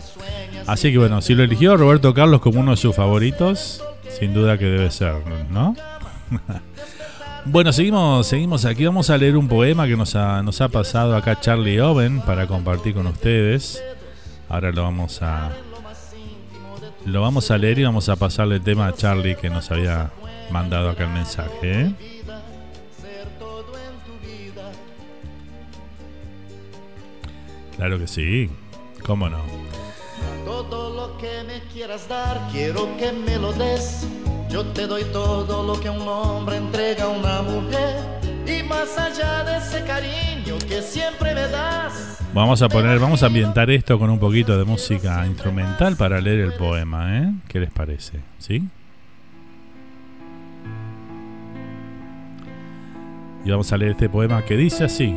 Así 0.67 0.91
que 0.91 0.99
bueno, 0.99 1.21
si 1.21 1.35
lo 1.35 1.45
eligió 1.45 1.77
Roberto 1.77 2.15
Carlos 2.15 2.41
como 2.41 2.61
uno 2.61 2.73
de 2.73 2.77
sus 2.77 2.97
favoritos, 2.97 3.83
sin 4.19 4.35
duda 4.35 4.59
que 4.59 4.65
debe 4.65 4.91
ser, 4.91 5.15
¿no? 5.51 5.77
bueno, 7.45 7.73
seguimos, 7.73 8.27
seguimos 8.27 8.65
aquí. 8.65 8.85
Vamos 8.85 9.11
a 9.11 9.19
leer 9.19 9.37
un 9.37 9.49
poema 9.49 9.87
que 9.87 9.97
nos 9.97 10.17
ha, 10.17 10.43
nos 10.43 10.61
ha 10.61 10.69
pasado 10.69 11.15
acá 11.15 11.39
Charlie 11.41 11.81
Owen 11.81 12.23
para 12.23 12.47
compartir 12.47 12.95
con 12.95 13.07
ustedes. 13.07 13.83
Ahora 14.49 14.73
lo 14.73 14.83
vamos 14.83 15.23
a 15.23 15.51
lo 17.05 17.23
vamos 17.23 17.51
a 17.51 17.59
leer 17.59 17.79
y 17.79 17.85
vamos 17.85 18.09
a 18.09 18.17
pasarle 18.17 18.57
el 18.57 18.63
tema 18.63 18.87
a 18.87 18.95
Charlie 18.95 19.37
que 19.37 19.51
nos 19.51 19.71
había 19.71 20.11
mandado 20.51 20.91
acá 20.91 21.05
el 21.05 21.11
mensaje. 21.11 21.51
¿eh? 21.63 21.95
Claro 27.77 27.99
que 27.99 28.09
sí, 28.09 28.51
cómo 29.05 29.29
no. 29.29 29.39
Todo 30.45 30.91
lo 30.91 31.17
que 31.19 31.45
me 31.47 31.61
quieras 31.73 32.09
dar, 32.09 32.49
quiero 32.51 32.89
que 32.97 33.13
me 33.13 33.39
lo 33.39 33.53
des. 33.53 34.07
Yo 34.51 34.65
te 34.67 34.87
doy 34.87 35.05
todo 35.13 35.63
lo 35.63 35.79
que 35.79 35.89
un 35.89 36.09
hombre 36.09 36.57
entrega 36.57 37.05
a 37.05 37.09
una 37.09 37.43
mujer. 37.43 38.19
Y 38.49 38.63
más 38.63 38.97
allá 38.97 39.45
de 39.45 39.59
ese 39.59 39.85
cariño 39.85 40.57
que 40.67 40.81
siempre 40.81 41.35
me 41.35 41.43
das. 41.49 42.19
Vamos 42.33 42.63
a 42.63 42.69
poner, 42.69 42.99
vamos 42.99 43.23
a 43.23 43.27
ambientar 43.27 43.71
esto 43.71 43.99
con 43.99 44.09
un 44.09 44.19
poquito 44.19 44.57
de 44.57 44.65
música 44.65 45.27
instrumental 45.27 45.97
para 45.97 46.19
leer 46.21 46.41
el 46.41 46.53
poema, 46.55 47.19
¿eh? 47.19 47.33
¿Qué 47.47 47.61
les 47.61 47.71
parece? 47.71 48.21
¿Sí? 48.39 48.67
Y 53.45 53.51
vamos 53.51 53.71
a 53.73 53.77
leer 53.77 53.93
este 53.93 54.09
poema 54.09 54.43
que 54.45 54.57
dice 54.57 54.85
así. 54.85 55.15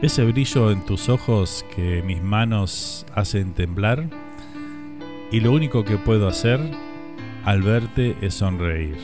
Ese 0.00 0.24
brillo 0.24 0.70
en 0.70 0.84
tus 0.84 1.08
ojos 1.08 1.64
que 1.76 2.02
mis 2.02 2.22
manos 2.22 3.06
hacen 3.14 3.52
temblar 3.52 4.08
y 5.30 5.40
lo 5.40 5.52
único 5.52 5.84
que 5.84 5.96
puedo 5.96 6.26
hacer 6.26 6.60
al 7.44 7.62
verte 7.62 8.16
es 8.20 8.34
sonreír. 8.34 8.96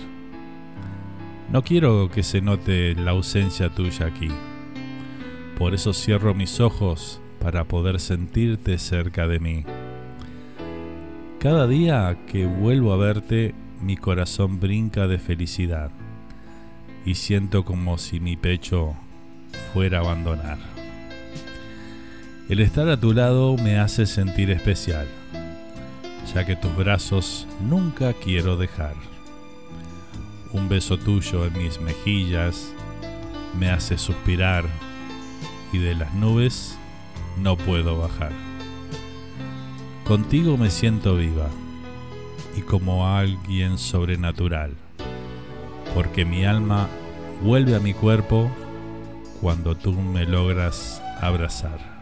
No 1.51 1.62
quiero 1.62 2.11
que 2.11 2.22
se 2.22 2.41
note 2.41 2.95
la 2.95 3.12
ausencia 3.12 3.70
tuya 3.70 4.07
aquí. 4.07 4.28
Por 5.59 5.74
eso 5.74 5.93
cierro 5.93 6.34
mis 6.34 6.61
ojos 6.61 7.20
para 7.41 7.64
poder 7.64 7.99
sentirte 8.01 8.78
cerca 8.78 9.26
de 9.26 9.41
mí. 9.41 9.64
Cada 11.41 11.66
día 11.66 12.16
que 12.26 12.47
vuelvo 12.47 12.93
a 12.93 12.97
verte, 12.97 13.55
mi 13.80 13.97
corazón 13.97 14.61
brinca 14.61 15.09
de 15.09 15.18
felicidad 15.18 15.91
y 17.05 17.14
siento 17.14 17.64
como 17.64 17.97
si 17.99 18.20
mi 18.20 18.36
pecho 18.36 18.95
fuera 19.72 19.99
a 19.99 20.01
abandonar. 20.03 20.59
El 22.49 22.61
estar 22.61 22.89
a 22.89 22.99
tu 22.99 23.12
lado 23.12 23.57
me 23.57 23.78
hace 23.78 24.07
sentir 24.07 24.51
especial, 24.51 25.07
ya 26.35 26.45
que 26.45 26.57
tus 26.57 26.74
brazos 26.76 27.47
nunca 27.61 28.12
quiero 28.12 28.57
dejar. 28.57 28.95
Un 30.53 30.68
beso 30.68 30.99
tuyo 30.99 31.47
en 31.47 31.57
mis 31.59 31.81
mejillas 31.81 32.72
me 33.59 33.70
hace 33.70 33.99
suspirar 33.99 34.64
y 35.72 35.79
de 35.79 35.95
las 35.95 36.14
nubes 36.14 36.79
no 37.39 37.57
puedo 37.57 37.99
bajar. 37.99 38.33
Contigo 40.05 40.57
me 40.57 40.70
siento 40.70 41.16
viva 41.16 41.49
y 42.57 42.62
como 42.62 43.07
alguien 43.07 43.79
sobrenatural, 43.79 44.72
porque 45.95 46.24
mi 46.24 46.45
alma 46.45 46.89
vuelve 47.43 47.76
a 47.76 47.81
mi 47.81 47.93
cuerpo 47.93 48.51
cuando 49.41 49.76
tú 49.76 49.93
me 49.93 50.24
logras 50.24 51.03
abrazar. 51.20 51.98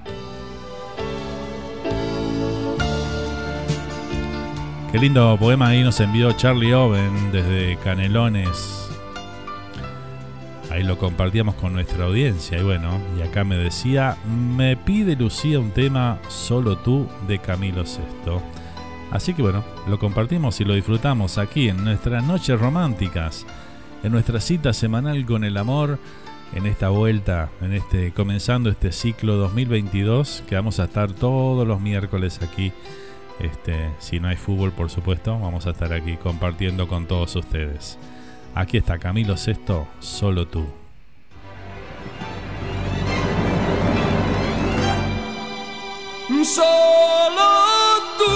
Qué 4.97 5.03
lindo 5.03 5.37
poema 5.39 5.69
ahí 5.69 5.83
nos 5.83 6.01
envió 6.01 6.33
Charlie 6.33 6.73
Owen 6.73 7.31
desde 7.31 7.77
Canelones. 7.85 8.89
Ahí 10.71 10.85
lo 10.85 10.97
compartíamos 10.97 11.55
con 11.57 11.75
nuestra 11.75 12.07
audiencia 12.07 12.59
y 12.59 12.63
bueno, 12.63 12.99
y 13.19 13.21
acá 13.21 13.45
me 13.45 13.59
decía, 13.59 14.17
me 14.27 14.75
pide 14.75 15.15
Lucía 15.15 15.61
un 15.61 15.73
tema 15.73 16.19
Solo 16.29 16.79
tú 16.79 17.07
de 17.29 17.39
Camilo 17.39 17.85
Sesto. 17.85 18.41
Así 19.11 19.35
que 19.35 19.43
bueno, 19.43 19.63
lo 19.87 19.99
compartimos 19.99 20.59
y 20.63 20.65
lo 20.65 20.73
disfrutamos 20.73 21.37
aquí 21.37 21.69
en 21.69 21.85
nuestras 21.85 22.25
noches 22.25 22.59
románticas, 22.59 23.45
en 24.03 24.13
nuestra 24.13 24.41
cita 24.41 24.73
semanal 24.73 25.27
con 25.27 25.45
el 25.45 25.59
amor, 25.59 25.99
en 26.55 26.65
esta 26.65 26.89
vuelta, 26.89 27.51
en 27.61 27.75
este 27.75 28.13
comenzando 28.13 28.71
este 28.71 28.93
ciclo 28.93 29.37
2022 29.37 30.43
que 30.49 30.55
vamos 30.55 30.81
a 30.81 30.85
estar 30.85 31.13
todos 31.13 31.69
los 31.69 31.83
miércoles 31.83 32.41
aquí 32.41 32.73
este, 33.41 33.91
si 33.99 34.18
no 34.18 34.28
hay 34.28 34.37
fútbol, 34.37 34.72
por 34.72 34.91
supuesto, 34.91 35.39
vamos 35.39 35.66
a 35.66 35.70
estar 35.70 35.93
aquí 35.93 36.16
compartiendo 36.16 36.89
con 36.89 37.07
todos 37.07 37.37
ustedes. 37.37 37.99
Aquí 38.55 38.78
está 38.78 38.99
Camilo 38.99 39.37
Sexto, 39.37 39.87
solo 40.01 40.47
tú. 40.47 40.66
Solo 46.47 47.51
tú 48.18 48.32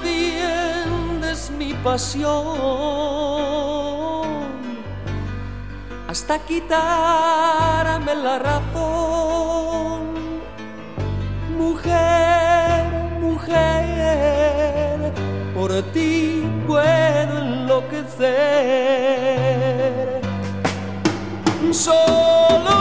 enciendes 0.00 1.50
mi 1.50 1.74
pasión 1.74 2.32
hasta 6.08 6.38
quitarme 6.38 8.14
la 8.14 8.38
razón 8.38 8.71
Mujer, 13.20 15.12
por 15.54 15.70
ti 15.92 16.42
puedo 16.66 17.38
enloquecer. 17.38 18.72
Solo 21.72 22.76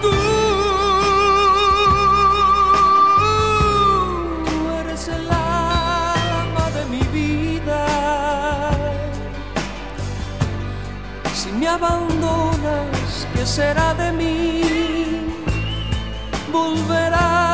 tú, 0.00 0.12
eres 4.80 5.08
el 5.08 5.28
alma 5.30 6.64
de 6.76 6.82
mi 6.92 7.02
vida. 7.18 7.82
Si 11.34 11.50
me 11.52 11.66
abandonas, 11.68 13.26
¿qué 13.34 13.44
será 13.44 13.94
de 13.94 14.12
mí? 14.12 14.62
Volverá 16.52 17.49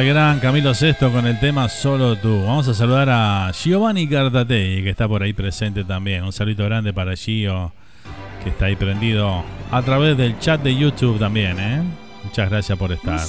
Gran 0.00 0.40
Camilo 0.40 0.72
Sesto 0.72 1.12
con 1.12 1.26
el 1.26 1.38
tema 1.38 1.68
Solo 1.68 2.16
tú. 2.16 2.44
Vamos 2.44 2.66
a 2.66 2.72
saludar 2.72 3.10
a 3.10 3.52
Giovanni 3.52 4.08
Cartatei, 4.08 4.82
que 4.82 4.90
está 4.90 5.06
por 5.06 5.22
ahí 5.22 5.34
presente 5.34 5.84
también. 5.84 6.24
Un 6.24 6.32
saludo 6.32 6.64
grande 6.64 6.94
para 6.94 7.14
Gio, 7.14 7.72
que 8.42 8.50
está 8.50 8.66
ahí 8.66 8.74
prendido 8.74 9.44
a 9.70 9.82
través 9.82 10.16
del 10.16 10.38
chat 10.38 10.62
de 10.62 10.74
YouTube 10.74 11.18
también. 11.18 11.60
¿eh? 11.60 11.82
Muchas 12.24 12.48
gracias 12.48 12.76
por 12.78 12.90
estar. 12.90 13.20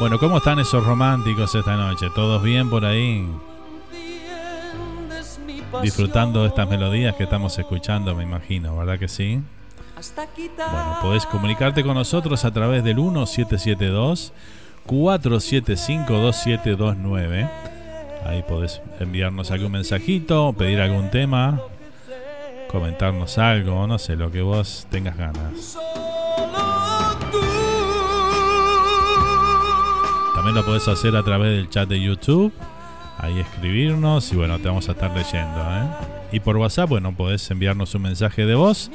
Bueno, 0.00 0.18
¿cómo 0.18 0.38
están 0.38 0.58
esos 0.58 0.84
románticos 0.84 1.54
esta 1.54 1.76
noche? 1.76 2.08
¿Todos 2.14 2.42
bien 2.42 2.68
por 2.68 2.84
ahí? 2.84 3.24
Disfrutando 5.82 6.42
de 6.42 6.48
estas 6.48 6.68
melodías 6.68 7.14
que 7.14 7.24
estamos 7.24 7.56
escuchando, 7.58 8.14
me 8.16 8.24
imagino, 8.24 8.76
¿verdad 8.76 8.98
que 8.98 9.08
sí? 9.08 9.40
Bueno, 10.72 10.98
podés 11.00 11.26
comunicarte 11.26 11.84
con 11.84 11.94
nosotros 11.94 12.44
a 12.44 12.50
través 12.50 12.82
del 12.82 12.96
1772 12.96 14.32
475 14.86 16.12
2729. 16.12 17.48
Ahí 18.26 18.42
podés 18.42 18.80
enviarnos 19.00 19.50
algún 19.50 19.72
mensajito, 19.72 20.52
pedir 20.52 20.80
algún 20.80 21.10
tema, 21.10 21.60
comentarnos 22.68 23.38
algo, 23.38 23.86
no 23.86 23.98
sé, 23.98 24.16
lo 24.16 24.30
que 24.30 24.42
vos 24.42 24.86
tengas 24.90 25.16
ganas. 25.16 25.78
También 30.34 30.56
lo 30.56 30.64
podés 30.64 30.88
hacer 30.88 31.14
a 31.14 31.22
través 31.22 31.56
del 31.56 31.70
chat 31.70 31.88
de 31.88 32.00
YouTube. 32.00 32.52
Ahí 33.18 33.38
escribirnos 33.38 34.32
y 34.32 34.36
bueno, 34.36 34.58
te 34.58 34.66
vamos 34.66 34.88
a 34.88 34.92
estar 34.92 35.10
leyendo. 35.12 35.60
¿eh? 35.60 35.84
Y 36.32 36.40
por 36.40 36.56
WhatsApp, 36.56 36.88
bueno, 36.88 37.14
podés 37.14 37.48
enviarnos 37.52 37.94
un 37.94 38.02
mensaje 38.02 38.46
de 38.46 38.56
voz 38.56 38.90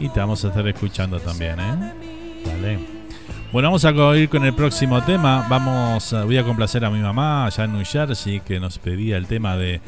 y 0.00 0.08
te 0.08 0.20
vamos 0.20 0.44
a 0.44 0.48
estar 0.48 0.66
escuchando 0.66 1.18
también. 1.20 1.58
¿eh? 1.60 1.92
Dale. 2.44 2.78
Bueno, 3.52 3.68
vamos 3.68 3.84
a 3.84 4.16
ir 4.16 4.28
con 4.28 4.44
el 4.44 4.54
próximo 4.54 5.02
tema. 5.02 5.46
Vamos, 5.48 6.14
voy 6.24 6.38
a 6.38 6.44
complacer 6.44 6.84
a 6.84 6.90
mi 6.90 7.00
mamá 7.00 7.46
allá 7.46 7.64
en 7.64 7.72
New 7.72 7.84
Jersey 7.84 8.40
que 8.40 8.58
nos 8.58 8.78
pedía 8.78 9.16
el 9.16 9.26
tema 9.26 9.56
de 9.56 9.80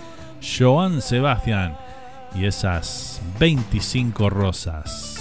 Joan 0.59 1.03
Sebastián 1.03 1.77
y 2.35 2.45
esas 2.45 3.21
25 3.39 4.31
rosas. 4.31 5.17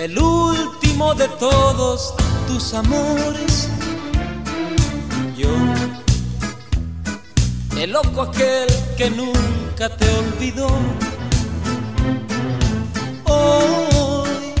El 0.00 0.16
último 0.16 1.12
de 1.14 1.26
todos 1.40 2.14
tus 2.48 2.72
amores. 2.72 3.68
Yo, 5.36 5.54
el 7.78 7.92
loco 7.92 8.22
aquel 8.22 8.68
que 8.96 9.10
nunca 9.10 9.88
te 9.96 10.08
olvidó. 10.22 10.68
Hoy 13.24 14.54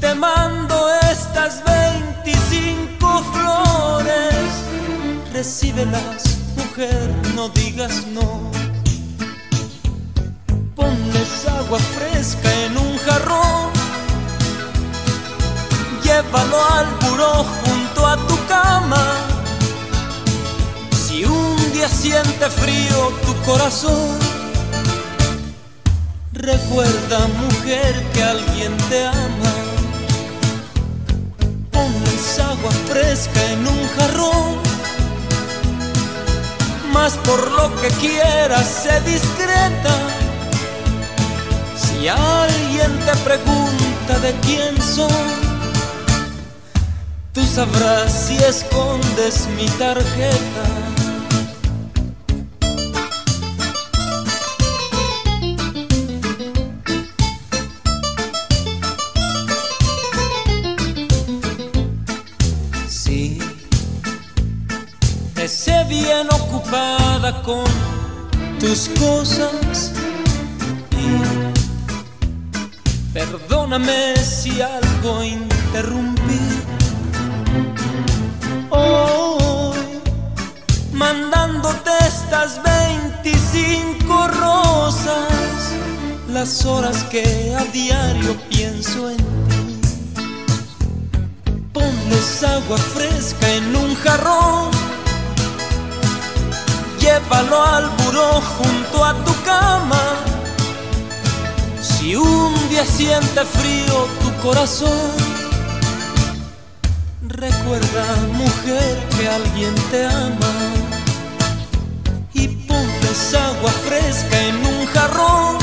te 0.00 0.14
mando 0.14 0.76
estas 1.12 1.62
25 1.64 3.24
flores. 3.32 4.48
Recíbelas, 5.32 6.38
mujer, 6.56 7.08
no 7.36 7.48
digas 7.50 8.06
no. 8.08 8.50
Ponles 10.74 11.46
agua 11.46 11.78
fresca 11.78 12.48
en 12.66 12.76
un 12.76 12.98
jarrón 12.98 13.77
Llévalo 16.08 16.58
al 16.72 16.86
buró 17.02 17.44
junto 17.44 18.06
a 18.06 18.16
tu 18.16 18.36
cama. 18.46 19.04
Si 20.90 21.26
un 21.26 21.72
día 21.72 21.86
siente 21.86 22.48
frío 22.48 23.12
tu 23.26 23.34
corazón, 23.50 24.18
recuerda, 26.32 27.18
mujer, 27.42 27.94
que 28.14 28.22
alguien 28.24 28.74
te 28.88 29.06
ama. 29.06 29.54
Ponles 31.70 32.38
agua 32.38 32.72
fresca 32.86 33.40
en 33.52 33.66
un 33.66 33.88
jarrón 33.96 34.68
más 36.90 37.12
por 37.18 37.52
lo 37.52 37.66
que 37.82 37.88
quieras, 38.00 38.66
sé 38.82 38.98
discreta. 39.02 39.94
Si 41.76 42.08
alguien 42.08 42.98
te 43.06 43.14
pregunta 43.28 44.18
de 44.22 44.32
quién 44.46 44.74
soy, 44.80 45.47
tú 47.38 47.44
sabrás 47.44 48.12
si 48.26 48.36
escondes 48.36 49.48
mi 49.56 49.66
tarjeta. 49.78 50.64
Sí, 62.88 63.38
sé 65.46 65.84
bien 65.88 66.26
ocupada 66.32 67.42
con 67.42 67.64
tus 68.58 68.88
cosas 68.98 69.92
y 70.90 71.04
perdóname 73.12 74.16
si 74.16 74.60
algo 74.60 75.22
interrumpí. 75.22 76.27
Mandándote 81.68 81.90
estas 82.06 82.60
25 82.62 84.28
rosas, 84.28 85.74
las 86.28 86.64
horas 86.64 87.04
que 87.04 87.54
a 87.58 87.64
diario 87.72 88.36
pienso 88.48 89.10
en 89.10 89.16
ti. 89.16 89.24
Ponles 91.72 92.42
agua 92.44 92.78
fresca 92.78 93.48
en 93.50 93.76
un 93.76 93.94
jarrón 93.96 94.78
llévalo 97.00 97.62
al 97.62 97.88
buró 97.98 98.40
junto 98.56 99.04
a 99.04 99.14
tu 99.24 99.32
cama. 99.44 100.02
Si 101.80 102.16
un 102.16 102.68
día 102.68 102.84
siente 102.84 103.44
frío 103.44 104.08
tu 104.22 104.30
corazón, 104.42 105.12
recuerda, 107.22 108.04
mujer, 108.32 108.98
que 109.16 109.28
alguien 109.28 109.74
te 109.90 110.06
ama. 110.06 110.87
Y 113.18 113.20
ponles 113.20 113.34
agua 113.34 113.70
fresca 113.70 114.40
en 114.40 114.56
un 114.64 114.86
jarrón. 114.86 115.58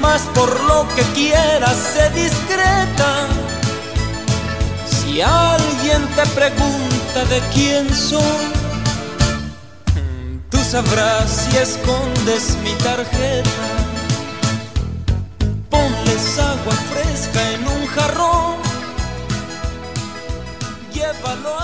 Más 0.00 0.22
por 0.34 0.60
lo 0.64 0.86
que 0.94 1.02
quieras, 1.14 1.76
sé 1.94 2.10
discreta. 2.10 3.28
Si 4.86 5.22
alguien 5.22 6.06
te 6.16 6.26
pregunta 6.34 7.24
de 7.30 7.40
quién 7.54 7.94
soy, 7.94 8.52
Tú 10.50 10.58
sabrás 10.58 11.30
si 11.30 11.56
escondes 11.56 12.56
mi 12.62 12.72
tarjeta. 12.84 13.50
Ponles 15.70 16.38
agua 16.38 16.74
fresca 16.90 17.52
en 17.52 17.68
un 17.68 17.86
jarrón. 17.86 18.56
Llévalo 20.92 21.58
al 21.58 21.61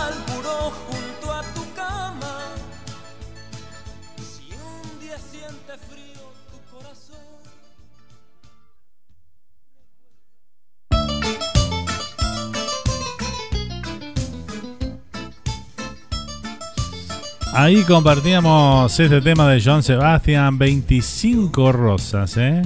Ahí 17.60 17.82
compartíamos 17.82 19.00
este 19.00 19.20
tema 19.20 19.48
de 19.48 19.60
John 19.60 19.82
Sebastian, 19.82 20.56
25 20.58 21.72
rosas, 21.72 22.36
¿eh? 22.36 22.62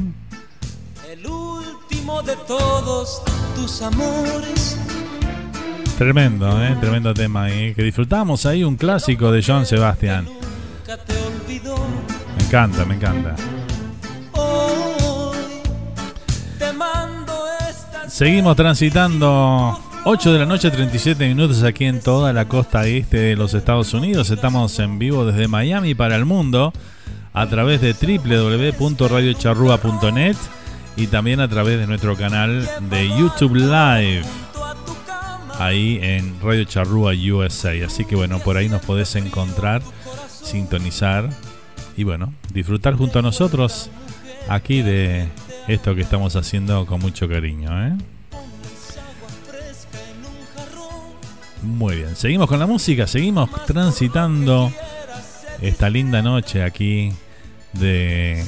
El 1.10 1.27
último 1.27 2.20
de 2.20 2.36
todos 2.47 3.23
tus 3.56 3.81
amores. 3.81 4.78
Tremendo, 5.97 6.62
¿eh? 6.62 6.77
Tremendo 6.78 7.14
tema 7.14 7.44
ahí. 7.44 7.73
Que 7.73 7.85
disfrutamos 7.85 8.44
ahí 8.44 8.64
un 8.64 8.77
clásico 8.77 9.32
de 9.32 9.43
John 9.43 9.64
Sebastian. 9.64 10.28
Me 12.36 12.44
encanta, 12.44 12.85
me 12.85 12.94
encanta. 12.94 13.35
Seguimos 18.09 18.56
transitando 18.56 19.91
8 20.05 20.33
de 20.33 20.39
la 20.41 20.47
noche, 20.47 20.69
37 20.69 21.29
minutos 21.29 21.62
aquí 21.62 21.85
en 21.85 22.01
toda 22.01 22.33
la 22.33 22.49
costa 22.49 22.89
este 22.89 23.19
de 23.19 23.37
los 23.37 23.55
Estados 23.55 23.95
Unidos. 23.95 24.31
Estamos 24.31 24.77
en 24.81 24.99
vivo 24.99 25.24
desde 25.24 25.47
Miami 25.47 25.95
para 25.95 26.16
el 26.16 26.24
mundo 26.24 26.73
a 27.33 27.47
través 27.47 27.81
de 27.81 27.93
www.radiocharrúa.net 27.93 30.35
y 30.97 31.07
también 31.07 31.39
a 31.39 31.47
través 31.47 31.79
de 31.79 31.87
nuestro 31.87 32.16
canal 32.16 32.69
de 32.91 33.11
YouTube 33.11 33.55
Live. 33.55 34.24
Ahí 35.61 36.01
en 36.03 36.35
Radio 36.43 36.65
Charrúa 36.65 37.12
USA. 37.12 37.70
Así 37.87 38.05
que 38.05 38.16
bueno, 38.16 38.41
por 38.41 38.57
ahí 38.57 38.69
nos 38.69 38.85
podés 38.85 39.15
encontrar, 39.15 39.83
sintonizar 40.27 41.31
y 41.97 42.03
bueno, 42.03 42.35
disfrutar 42.53 42.97
junto 42.97 43.20
a 43.20 43.23
nosotros 43.23 43.89
aquí 44.49 44.83
de 44.83 45.29
esto 45.69 45.95
que 45.95 46.01
estamos 46.01 46.35
haciendo 46.35 46.87
con 46.87 46.99
mucho 46.99 47.29
cariño. 47.29 47.70
¿eh? 47.87 47.93
Muy 51.62 51.97
bien, 51.97 52.16
seguimos 52.16 52.49
con 52.49 52.59
la 52.59 52.66
música, 52.66 53.07
seguimos 53.07 53.49
transitando 53.66 54.73
esta 55.61 55.89
linda 55.89 56.20
noche 56.20 56.65
aquí 56.65 57.12
de 57.73 58.45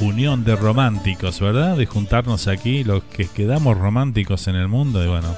unión 0.00 0.44
de 0.44 0.56
románticos, 0.56 1.40
¿verdad? 1.40 1.76
De 1.76 1.86
juntarnos 1.86 2.48
aquí, 2.48 2.84
los 2.84 3.04
que 3.04 3.26
quedamos 3.26 3.78
románticos 3.78 4.48
en 4.48 4.56
el 4.56 4.68
mundo 4.68 5.02
y 5.02 5.08
bueno, 5.08 5.34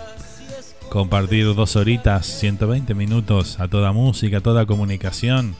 compartir 0.90 1.54
dos 1.54 1.76
horitas, 1.76 2.26
120 2.26 2.94
minutos 2.94 3.60
a 3.60 3.68
toda 3.68 3.92
música, 3.92 4.38
a 4.38 4.40
toda 4.40 4.66
comunicación. 4.66 5.54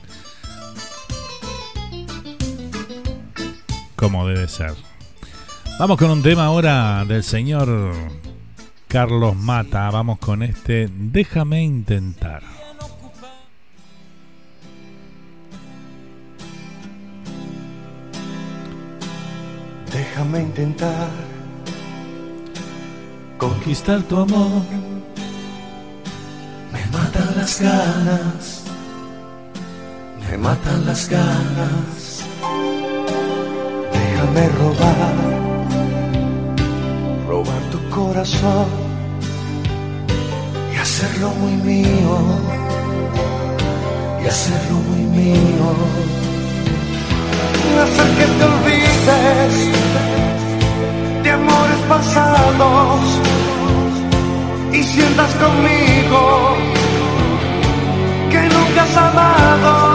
Como 3.97 4.27
debe 4.27 4.49
ser. 4.49 4.75
Vamos 5.79 5.99
con 5.99 6.11
un 6.11 6.23
tema 6.23 6.47
ahora 6.47 7.05
del 7.05 7.23
señor 7.25 7.93
Carlos 8.95 9.35
Mata. 9.35 9.91
Vamos 9.91 10.21
con 10.21 10.45
este 10.45 10.89
Déjame 10.89 11.65
intentar. 11.65 12.45
Déjame 19.93 20.43
intentar 20.43 21.09
conquistar 23.37 24.01
tu 24.03 24.17
amor. 24.17 24.63
Me 26.73 26.87
matan 26.97 27.37
las 27.37 27.61
ganas, 27.61 28.65
me 30.21 30.39
matan 30.39 30.87
las 30.87 31.09
ganas. 31.09 32.25
Déjame 33.93 34.49
robar, 34.51 35.15
robar 37.27 37.63
tu 37.73 37.91
corazón 37.91 38.84
hacerlo 40.85 41.31
muy 41.41 41.57
mío, 41.73 42.15
y 44.23 44.27
hacerlo 44.27 44.77
muy 44.89 45.03
mío. 45.19 45.69
Hacer 47.85 48.09
que 48.19 48.27
te 48.37 48.45
olvides 48.53 49.55
de 51.23 51.31
amores 51.31 51.81
pasados 51.89 53.01
y 54.75 54.83
sientas 54.83 55.33
conmigo 55.45 56.21
que 58.31 58.41
nunca 58.55 58.83
has 58.83 58.97
amado. 58.97 59.94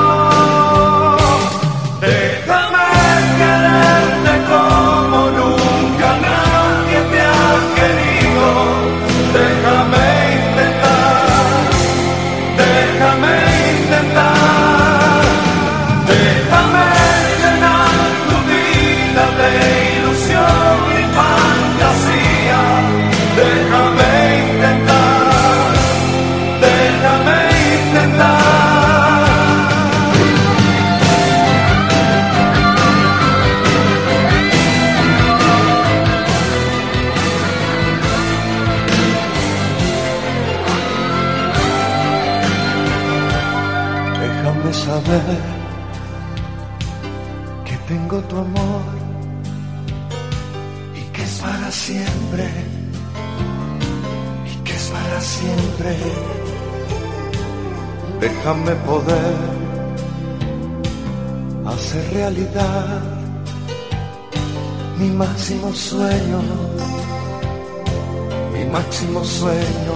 Déjame 58.19 58.75
poder 58.85 59.35
hacer 61.65 62.13
realidad 62.13 63.01
mi 64.97 65.09
máximo 65.11 65.73
sueño, 65.73 66.41
mi 68.53 68.65
máximo 68.65 69.23
sueño. 69.23 69.95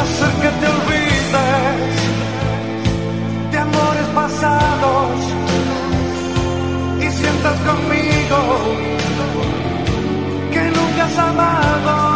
Hacer 0.00 0.32
que 0.42 0.50
te 0.60 0.66
olvides 0.76 1.96
de 3.50 3.58
amores 3.58 4.06
pasados 4.14 5.18
y 7.00 7.10
sientas 7.18 7.58
conmigo 7.68 8.38
que 10.52 10.62
nunca 10.76 11.04
has 11.04 11.18
amado. 11.18 12.15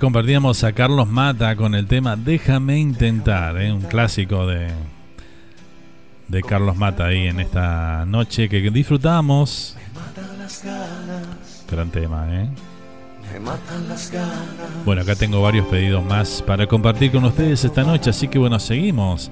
Compartíamos 0.00 0.64
a 0.64 0.72
Carlos 0.72 1.06
Mata 1.06 1.54
con 1.54 1.74
el 1.74 1.86
tema 1.86 2.16
Déjame 2.16 2.78
intentar, 2.78 3.60
¿eh? 3.60 3.70
un 3.70 3.82
clásico 3.82 4.46
de, 4.46 4.70
de 6.26 6.42
Carlos 6.42 6.76
Mata 6.76 7.06
ahí 7.06 7.26
en 7.26 7.38
esta 7.38 8.04
noche 8.06 8.48
que 8.48 8.62
disfrutamos. 8.70 9.76
Gran 11.70 11.90
tema, 11.90 12.26
¿eh? 12.30 12.48
Bueno, 14.84 15.02
acá 15.02 15.14
tengo 15.14 15.42
varios 15.42 15.66
pedidos 15.66 16.04
más 16.04 16.42
para 16.42 16.66
compartir 16.66 17.12
con 17.12 17.24
ustedes 17.24 17.62
esta 17.64 17.84
noche, 17.84 18.10
así 18.10 18.26
que 18.26 18.38
bueno, 18.38 18.58
seguimos. 18.58 19.30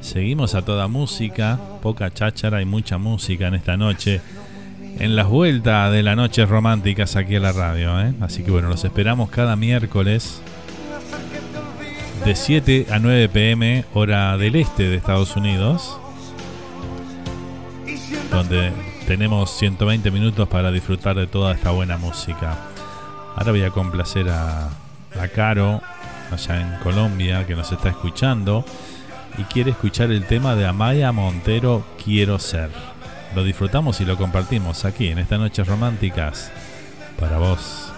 Seguimos 0.00 0.54
a 0.54 0.62
toda 0.62 0.88
música, 0.88 1.58
poca 1.80 2.12
cháchara 2.12 2.60
y 2.60 2.66
mucha 2.66 2.98
música 2.98 3.48
en 3.48 3.54
esta 3.54 3.76
noche. 3.76 4.20
En 4.98 5.16
las 5.16 5.26
vueltas 5.26 5.90
de 5.92 6.02
las 6.02 6.16
noches 6.16 6.48
románticas 6.48 7.16
aquí 7.16 7.36
a 7.36 7.40
la 7.40 7.52
radio, 7.52 8.00
¿eh? 8.00 8.14
Así 8.20 8.42
que 8.42 8.50
bueno, 8.50 8.68
los 8.68 8.84
esperamos 8.84 9.30
cada 9.30 9.56
miércoles 9.56 10.40
de 12.24 12.36
7 12.36 12.86
a 12.90 12.98
9 12.98 13.28
pm, 13.28 13.84
hora 13.94 14.36
del 14.36 14.54
este 14.54 14.84
de 14.84 14.96
Estados 14.96 15.36
Unidos, 15.36 15.98
donde 18.30 18.70
tenemos 19.06 19.50
120 19.58 20.10
minutos 20.12 20.48
para 20.48 20.70
disfrutar 20.70 21.16
de 21.16 21.26
toda 21.26 21.52
esta 21.52 21.70
buena 21.72 21.96
música. 21.98 22.56
Ahora 23.34 23.50
voy 23.50 23.62
a 23.62 23.70
complacer 23.70 24.28
a, 24.28 24.68
a 24.68 25.28
Caro, 25.34 25.80
allá 26.30 26.60
en 26.60 26.82
Colombia, 26.82 27.46
que 27.46 27.56
nos 27.56 27.72
está 27.72 27.88
escuchando 27.88 28.64
y 29.38 29.42
quiere 29.44 29.72
escuchar 29.72 30.10
el 30.10 30.26
tema 30.26 30.54
de 30.54 30.66
Amaya 30.66 31.10
Montero, 31.12 31.84
Quiero 32.02 32.38
Ser. 32.38 32.91
Lo 33.34 33.44
disfrutamos 33.44 34.00
y 34.00 34.04
lo 34.04 34.16
compartimos 34.16 34.84
aquí 34.84 35.08
en 35.08 35.18
estas 35.18 35.38
noches 35.38 35.66
románticas 35.66 36.50
para 37.18 37.38
vos. 37.38 37.91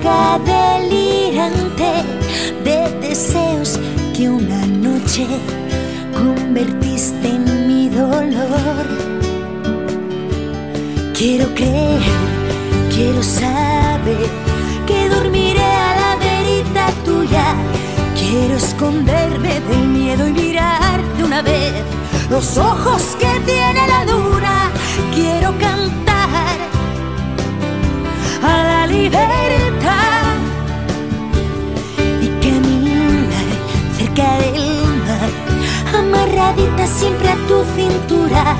Tu 0.00 0.08
boca 0.08 0.38
delirante 0.44 2.04
de 2.64 3.08
deseos 3.08 3.78
que 4.16 4.28
una 4.28 4.66
noche 4.66 5.26
convertiste 6.12 7.28
en 7.28 7.66
mi 7.66 7.88
dolor. 7.88 8.86
Quiero 11.14 11.54
creer, 11.54 12.00
quiero 12.94 13.22
saber 13.22 14.28
que 14.86 15.08
dormiré 15.08 15.62
a 15.62 15.96
la 16.00 16.16
verita 16.16 16.86
tuya. 17.04 17.54
Quiero 18.14 18.56
esconderme 18.56 19.60
del 19.60 19.88
miedo 19.88 20.28
y 20.28 20.32
mirar 20.32 21.02
de 21.16 21.24
una 21.24 21.42
vez 21.42 21.72
los 22.30 22.56
ojos 22.56 23.16
que 23.18 23.40
tiene 23.44 23.86
la 23.86 24.04
luna. 24.04 24.70
Quiero 25.14 25.52
cantar 25.58 26.56
a 28.42 28.64
la 28.64 28.86
libertad 28.86 29.59
siempre 36.86 37.28
a 37.28 37.36
tu 37.46 37.64
cintura. 37.76 38.56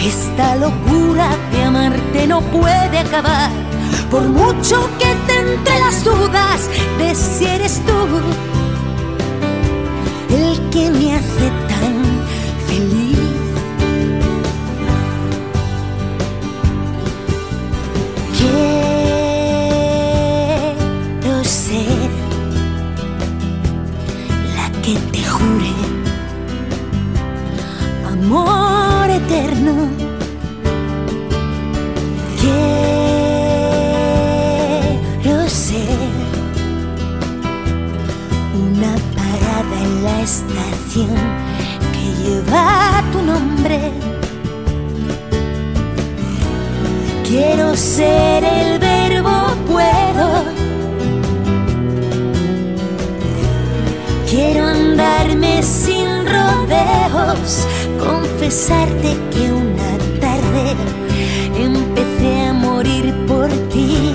Esta 0.00 0.56
locura 0.56 1.28
de 1.52 1.62
amarte 1.64 2.26
no 2.26 2.40
puede 2.40 2.98
acabar, 2.98 3.50
por 4.10 4.22
mucho 4.22 4.88
que 4.98 5.14
te 5.26 5.38
entre 5.38 5.80
las 5.80 6.04
dudas 6.04 6.70
de 6.98 7.14
si 7.14 7.46
eres 7.46 7.82
tú 7.84 7.92
el 10.30 10.70
que 10.70 10.90
me 10.90 11.16
hace 11.16 11.67
que 41.06 42.22
lleva 42.22 43.02
tu 43.12 43.22
nombre. 43.22 43.92
Quiero 47.26 47.76
ser 47.76 48.42
el 48.42 48.78
verbo 48.78 49.30
puedo. 49.66 50.44
Quiero 54.28 54.66
andarme 54.66 55.62
sin 55.62 56.08
rodeos, 56.26 57.66
confesarte 57.98 59.16
que 59.30 59.52
una 59.52 59.90
tarde 60.20 60.74
empecé 61.56 62.46
a 62.46 62.52
morir 62.52 63.14
por 63.26 63.48
ti. 63.70 64.14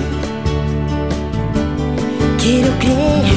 Quiero 2.38 2.70
creer, 2.78 3.34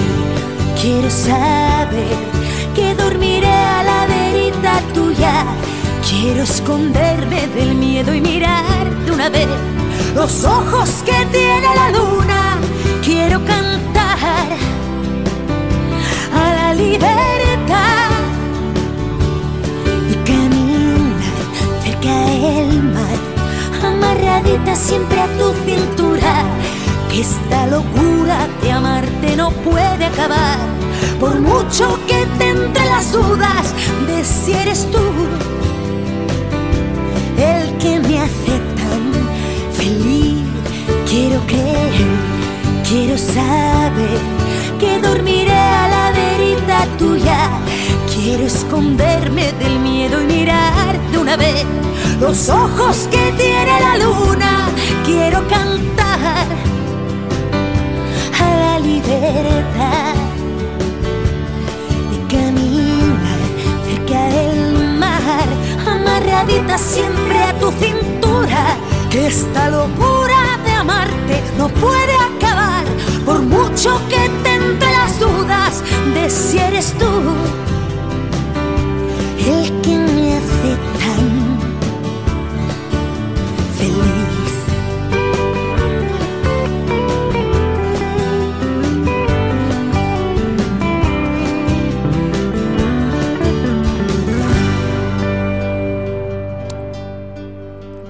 quiero 0.81 1.09
saber 1.09 2.36
que 2.77 2.93
dormiré 2.93 3.57
a 3.77 3.81
la 3.89 3.99
verita 4.05 4.73
tuya. 4.93 5.35
Quiero 6.07 6.43
esconderme 6.43 7.47
del 7.55 7.73
miedo 7.73 8.13
y 8.13 8.21
mirar 8.21 8.85
de 9.03 9.11
una 9.11 9.29
vez 9.29 9.49
los 10.13 10.45
ojos 10.45 10.89
que 11.07 11.17
tiene 11.37 11.69
la 11.81 11.87
luna. 11.97 12.41
Quiero 13.03 13.43
cantar 13.45 14.47
a 16.41 16.45
la 16.59 16.73
libertad 16.75 18.11
y 20.11 20.15
caminar 20.29 21.35
cerca 21.83 22.15
del 22.29 22.83
mar, 22.95 23.19
amarradita 23.89 24.75
siempre 24.75 25.19
a 25.19 25.27
tu 25.39 25.47
cintura. 25.65 26.33
Que 27.09 27.21
esta 27.21 27.65
locura 27.75 28.37
de 28.61 28.71
amarte 28.71 29.35
no 29.35 29.49
puede 29.67 30.05
acabar, 30.05 30.59
por 31.19 31.39
mucho 31.39 31.99
que 32.07 32.25
te 32.37 32.49
entre 32.49 32.85
las 32.85 33.11
dudas 33.11 33.73
de 34.07 34.23
si 34.23 34.53
eres 34.53 34.87
tú 34.91 34.99
el 37.37 37.77
que 37.77 37.99
me 37.99 38.19
hace 38.19 38.59
tan 38.75 39.13
feliz. 39.73 40.43
Quiero 41.09 41.39
creer, 41.47 41.93
quiero 42.87 43.17
saber 43.17 44.19
que 44.79 44.99
dormiré 44.99 45.51
a 45.51 45.87
la 45.87 46.11
verita 46.11 46.85
tuya. 46.97 47.49
Quiero 48.13 48.45
esconderme 48.45 49.53
del 49.53 49.79
miedo 49.79 50.21
y 50.21 50.25
mirar 50.25 50.99
de 51.11 51.17
una 51.17 51.37
vez 51.37 51.65
los 52.19 52.49
ojos 52.49 53.07
que 53.11 53.31
tiene 53.37 53.79
la 53.79 53.97
luna. 53.97 54.69
Quiero 55.05 55.47
cantar 55.47 56.45
a 58.39 58.55
la 58.63 58.79
libertad 58.79 60.26
amarradita 65.03 66.77
siempre 66.77 67.43
a 67.43 67.53
tu 67.59 67.71
cintura. 67.71 68.77
Que 69.09 69.27
esta 69.27 69.69
locura 69.69 70.59
de 70.65 70.71
amarte 70.71 71.43
no 71.57 71.69
puede 71.69 72.13
acabar, 72.15 72.85
por 73.25 73.41
mucho 73.41 73.99
que 74.09 74.29
te 74.43 74.55
entre 74.55 74.91
las 74.91 75.19
dudas 75.19 75.83
de 76.13 76.29
si 76.29 76.57
eres 76.57 76.93
tú 76.99 77.66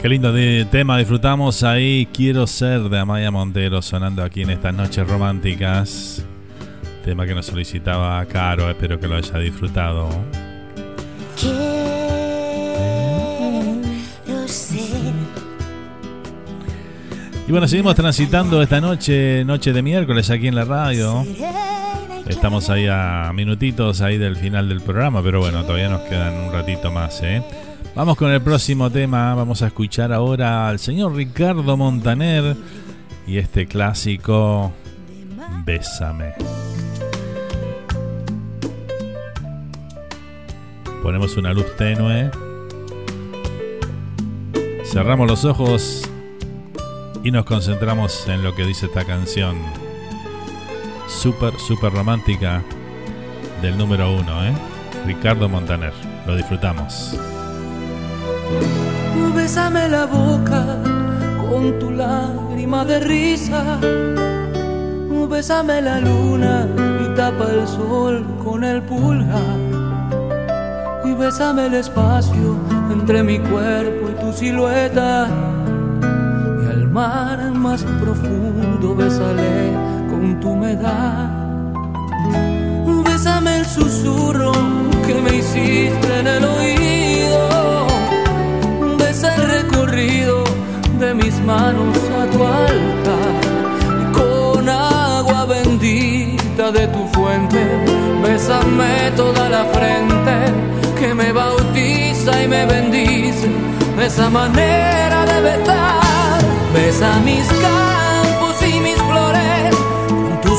Qué 0.01 0.09
lindo 0.09 0.31
de 0.31 0.67
tema 0.69 0.99
disfrutamos 0.99 1.63
ahí. 1.63 2.07
Quiero 2.13 2.45
ser 2.45 2.81
de 2.81 2.99
Amaya 2.99 3.31
Montero 3.31 3.81
sonando 3.81 4.23
aquí 4.23 4.43
en 4.43 4.51
estas 4.51 4.73
noches 4.73 5.07
románticas. 5.07 6.23
Tema 7.03 7.25
que 7.25 7.33
nos 7.33 7.47
solicitaba 7.47 8.23
Caro, 8.25 8.69
espero 8.69 8.99
que 8.99 9.07
lo 9.07 9.15
haya 9.15 9.39
disfrutado. 9.39 10.07
Quiero 14.25 14.47
ser 14.47 14.79
Y 17.47 17.51
bueno, 17.51 17.67
seguimos 17.67 17.95
transitando 17.95 18.61
esta 18.61 18.79
noche, 18.79 19.43
noche 19.45 19.73
de 19.73 19.81
miércoles 19.81 20.29
aquí 20.29 20.47
en 20.47 20.55
la 20.55 20.65
radio. 20.65 21.25
Estamos 22.29 22.69
ahí 22.69 22.87
a 22.87 23.31
minutitos 23.33 24.01
ahí 24.01 24.17
del 24.17 24.35
final 24.35 24.67
del 24.67 24.81
programa, 24.81 25.23
pero 25.23 25.39
bueno, 25.39 25.63
todavía 25.63 25.89
nos 25.89 26.01
quedan 26.01 26.33
un 26.33 26.51
ratito 26.51 26.91
más, 26.91 27.21
¿eh? 27.23 27.41
Vamos 27.95 28.17
con 28.17 28.29
el 28.31 28.41
próximo 28.41 28.91
tema, 28.91 29.33
vamos 29.33 29.61
a 29.61 29.67
escuchar 29.67 30.11
ahora 30.13 30.67
al 30.67 30.77
señor 30.77 31.15
Ricardo 31.15 31.77
Montaner 31.77 32.55
y 33.25 33.37
este 33.37 33.65
clásico 33.65 34.71
Bésame. 35.65 36.33
Ponemos 41.01 41.37
una 41.37 41.53
luz 41.53 41.75
tenue. 41.77 42.29
Cerramos 44.83 45.27
los 45.27 45.45
ojos 45.45 46.03
y 47.23 47.31
nos 47.31 47.45
concentramos 47.45 48.27
en 48.27 48.43
lo 48.43 48.53
que 48.53 48.65
dice 48.65 48.87
esta 48.87 49.05
canción. 49.05 49.57
Súper, 51.07 51.57
súper 51.57 51.93
romántica 51.93 52.61
del 53.61 53.77
número 53.77 54.11
uno, 54.13 54.45
¿eh? 54.45 54.53
Ricardo 55.05 55.47
Montaner. 55.47 55.93
Lo 56.25 56.35
disfrutamos. 56.35 57.17
Bésame 59.35 59.87
la 59.87 60.05
boca 60.05 60.65
con 61.49 61.79
tu 61.79 61.91
lágrima 61.91 62.83
de 62.83 62.99
risa. 62.99 63.79
Bésame 65.29 65.81
la 65.81 65.99
luna 65.99 66.67
y 67.03 67.15
tapa 67.15 67.45
el 67.51 67.67
sol 67.67 68.25
con 68.43 68.63
el 68.63 68.81
pulgar. 68.81 69.59
Y 71.05 71.13
bésame 71.13 71.67
el 71.67 71.75
espacio 71.75 72.57
entre 72.91 73.23
mi 73.23 73.39
cuerpo 73.39 74.09
y 74.09 74.19
tu 74.19 74.33
silueta. 74.33 75.27
Y 76.63 76.71
al 76.71 76.87
mar 76.89 77.51
más 77.51 77.83
profundo 78.01 78.95
bésale 78.95 79.96
con 80.09 80.39
tu 80.39 80.51
humedad. 80.51 81.29
Bésame 83.05 83.57
el 83.59 83.65
susurro 83.65 84.51
que 85.05 85.15
me 85.15 85.37
hiciste 85.37 86.19
en 86.19 86.27
el 86.27 86.45
oído. 86.45 87.87
Besa 88.97 89.35
el 89.35 89.43
recorrido 89.47 90.43
de 90.99 91.13
mis 91.13 91.39
manos 91.41 91.97
a 92.19 92.25
tu 92.31 92.43
altar. 92.43 93.33
Con 94.13 94.69
agua 94.69 95.45
bendita 95.45 96.71
de 96.71 96.87
tu 96.87 97.07
fuente, 97.07 97.59
bésame 98.23 99.11
toda 99.15 99.49
la 99.49 99.65
frente 99.65 100.35
que 100.99 101.13
me 101.13 101.31
bautiza 101.31 102.43
y 102.43 102.47
me 102.47 102.65
bendice. 102.65 103.49
Esa 103.99 104.29
manera 104.29 105.25
de 105.25 105.41
besar, 105.41 106.39
besa 106.73 107.19
mis 107.25 107.45
campos 107.47 108.06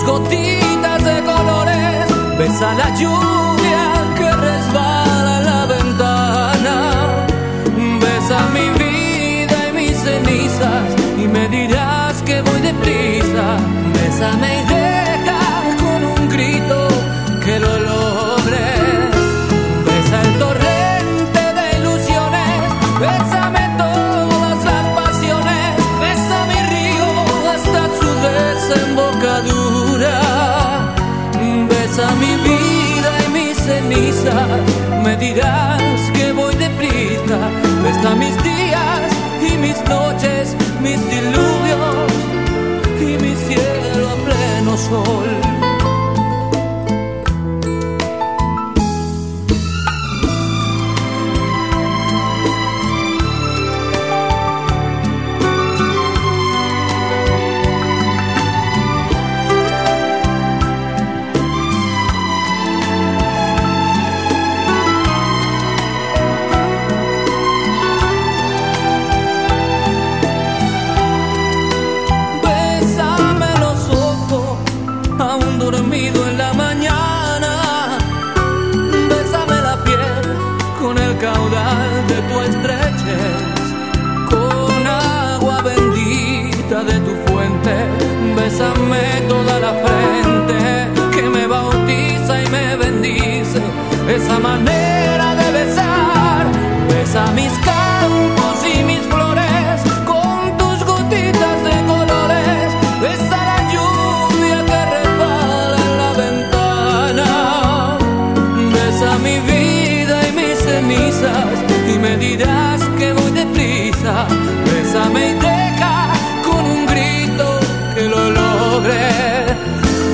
gotitas 0.08 1.04
de 1.04 1.16
colores. 1.30 2.06
Besa 2.38 2.72
la 2.74 2.88
lluvia 3.00 3.82
que 4.18 4.28
resbala 4.48 5.34
la 5.48 5.60
ventana. 5.74 6.76
Besa 8.04 8.38
mi 8.56 8.66
vida 8.82 9.56
y 9.68 9.72
mis 9.78 9.96
cenizas 10.06 10.86
y 11.22 11.28
me 11.28 11.44
dirás 11.48 12.22
que 12.22 12.40
voy 12.42 12.60
deprisa. 12.70 13.46
Bésame 13.94 14.50
y 14.60 14.64
deja 14.76 15.40
con 15.82 16.00
un 16.14 16.28
grito 16.34 16.78
que 17.44 17.58
lo 17.60 17.77
Me 35.04 35.16
dirás 35.16 36.10
que 36.12 36.32
voy 36.32 36.54
deprisa. 36.56 37.38
Besa 37.82 38.14
mis 38.16 38.42
días 38.42 39.12
y 39.40 39.56
mis 39.58 39.78
noches, 39.88 40.56
mis 40.82 41.00
diluvios 41.08 42.12
y 43.00 43.22
mi 43.22 43.34
cielo 43.36 44.08
a 44.10 44.16
pleno 44.24 44.76
sol. 44.76 45.57
Bésame 115.08 115.30
y 115.30 115.34
deja 115.34 116.12
con 116.44 116.64
un 116.66 116.84
grito 116.84 117.60
que 117.94 118.08
lo 118.08 118.30
logre. 118.30 119.46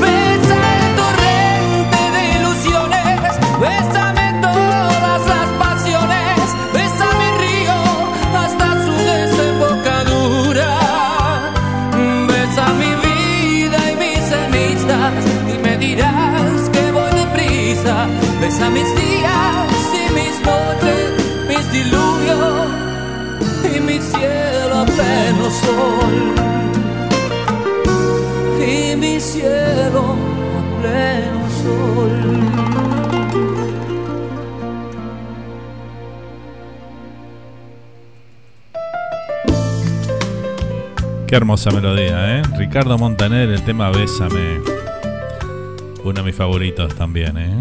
Besa 0.00 0.58
el 0.78 0.86
torrente 1.00 2.00
de 2.14 2.22
ilusiones, 2.38 3.32
bésame 3.60 4.40
todas 4.40 5.26
las 5.26 5.48
pasiones, 5.58 6.38
besa 6.72 7.06
mi 7.18 7.28
río 7.42 7.78
hasta 8.38 8.66
su 8.84 8.94
desembocadura. 9.12 10.70
Besa 12.28 12.72
mi 12.74 12.92
vida 13.06 13.78
y 13.90 13.96
mis 13.96 14.20
cenizas 14.30 15.12
y 15.52 15.58
me 15.58 15.76
dirás 15.76 16.70
que 16.72 16.92
voy 16.92 17.10
deprisa. 17.14 18.06
Besa 18.40 18.70
mis 18.70 18.94
días 18.94 19.13
sol. 25.62 26.14
Y 28.60 28.96
mi 28.96 29.20
cielo 29.20 30.02
a 30.56 30.80
pleno 30.80 31.42
sol. 31.62 32.14
Qué 41.26 41.36
hermosa 41.36 41.70
melodía, 41.70 42.38
¿eh? 42.38 42.42
Ricardo 42.56 42.98
Montaner, 42.98 43.48
el 43.48 43.62
tema 43.64 43.90
Bésame. 43.90 44.60
Uno 46.04 46.20
de 46.20 46.22
mis 46.22 46.36
favoritos 46.36 46.94
también, 46.94 47.38
¿eh? 47.38 47.60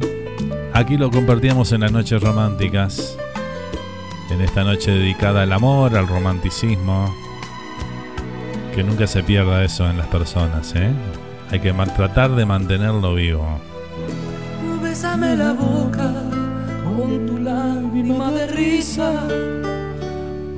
Aquí 0.74 0.98
lo 0.98 1.10
compartíamos 1.10 1.72
en 1.72 1.82
las 1.82 1.92
noches 1.92 2.22
románticas. 2.22 3.18
En 4.30 4.42
esta 4.42 4.64
noche 4.64 4.92
dedicada 4.92 5.44
al 5.44 5.54
amor, 5.54 5.96
al 5.96 6.08
romanticismo. 6.08 7.23
Que 8.76 8.84
nunca 8.84 9.06
se 9.06 9.22
pierda 9.22 9.64
eso 9.64 9.88
en 9.90 9.98
las 9.98 10.08
personas, 10.08 10.74
¿eh? 10.76 10.92
Hay 11.52 11.60
que 11.60 11.72
tratar 11.96 12.32
de 12.32 12.46
mantenerlo 12.46 13.14
vivo. 13.14 13.60
Bésame 14.82 15.36
la 15.36 15.54
boca 15.54 16.12
con 16.84 17.26
tu 17.28 17.38
lágrima 17.38 18.32
de 18.32 18.48
risa. 18.48 19.28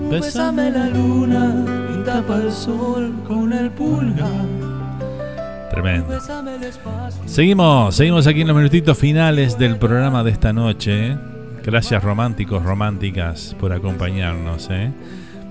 Bésame 0.09 0.71
la 0.71 0.87
luna 0.87 1.65
y 1.93 2.03
tapa 2.05 2.37
el 2.37 2.51
sol 2.51 3.13
con 3.27 3.51
el 3.51 3.69
pulgar. 3.71 4.29
Tremendo. 5.71 6.17
Seguimos, 7.25 7.95
seguimos 7.95 8.27
aquí 8.27 8.41
en 8.41 8.47
los 8.47 8.55
minutitos 8.55 8.97
finales 8.97 9.57
del 9.57 9.77
programa 9.77 10.23
de 10.23 10.31
esta 10.31 10.53
noche. 10.53 11.17
Gracias 11.65 12.01
románticos, 12.01 12.63
románticas 12.63 13.55
por 13.59 13.73
acompañarnos. 13.73 14.69
¿eh? 14.71 14.93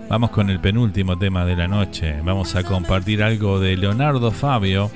Vamos 0.09 0.31
con 0.31 0.51
el 0.51 0.61
penúltimo 0.61 1.19
tema 1.19 1.45
de 1.45 1.57
la 1.57 1.67
noche. 1.67 2.21
Vamos 2.23 2.55
a 2.55 2.63
compartir 2.63 3.23
algo 3.23 3.59
de 3.59 3.77
Leonardo 3.77 4.31
Fabio. 4.31 4.91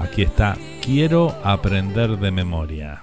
Aquí 0.00 0.22
está, 0.22 0.56
quiero 0.82 1.34
aprender 1.42 2.18
de 2.18 2.30
memoria. 2.30 3.00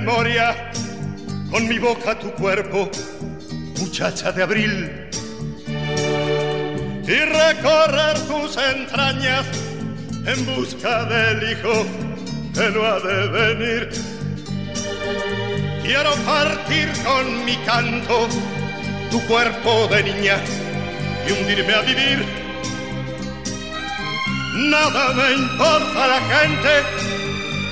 Memoria 0.00 0.56
con 1.50 1.68
mi 1.68 1.78
boca 1.78 2.18
tu 2.18 2.30
cuerpo, 2.32 2.90
muchacha 3.78 4.32
de 4.32 4.42
abril, 4.42 4.90
y 7.04 7.18
recorrer 7.42 8.18
tus 8.26 8.56
entrañas 8.56 9.46
en 10.24 10.46
busca 10.46 11.04
del 11.04 11.52
hijo 11.52 11.86
que 12.54 12.70
no 12.70 12.82
ha 12.82 13.00
de 13.00 13.28
venir. 13.28 13.90
Quiero 15.82 16.14
partir 16.24 16.88
con 17.04 17.44
mi 17.44 17.56
canto 17.58 18.28
tu 19.10 19.20
cuerpo 19.26 19.86
de 19.88 20.02
niña 20.04 20.36
y 21.26 21.32
hundirme 21.32 21.74
a 21.74 21.80
vivir. 21.82 22.24
Nada 24.54 25.12
me 25.12 25.32
importa 25.32 26.06
la 26.06 26.20
gente 26.20 27.10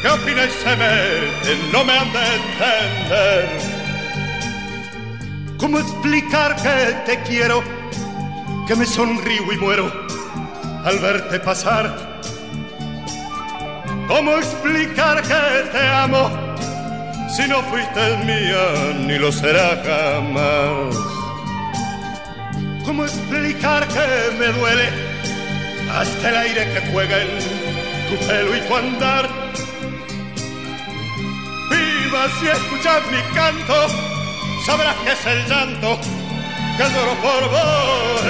¿Qué 0.01 0.09
opina 0.09 0.45
y 0.45 0.51
se 0.51 0.77
mete? 0.77 1.73
No 1.73 1.85
me 1.85 1.93
han 1.93 2.13
de 2.13 2.21
entender. 2.21 3.49
¿Cómo 5.59 5.81
explicar 5.81 6.55
que 6.57 6.95
te 7.05 7.23
quiero? 7.23 7.65
Que 8.69 8.77
me 8.77 8.87
sonrío 8.87 9.53
y 9.53 9.57
muero 9.57 9.93
al 10.85 10.99
verte 11.01 11.41
pasar. 11.41 12.21
¿Cómo 14.07 14.37
explicar 14.37 15.21
que 15.23 15.69
te 15.73 15.89
amo? 15.89 16.31
Si 17.29 17.49
no 17.49 17.61
fuiste 17.65 18.17
mía, 18.25 18.95
ni 19.01 19.19
lo 19.19 19.33
será 19.33 19.83
jamás. 19.85 20.97
¿Cómo 22.85 23.05
explicar 23.05 23.87
que 23.89 24.37
me 24.39 24.47
duele 24.47 24.89
hasta 25.93 26.29
el 26.31 26.37
aire 26.37 26.73
que 26.73 26.93
juega 26.93 27.21
en 27.21 27.39
tu 28.09 28.27
pelo 28.27 28.57
y 28.57 28.61
tu 28.61 28.77
andar? 28.77 29.38
Viva 32.09 32.27
si 32.41 32.47
escuchas 32.49 33.03
mi 33.11 33.21
canto, 33.35 33.87
sabrás 34.65 34.97
que 35.05 35.13
es 35.13 35.27
el 35.27 35.47
llanto 35.47 35.99
que 36.79 36.85
lloro 36.85 37.15
por 37.21 37.51
vos. 37.51 38.23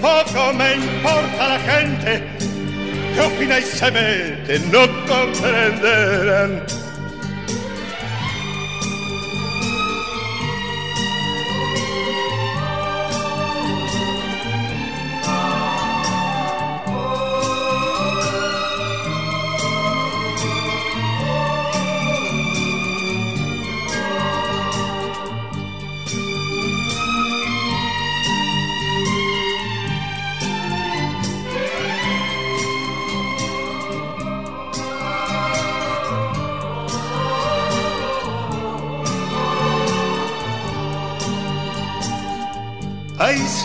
Poco 0.00 0.52
me 0.52 0.74
importa 0.74 1.48
la 1.48 1.58
gente 1.58 2.22
que 3.12 3.20
opina 3.20 3.58
y 3.58 3.62
se 3.62 3.90
mete, 3.90 4.60
no 4.70 4.86
comprenderán. 5.08 6.85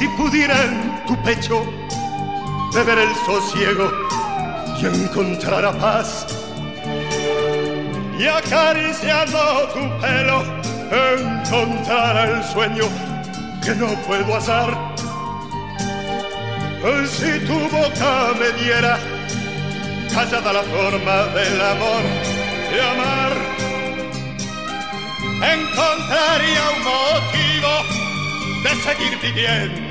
Si 0.02 0.08
pudiera 0.18 0.64
en 0.64 1.06
tu 1.06 1.16
pecho 1.22 1.64
beber 2.74 2.98
el 2.98 3.14
sosiego 3.24 3.92
y 4.82 4.86
encontrar 4.88 5.64
a 5.64 5.74
paz. 5.74 6.26
Y 8.18 8.26
acariciando 8.26 9.38
tu 9.76 9.82
pelo 10.02 10.44
encontrar 10.90 12.30
el 12.30 12.44
sueño 12.46 12.86
que 13.64 13.76
no 13.76 13.90
puedo 14.08 14.38
hacer. 14.38 14.74
Ay, 16.84 17.06
si 17.06 17.46
tu 17.46 17.60
boca 17.70 18.34
me 18.40 18.50
diera 18.60 18.98
callada 20.16 20.52
la 20.52 20.64
forma 20.64 21.18
del 21.38 21.62
amor 21.62 22.04
de 22.72 22.82
amar, 22.92 23.34
encontraría 25.54 26.64
un 26.76 26.84
motivo 26.90 28.02
de 28.64 28.70
seguir 28.82 29.18
viviendo, 29.20 29.91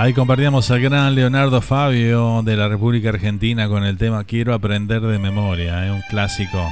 Ahí 0.00 0.14
compartíamos 0.14 0.70
al 0.70 0.80
gran 0.80 1.12
Leonardo 1.16 1.60
Fabio 1.60 2.42
de 2.44 2.56
la 2.56 2.68
República 2.68 3.08
Argentina 3.08 3.68
con 3.68 3.82
el 3.82 3.98
tema 3.98 4.22
Quiero 4.22 4.54
aprender 4.54 5.00
de 5.00 5.18
memoria, 5.18 5.86
es 5.86 5.90
un 5.90 6.02
clásico 6.08 6.70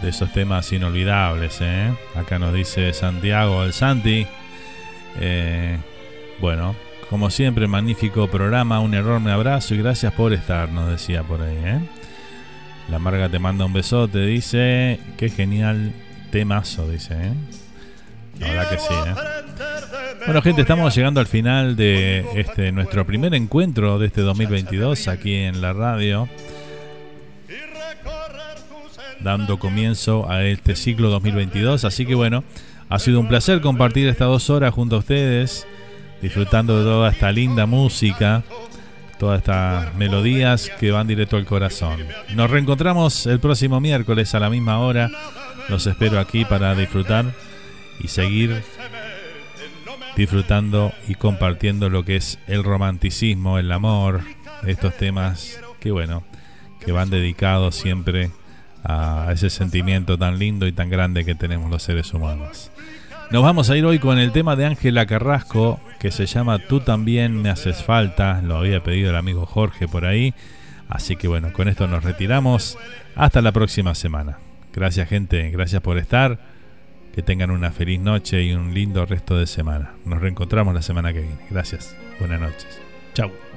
de 0.00 0.08
esos 0.08 0.32
temas 0.32 0.72
inolvidables. 0.72 1.58
¿eh? 1.60 1.94
Acá 2.14 2.38
nos 2.38 2.54
dice 2.54 2.94
Santiago 2.94 3.64
el 3.64 3.74
Santi. 3.74 4.26
Eh, 5.20 5.76
bueno, 6.40 6.74
como 7.10 7.28
siempre, 7.28 7.68
magnífico 7.68 8.28
programa, 8.28 8.80
un 8.80 8.94
enorme 8.94 9.30
abrazo 9.30 9.74
y 9.74 9.76
gracias 9.76 10.14
por 10.14 10.32
estar, 10.32 10.70
nos 10.70 10.88
decía 10.88 11.22
por 11.22 11.42
ahí. 11.42 11.58
¿eh? 11.62 11.80
La 12.88 12.98
Marga 12.98 13.28
te 13.28 13.38
manda 13.38 13.66
un 13.66 13.74
besote, 13.74 14.24
dice. 14.24 15.00
Qué 15.18 15.28
genial 15.28 15.92
temazo, 16.30 16.88
dice. 16.88 17.12
¿eh? 17.12 17.32
La 18.40 18.48
verdad 18.48 18.70
que 18.70 18.78
sí. 18.78 18.94
¿eh? 19.06 19.43
Bueno, 20.26 20.40
gente, 20.40 20.62
estamos 20.62 20.94
llegando 20.94 21.20
al 21.20 21.26
final 21.26 21.76
de 21.76 22.24
este 22.34 22.72
nuestro 22.72 23.04
primer 23.06 23.34
encuentro 23.34 23.98
de 23.98 24.06
este 24.06 24.22
2022 24.22 25.08
aquí 25.08 25.34
en 25.34 25.60
la 25.60 25.74
radio, 25.74 26.28
dando 29.20 29.58
comienzo 29.58 30.30
a 30.30 30.42
este 30.44 30.76
ciclo 30.76 31.10
2022. 31.10 31.84
Así 31.84 32.06
que 32.06 32.14
bueno, 32.14 32.42
ha 32.88 32.98
sido 32.98 33.20
un 33.20 33.28
placer 33.28 33.60
compartir 33.60 34.08
estas 34.08 34.28
dos 34.28 34.48
horas 34.48 34.72
junto 34.72 34.96
a 34.96 35.00
ustedes, 35.00 35.66
disfrutando 36.22 36.78
de 36.78 36.84
toda 36.84 37.10
esta 37.10 37.30
linda 37.30 37.66
música, 37.66 38.44
todas 39.18 39.40
estas 39.40 39.94
melodías 39.94 40.70
que 40.80 40.90
van 40.90 41.06
directo 41.06 41.36
al 41.36 41.44
corazón. 41.44 42.00
Nos 42.34 42.50
reencontramos 42.50 43.26
el 43.26 43.40
próximo 43.40 43.78
miércoles 43.78 44.34
a 44.34 44.40
la 44.40 44.48
misma 44.48 44.78
hora. 44.78 45.10
Los 45.68 45.86
espero 45.86 46.18
aquí 46.18 46.46
para 46.46 46.74
disfrutar 46.74 47.26
y 48.00 48.08
seguir 48.08 48.62
disfrutando 50.16 50.92
y 51.08 51.14
compartiendo 51.14 51.90
lo 51.90 52.04
que 52.04 52.16
es 52.16 52.38
el 52.46 52.64
romanticismo, 52.64 53.58
el 53.58 53.70
amor, 53.72 54.20
estos 54.66 54.96
temas 54.96 55.60
que 55.80 55.90
bueno, 55.90 56.24
que 56.80 56.92
van 56.92 57.10
dedicados 57.10 57.74
siempre 57.74 58.30
a 58.84 59.30
ese 59.32 59.50
sentimiento 59.50 60.18
tan 60.18 60.38
lindo 60.38 60.66
y 60.66 60.72
tan 60.72 60.90
grande 60.90 61.24
que 61.24 61.34
tenemos 61.34 61.70
los 61.70 61.82
seres 61.82 62.12
humanos. 62.12 62.70
Nos 63.30 63.42
vamos 63.42 63.70
a 63.70 63.76
ir 63.76 63.84
hoy 63.84 63.98
con 63.98 64.18
el 64.18 64.32
tema 64.32 64.54
de 64.54 64.66
Ángela 64.66 65.06
Carrasco 65.06 65.80
que 65.98 66.10
se 66.10 66.26
llama 66.26 66.58
Tú 66.58 66.80
también 66.80 67.40
me 67.40 67.50
haces 67.50 67.82
falta, 67.82 68.42
lo 68.42 68.58
había 68.58 68.82
pedido 68.82 69.10
el 69.10 69.16
amigo 69.16 69.46
Jorge 69.46 69.88
por 69.88 70.04
ahí, 70.04 70.34
así 70.88 71.16
que 71.16 71.26
bueno, 71.26 71.52
con 71.52 71.68
esto 71.68 71.86
nos 71.86 72.04
retiramos, 72.04 72.78
hasta 73.16 73.40
la 73.40 73.52
próxima 73.52 73.94
semana. 73.94 74.38
Gracias 74.72 75.08
gente, 75.08 75.50
gracias 75.50 75.80
por 75.80 75.98
estar. 75.98 76.53
Que 77.14 77.22
tengan 77.22 77.52
una 77.52 77.70
feliz 77.70 78.00
noche 78.00 78.42
y 78.42 78.54
un 78.54 78.74
lindo 78.74 79.06
resto 79.06 79.38
de 79.38 79.46
semana. 79.46 79.92
Nos 80.04 80.20
reencontramos 80.20 80.74
la 80.74 80.82
semana 80.82 81.12
que 81.12 81.20
viene. 81.20 81.38
Gracias. 81.48 81.94
Buenas 82.18 82.40
noches. 82.40 82.80
Chao. 83.14 83.53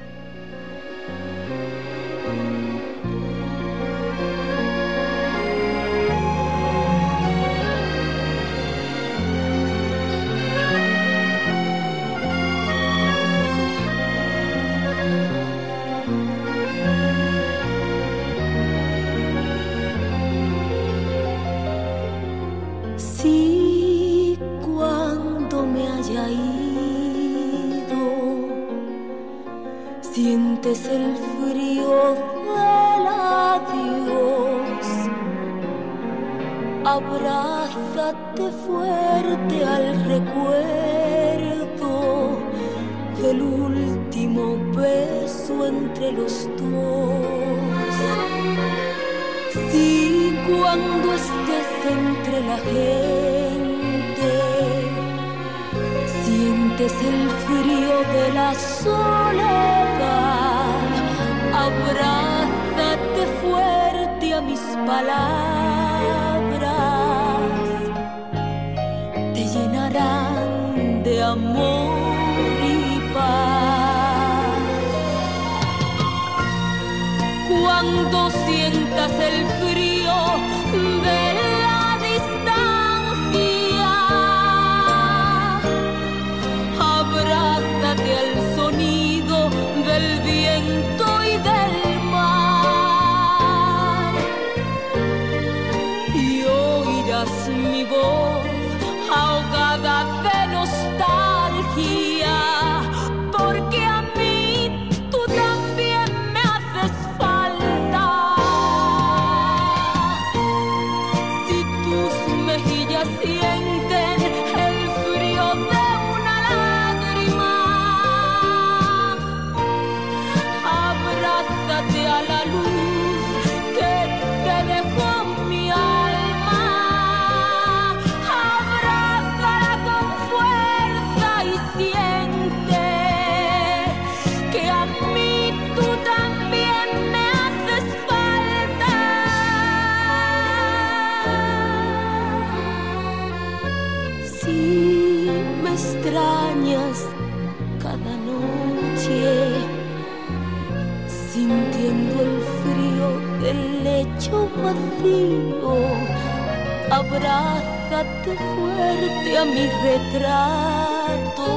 Abrázate 157.10 158.36
fuerte 158.36 159.38
a 159.38 159.46
mi 159.46 159.66
retrato 159.84 161.48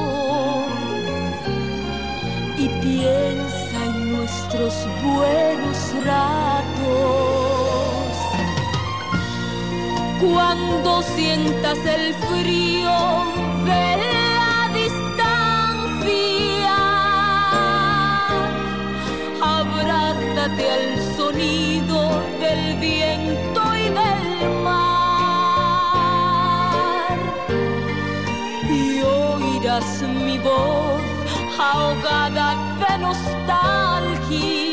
y 2.57 2.69
piensa 2.81 3.77
en 3.87 4.17
nuestros 4.17 4.75
buenos 5.03 5.79
ratos. 6.05 7.31
Cuando 10.21 11.03
sientas 11.03 11.79
el 11.79 12.15
frío 12.15 12.97
de 13.65 13.97
la 14.37 14.69
distancia, 14.75 15.21
despertarte 20.21 20.71
al 20.71 21.17
sonido 21.17 21.99
del 22.41 22.77
viento 22.77 23.60
oirás 29.71 30.03
mi 30.03 30.39
voz 30.39 31.01
ahogada 31.59 32.55
de 32.81 32.99
nostalgia, 32.99 34.70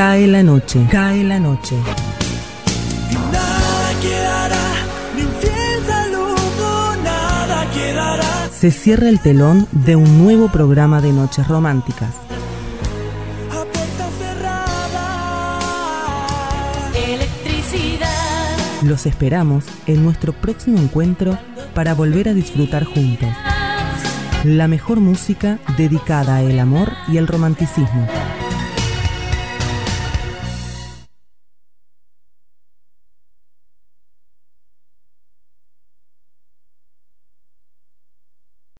Cae 0.00 0.26
la 0.26 0.42
noche, 0.42 0.86
cae 0.90 1.22
la 1.22 1.38
noche. 1.38 1.76
Nada 3.30 4.00
quedará, 4.00 4.56
ni 5.14 5.22
un 5.24 5.32
fiel 5.34 5.84
saludo, 5.86 6.96
nada 7.04 7.70
quedará. 7.70 8.48
Se 8.50 8.70
cierra 8.70 9.10
el 9.10 9.20
telón 9.20 9.68
de 9.72 9.96
un 9.96 10.24
nuevo 10.24 10.48
programa 10.48 11.02
de 11.02 11.12
Noches 11.12 11.46
Románticas. 11.46 12.14
Electricidad. 16.94 18.56
Los 18.82 19.04
esperamos 19.04 19.66
en 19.86 20.02
nuestro 20.02 20.32
próximo 20.32 20.78
encuentro 20.78 21.36
para 21.74 21.92
volver 21.92 22.30
a 22.30 22.32
disfrutar 22.32 22.84
juntos. 22.84 23.28
La 24.44 24.66
mejor 24.66 24.98
música 24.98 25.58
dedicada 25.76 26.38
al 26.38 26.58
amor 26.58 26.90
y 27.06 27.18
el 27.18 27.26
romanticismo. 27.26 28.08